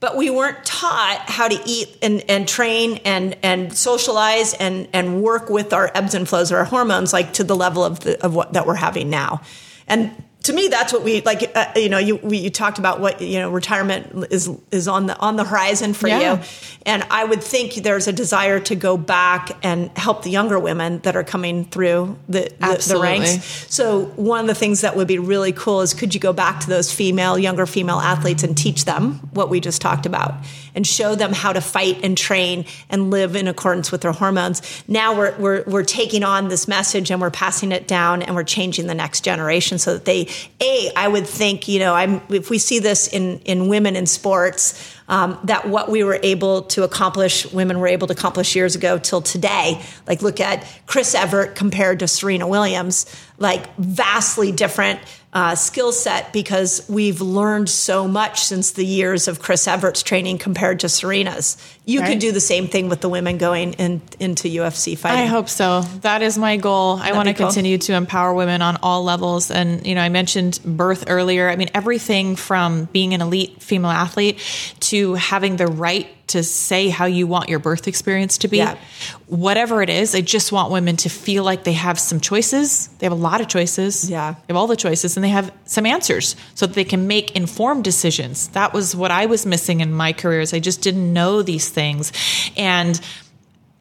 [0.00, 5.22] But we weren't taught how to eat and, and train and and socialize and and
[5.22, 8.18] work with our ebbs and flows of our hormones like to the level of the
[8.24, 9.42] of what that we're having now.
[9.86, 10.10] And
[10.44, 11.50] to me, that's what we like.
[11.54, 15.06] Uh, you know, you we, you talked about what you know retirement is is on
[15.06, 16.36] the on the horizon for Yeah.
[16.38, 16.42] you,
[16.84, 20.98] and I would think there's a desire to go back and help the younger women
[21.00, 23.66] that are coming through the the, the ranks.
[23.72, 26.60] So one of the things that would be really cool is could you go back
[26.60, 30.34] to those female, younger female athletes and teach them what we just talked about
[30.74, 34.62] and show them how to fight and train and live in accordance with their hormones.
[34.88, 38.42] Now we're, we're, we're taking on this message and we're passing it down and we're
[38.44, 40.28] changing the next generation so that they,
[40.60, 44.06] A, I would think, you know, I'm, if we see this in, in women in
[44.06, 48.74] sports, um, that what we were able to accomplish, women were able to accomplish years
[48.74, 49.82] ago till today.
[50.06, 53.06] Like, look at Chris Evert compared to Serena Williams,
[53.38, 55.00] like vastly different
[55.32, 60.38] uh, skill set because we've learned so much since the years of Chris Evert's training
[60.38, 61.56] compared to Serena's.
[61.84, 62.10] You Right.
[62.10, 65.18] could do the same thing with the women going in, into UFC fighting.
[65.18, 65.80] I hope so.
[66.02, 66.98] That is my goal.
[67.02, 67.46] I want to cool.
[67.46, 69.50] continue to empower women on all levels.
[69.50, 71.48] And, you know, I mentioned birth earlier.
[71.48, 74.38] I mean, everything from being an elite female athlete
[74.80, 78.56] to having the right to say how you want your birth experience to be.
[78.58, 78.78] Yeah.
[79.26, 82.88] Whatever it is, I just want women to feel like they have some choices.
[82.98, 84.08] They have a lot of choices.
[84.08, 84.32] Yeah.
[84.32, 87.36] They have all the choices and they have some answers so that they can make
[87.36, 88.48] informed decisions.
[88.48, 91.68] That was what I was missing in my career is I just didn't know these
[91.72, 92.12] things.
[92.56, 93.00] And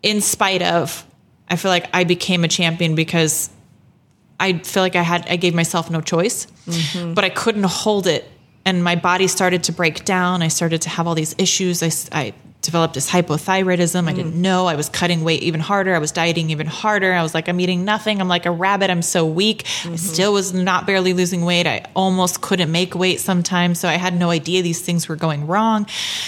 [0.01, 1.05] in spite of,
[1.49, 3.49] I feel like I became a champion because
[4.39, 7.13] I feel like I had I gave myself no choice, mm-hmm.
[7.13, 8.27] but I couldn't hold it,
[8.65, 10.41] and my body started to break down.
[10.41, 11.83] I started to have all these issues.
[11.83, 14.07] I, I developed this hypothyroidism.
[14.07, 14.37] I didn't mm.
[14.37, 14.67] know.
[14.67, 15.95] I was cutting weight even harder.
[15.95, 17.13] I was dieting even harder.
[17.13, 18.21] I was like, I'm eating nothing.
[18.21, 18.89] I'm like a rabbit.
[18.89, 19.63] I'm so weak.
[19.63, 19.95] I mm-hmm.
[19.95, 21.65] still was not barely losing weight.
[21.65, 23.79] I almost couldn't make weight sometimes.
[23.79, 25.87] So I had no idea these things were going wrong.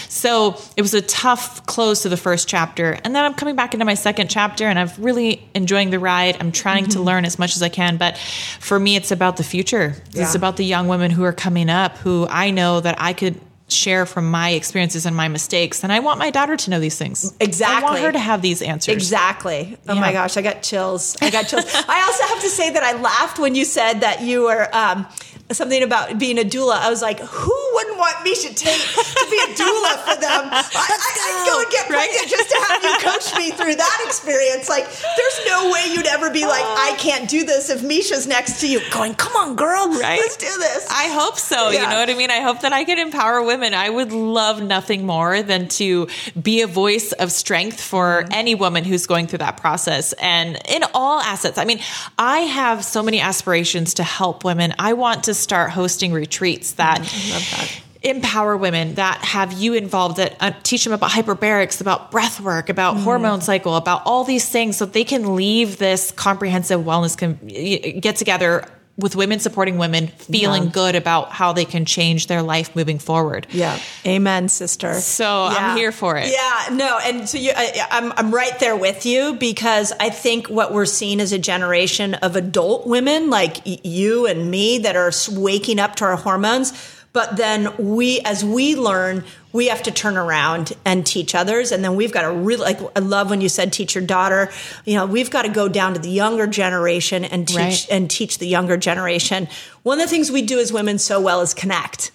[0.09, 2.97] So it was a tough close to the first chapter.
[3.03, 6.37] And then I'm coming back into my second chapter and I'm really enjoying the ride.
[6.39, 7.07] I'm trying to mm-hmm.
[7.07, 7.97] learn as much as I can.
[7.97, 8.17] But
[8.59, 9.95] for me, it's about the future.
[10.15, 13.39] It's about the young women who are coming up who I know that I could
[13.69, 15.83] share from my experiences and my mistakes.
[15.83, 17.33] And I want my daughter to know these things.
[17.39, 17.87] Exactly.
[17.87, 18.93] I want her to have these answers.
[18.93, 19.77] Exactly.
[19.87, 20.01] Oh Yeah.
[20.01, 21.15] my gosh, I got chills.
[21.21, 21.65] I got chills.
[21.87, 25.07] I also have to say that I laughed when you said that you were um,
[25.53, 26.75] something about being a doula.
[26.77, 30.49] I was like, who wouldn't want Miesha Tate to be a doula for them?
[30.51, 34.03] I, I, would go and get pregnant just to have you coach me through that
[34.05, 34.69] experience.
[34.69, 38.61] Like, there's no way you'd ever be like, I can't do this if Miesha's next
[38.61, 40.19] to you, going, "Come on, girl, Right.
[40.19, 41.69] let's do this." I hope so.
[41.69, 41.83] Yeah.
[41.83, 42.31] You know what I mean?
[42.31, 43.73] I hope that I can empower women.
[43.73, 46.07] I would love nothing more than to
[46.41, 48.33] be a voice of strength for Mm-hmm.
[48.33, 51.57] any woman who's going through that process and in all assets.
[51.57, 51.79] I mean,
[52.17, 54.73] I have so many aspirations to help women.
[54.77, 57.01] I want to start hosting retreats that.
[57.01, 57.79] Mm-hmm.
[58.05, 62.67] Empower women that have you involved that uh, teach them about hyperbarics, about breath work,
[62.67, 63.03] about Mm-hmm.
[63.05, 67.39] hormone cycle, about all these things so they can leave this comprehensive wellness com-
[68.01, 68.65] get together
[68.95, 70.69] with women supporting women feeling Yeah.
[70.69, 73.47] good about how they can change their life moving forward.
[73.49, 73.79] Yeah.
[74.05, 74.93] Amen, sister.
[74.93, 76.31] So I'm here for it.
[76.31, 80.47] Yeah, no, and so you, I, I'm I'm right there with you because I think
[80.47, 85.11] what we're seeing is a generation of adult women like you and me that are
[85.31, 86.71] waking up to our hormones.
[87.13, 91.71] But then we, as we learn, we have to turn around and teach others.
[91.71, 94.49] And then we've got to really, like, I love when you said teach your daughter.
[94.83, 97.87] You know, we've got to go down to the younger generation and teach Right.
[97.91, 99.47] and teach the younger generation.
[99.83, 102.11] One of the things we do as women so well is connect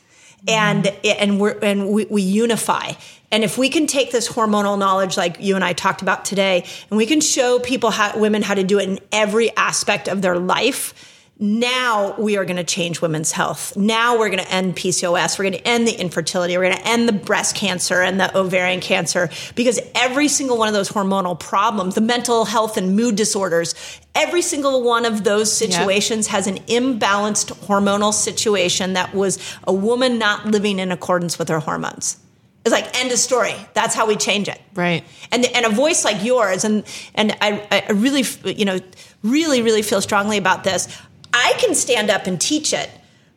[0.47, 2.93] and and we're and we, we unify
[3.33, 6.65] and if we can take this hormonal knowledge like you and i talked about today
[6.91, 10.23] and we can show people how women how to do it in every aspect of
[10.23, 10.95] their life
[11.40, 15.44] now we are going to change women's health now we're going to end pcos we're
[15.44, 18.81] going to end the infertility we're going to end the breast cancer and the ovarian
[18.81, 23.74] cancer because every single one of those hormonal problems the mental health and mood disorders
[24.19, 30.19] every single one of those situations has an imbalanced hormonal situation that was a woman
[30.19, 32.19] not living in accordance with her hormones.
[32.65, 33.55] It's like end of story.
[33.73, 34.60] That's how we change it.
[34.74, 35.05] Right.
[35.31, 36.85] And and a voice like yours, and
[37.15, 38.81] and I, I really you know
[39.23, 40.89] really really feel strongly about this.
[41.32, 42.90] I can stand up and teach it,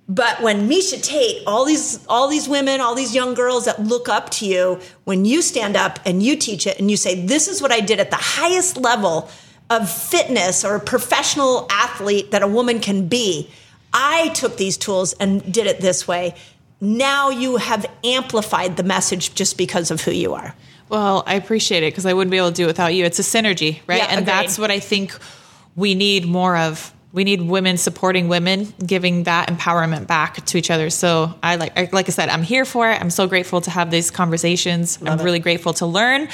[0.07, 4.09] but when Miesha Tate, all these all these women, all these young girls that look
[4.09, 7.47] up to you, when you stand up and you teach it and you say, "This
[7.47, 9.29] is what I did at the highest level
[9.69, 13.49] of fitness or professional athlete that a woman can be,"
[13.93, 16.35] I took these tools and did it this way.
[16.81, 20.55] Now you have amplified the message just because of who you are.
[20.89, 23.05] Well, I appreciate it because I wouldn't be able to do it without you.
[23.05, 23.99] It's a synergy, right?
[23.99, 24.27] Yeah, and agreed.
[24.27, 25.17] that's what I think
[25.75, 26.91] we need more of.
[27.13, 30.89] We need women supporting women, giving that empowerment back to each other.
[30.89, 33.01] So I like, I- like I said, I'm here for it.
[33.01, 34.97] I'm so grateful to have these conversations.
[35.05, 35.23] I'm it.
[35.23, 36.29] really grateful to learn,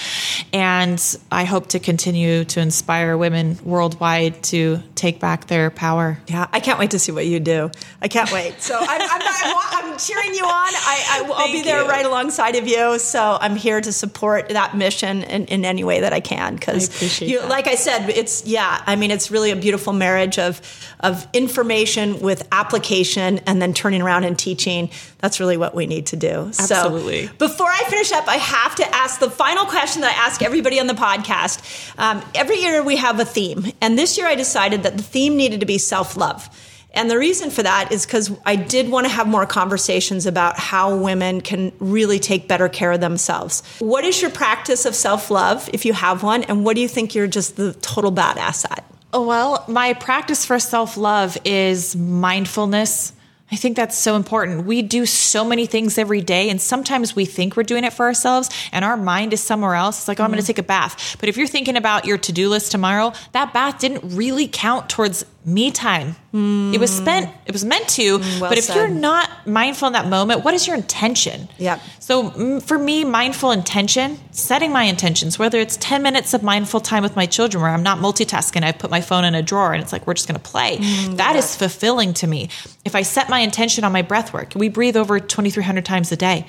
[0.54, 1.02] and
[1.32, 6.20] I hope to continue to inspire women worldwide to take back their power.
[6.28, 7.72] Yeah, I can't wait to see what you do.
[8.02, 8.62] I can't wait.
[8.62, 10.50] So I'm, I'm, I'm, I'm cheering you on.
[10.52, 11.90] I, I, will be there you.
[11.90, 13.00] right alongside of you.
[13.00, 16.56] So I'm here to support that mission in, in any way that I can.
[16.56, 17.50] Because appreciate you, that.
[17.50, 18.84] like I said, it's yeah.
[18.86, 20.62] I mean, it's really a beautiful marriage of
[21.00, 24.90] of information with application, and then turning around and teaching.
[25.20, 26.52] That's really what we need to do.
[26.60, 27.28] Absolutely.
[27.28, 30.42] So before I finish up, I have to ask the final question that I ask
[30.42, 31.94] everybody on the podcast.
[32.00, 35.38] Um, every year we have a theme, and this year I decided that the theme
[35.38, 36.50] needed to be self love.
[36.98, 40.58] And the reason for that is because I did want to have more conversations about
[40.58, 43.62] how women can really take better care of themselves.
[43.78, 46.88] What is your practice of self love, if you have one, and what do you
[46.88, 48.84] think you're just the total badass at?
[49.18, 53.14] Oh, Well, my practice for self love is mindfulness.
[53.52, 54.68] I think that's so important.
[54.68, 58.06] We do so many things every day, and sometimes we think we're doing it for
[58.06, 59.98] ourselves, and our mind is somewhere else.
[59.98, 60.48] It's like, oh, I'm going to mm-hmm.
[60.50, 61.18] take a bath.
[61.20, 64.88] But if you're thinking about your to do list tomorrow, that bath didn't really count
[64.88, 66.16] towards me time.
[66.34, 68.20] It was spent, it was meant to.
[68.20, 68.76] well but if said.
[68.76, 71.48] you're not mindful in that moment, what is your intention?
[71.58, 71.80] Yeah.
[72.00, 76.80] So mm, for me, mindful intention, setting my intentions, whether it's 10 minutes of mindful
[76.80, 79.74] time with my children where I'm not multitasking, I put my phone in a drawer
[79.74, 80.78] and it's like, we're just going to play.
[81.16, 82.50] that is fulfilling to me.
[82.86, 86.18] If I set my intention on my breath work, we breathe over 2,300 times a
[86.18, 86.46] day.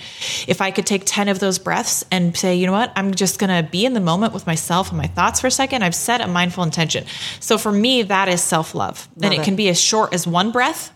[0.46, 3.38] If I could take 10 of those breaths and say, you know what, I'm just
[3.38, 5.94] going to be in the moment with myself and my thoughts for a second, I've
[5.94, 7.04] set a mindful intention.
[7.40, 8.87] So for me, that is self love.
[9.22, 9.44] And it it.
[9.44, 10.92] can be as short as one breath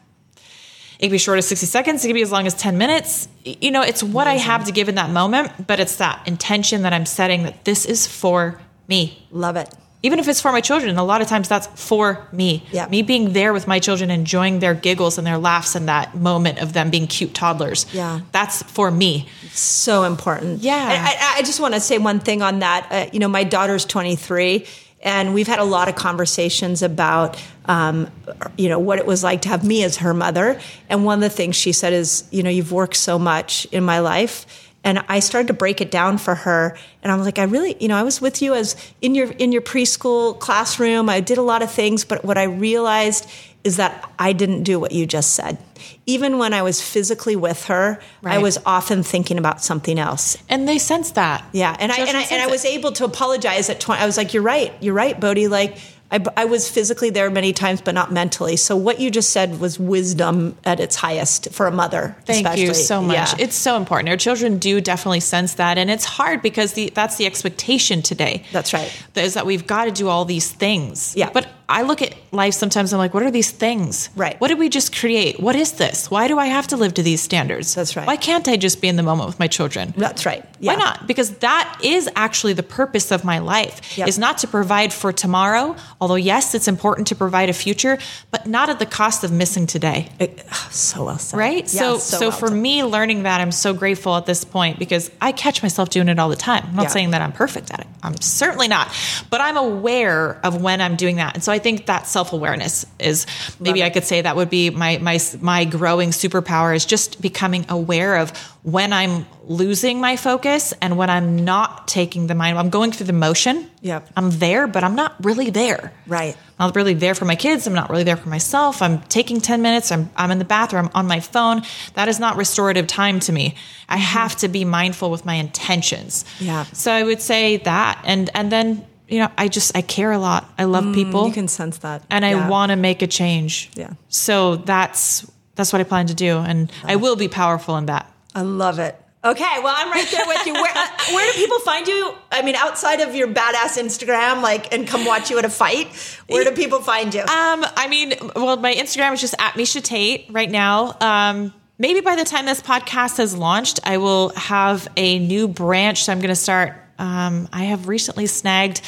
[1.02, 2.04] it can be short as 60 seconds.
[2.04, 3.26] It can be as long as 10 minutes.
[3.44, 6.82] You know, it's what I have to give in that moment, but it's that intention
[6.82, 9.26] that I'm setting that this is for me.
[9.32, 9.68] Love it.
[10.04, 12.64] Even if it's for my children, a lot of times that's for me.
[12.70, 12.86] Yeah.
[12.86, 16.60] Me being there with my children, enjoying their giggles and their laughs and that moment
[16.60, 17.84] of them being cute toddlers.
[17.92, 18.20] Yeah.
[18.30, 19.28] That's for me.
[19.50, 20.60] so important.
[20.60, 20.88] Yeah.
[20.88, 22.86] And I, I just want to say one thing on that.
[22.90, 24.66] Uh, you know, my daughter's 23,
[25.02, 28.10] and we've had a lot of conversations about, um,
[28.56, 30.60] you know, what it was like to have me as her mother.
[30.88, 33.84] And one of the things she said is, you know, you've worked so much in
[33.84, 34.68] my life.
[34.84, 37.76] And I started to break it down for her, and I was like, I really,
[37.78, 41.08] you know, I was with you as in your in your preschool classroom.
[41.08, 43.30] I did a lot of things, but what I realized
[43.64, 45.58] is that I didn't do what you just said.
[46.06, 50.36] Even when I was physically with her, I was often thinking about something else.
[50.48, 51.44] And they sense that.
[51.52, 54.02] Yeah, and I and I, and I was able to apologize at twenty.
[54.02, 55.78] I was like, "You're right, you're right, Bodie." Like,
[56.12, 58.56] I, I was physically there many times, but not mentally.
[58.56, 62.14] So what you just said was wisdom at its highest for a mother.
[62.26, 63.14] Thank you so much.
[63.14, 63.34] Yeah.
[63.38, 64.10] It's so important.
[64.10, 68.44] Our children do definitely sense that, and it's hard because the, that's the expectation today.
[68.52, 68.92] That's right.
[69.16, 71.16] Is that we've got to do all these things.
[71.16, 71.30] Yeah.
[71.32, 72.92] But I look at life sometimes.
[72.92, 74.10] I'm like, what are these things?
[74.16, 74.40] Right.
[74.40, 75.40] What did we just create?
[75.40, 76.10] What is this?
[76.10, 77.74] Why do I have to live to these standards?
[77.74, 78.06] That's right.
[78.06, 79.94] Why can't I just be in the moment with my children?
[79.96, 80.44] That's right.
[80.60, 80.72] Yeah.
[80.72, 81.06] Why not?
[81.06, 84.08] Because that is actually the purpose of my life Yep.
[84.08, 85.74] is not to provide for tomorrow.
[86.00, 87.98] Although yes, it's important to provide a future,
[88.30, 90.08] but not at the cost of missing today.
[90.18, 91.36] It- so well said.
[91.36, 91.72] Right?
[91.72, 95.10] Yeah, so so, well for me learning that I'm so grateful at this point because
[95.20, 96.64] I catch myself doing it all the time.
[96.68, 96.88] I'm not Yeah.
[96.88, 97.86] saying that I'm perfect at it.
[98.02, 98.88] I'm certainly not.
[99.30, 101.34] But I'm aware of when I'm doing that.
[101.34, 103.26] And so I think that self-awareness is
[103.58, 107.64] maybe I could say that would be my my my growing superpower is just becoming
[107.68, 112.58] aware of when I'm losing my focus and when I'm not taking the mind.
[112.58, 113.68] I'm going through the motion.
[113.80, 114.10] Yep.
[114.16, 115.92] I'm there, but I'm not really there.
[116.06, 116.36] Right.
[116.58, 117.66] I'm not really there for my kids.
[117.66, 118.80] I'm not really there for myself.
[118.80, 119.90] I'm taking 10 minutes.
[119.90, 121.62] I'm, I'm in the bathroom I'm on my phone.
[121.94, 123.56] That is not restorative time to me.
[123.88, 126.24] I have to be mindful with my intentions.
[126.36, 126.44] Mm-hmm.
[126.44, 126.64] Yeah.
[126.72, 128.00] So I would say that.
[128.04, 130.50] And, and then, you know, I just, I care a lot.
[130.58, 132.02] I love people Mm, You can sense that.
[132.10, 133.70] and I want to make a change.
[133.76, 133.92] Yeah.
[134.08, 136.38] So that's, that's what I plan to do.
[136.38, 138.10] And I will be powerful in that.
[138.34, 138.96] I love it.
[139.24, 140.52] Okay, well, I'm right there with you.
[140.54, 142.12] Where, uh, where do people find you?
[142.32, 145.86] I mean, outside of your badass Instagram, like, and come watch you at a fight,
[146.26, 147.20] where do people find you?
[147.20, 150.96] Um, I mean, well, my Instagram is just at Miesha Tate right now.
[151.00, 156.02] Um, maybe by the time this podcast has launched, I will have a new branch.
[156.04, 156.74] So I'm going to start.
[157.02, 158.80] Um, I have recently snagged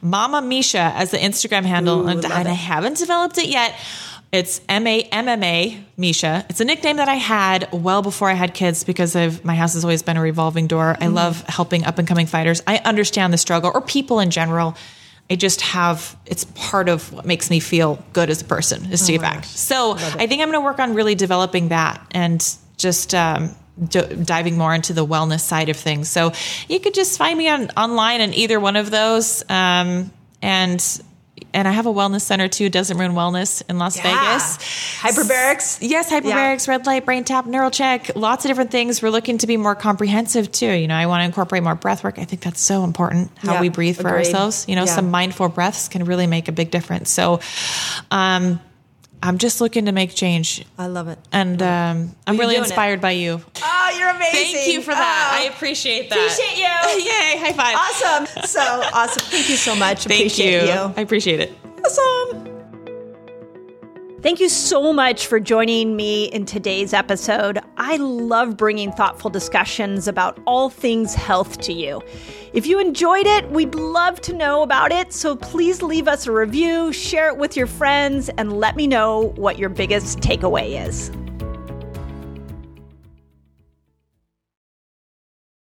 [0.00, 3.78] Mama Miesha as the Instagram handle, Ooh, and, and I haven't developed it yet.
[4.32, 6.48] It's M A M M A Miesha.
[6.48, 9.74] It's a nickname that I had well before I had kids because of my house
[9.74, 10.94] has always been a revolving door.
[10.94, 11.02] Mm-hmm.
[11.02, 12.62] I love helping up and coming fighters.
[12.66, 14.74] I understand the struggle or people in general.
[15.30, 19.04] I just have it's part of what makes me feel good as a person is
[19.04, 19.44] to give back.
[19.44, 22.42] So I think I'm going to work on really developing that and
[22.78, 23.54] just um,
[23.88, 26.08] d- diving more into the wellness side of things.
[26.08, 26.32] So
[26.68, 29.44] you could just find me on online in either one of those.
[29.48, 30.10] Um,
[30.42, 30.82] and
[31.54, 34.58] and I have a wellness center too, Doesn't Ruin Wellness in Las Vegas.
[35.00, 35.78] Hyperbarics.
[35.80, 39.00] Yes, hyperbarics, red light, brain tap, neural check, lots of different things.
[39.00, 40.70] We're looking to be more comprehensive too.
[40.70, 42.18] You know, I want to incorporate more breath work.
[42.18, 44.26] I think that's so important how Yeah, we breathe for agreed.
[44.26, 44.66] ourselves.
[44.68, 44.94] You know, Yeah.
[44.96, 47.08] some mindful breaths can really make a big difference.
[47.10, 47.40] So,
[48.10, 48.60] um,
[49.22, 50.64] I'm just looking to make change.
[50.78, 51.18] I love it.
[51.32, 52.68] And um, I'm you're really doing it.
[52.68, 53.40] inspired by you.
[53.62, 54.54] Oh, you're amazing.
[54.54, 55.32] Thank you for that.
[55.34, 56.18] Oh, I appreciate that.
[56.18, 56.64] appreciate you.
[57.04, 57.76] Yay, high five.
[57.76, 58.44] Awesome.
[58.48, 59.22] So awesome.
[59.24, 60.04] Thank you so much.
[60.04, 60.68] Thank appreciate you.
[60.68, 60.94] you.
[60.96, 61.52] I appreciate it.
[61.84, 62.57] Awesome.
[64.20, 67.60] Thank you so much for joining me in today's episode.
[67.76, 72.02] I love bringing thoughtful discussions about all things health to you.
[72.52, 75.12] If you enjoyed it, we'd love to know about it.
[75.12, 79.34] So please leave us a review, share it with your friends, and let me know
[79.36, 81.12] what your biggest takeaway is.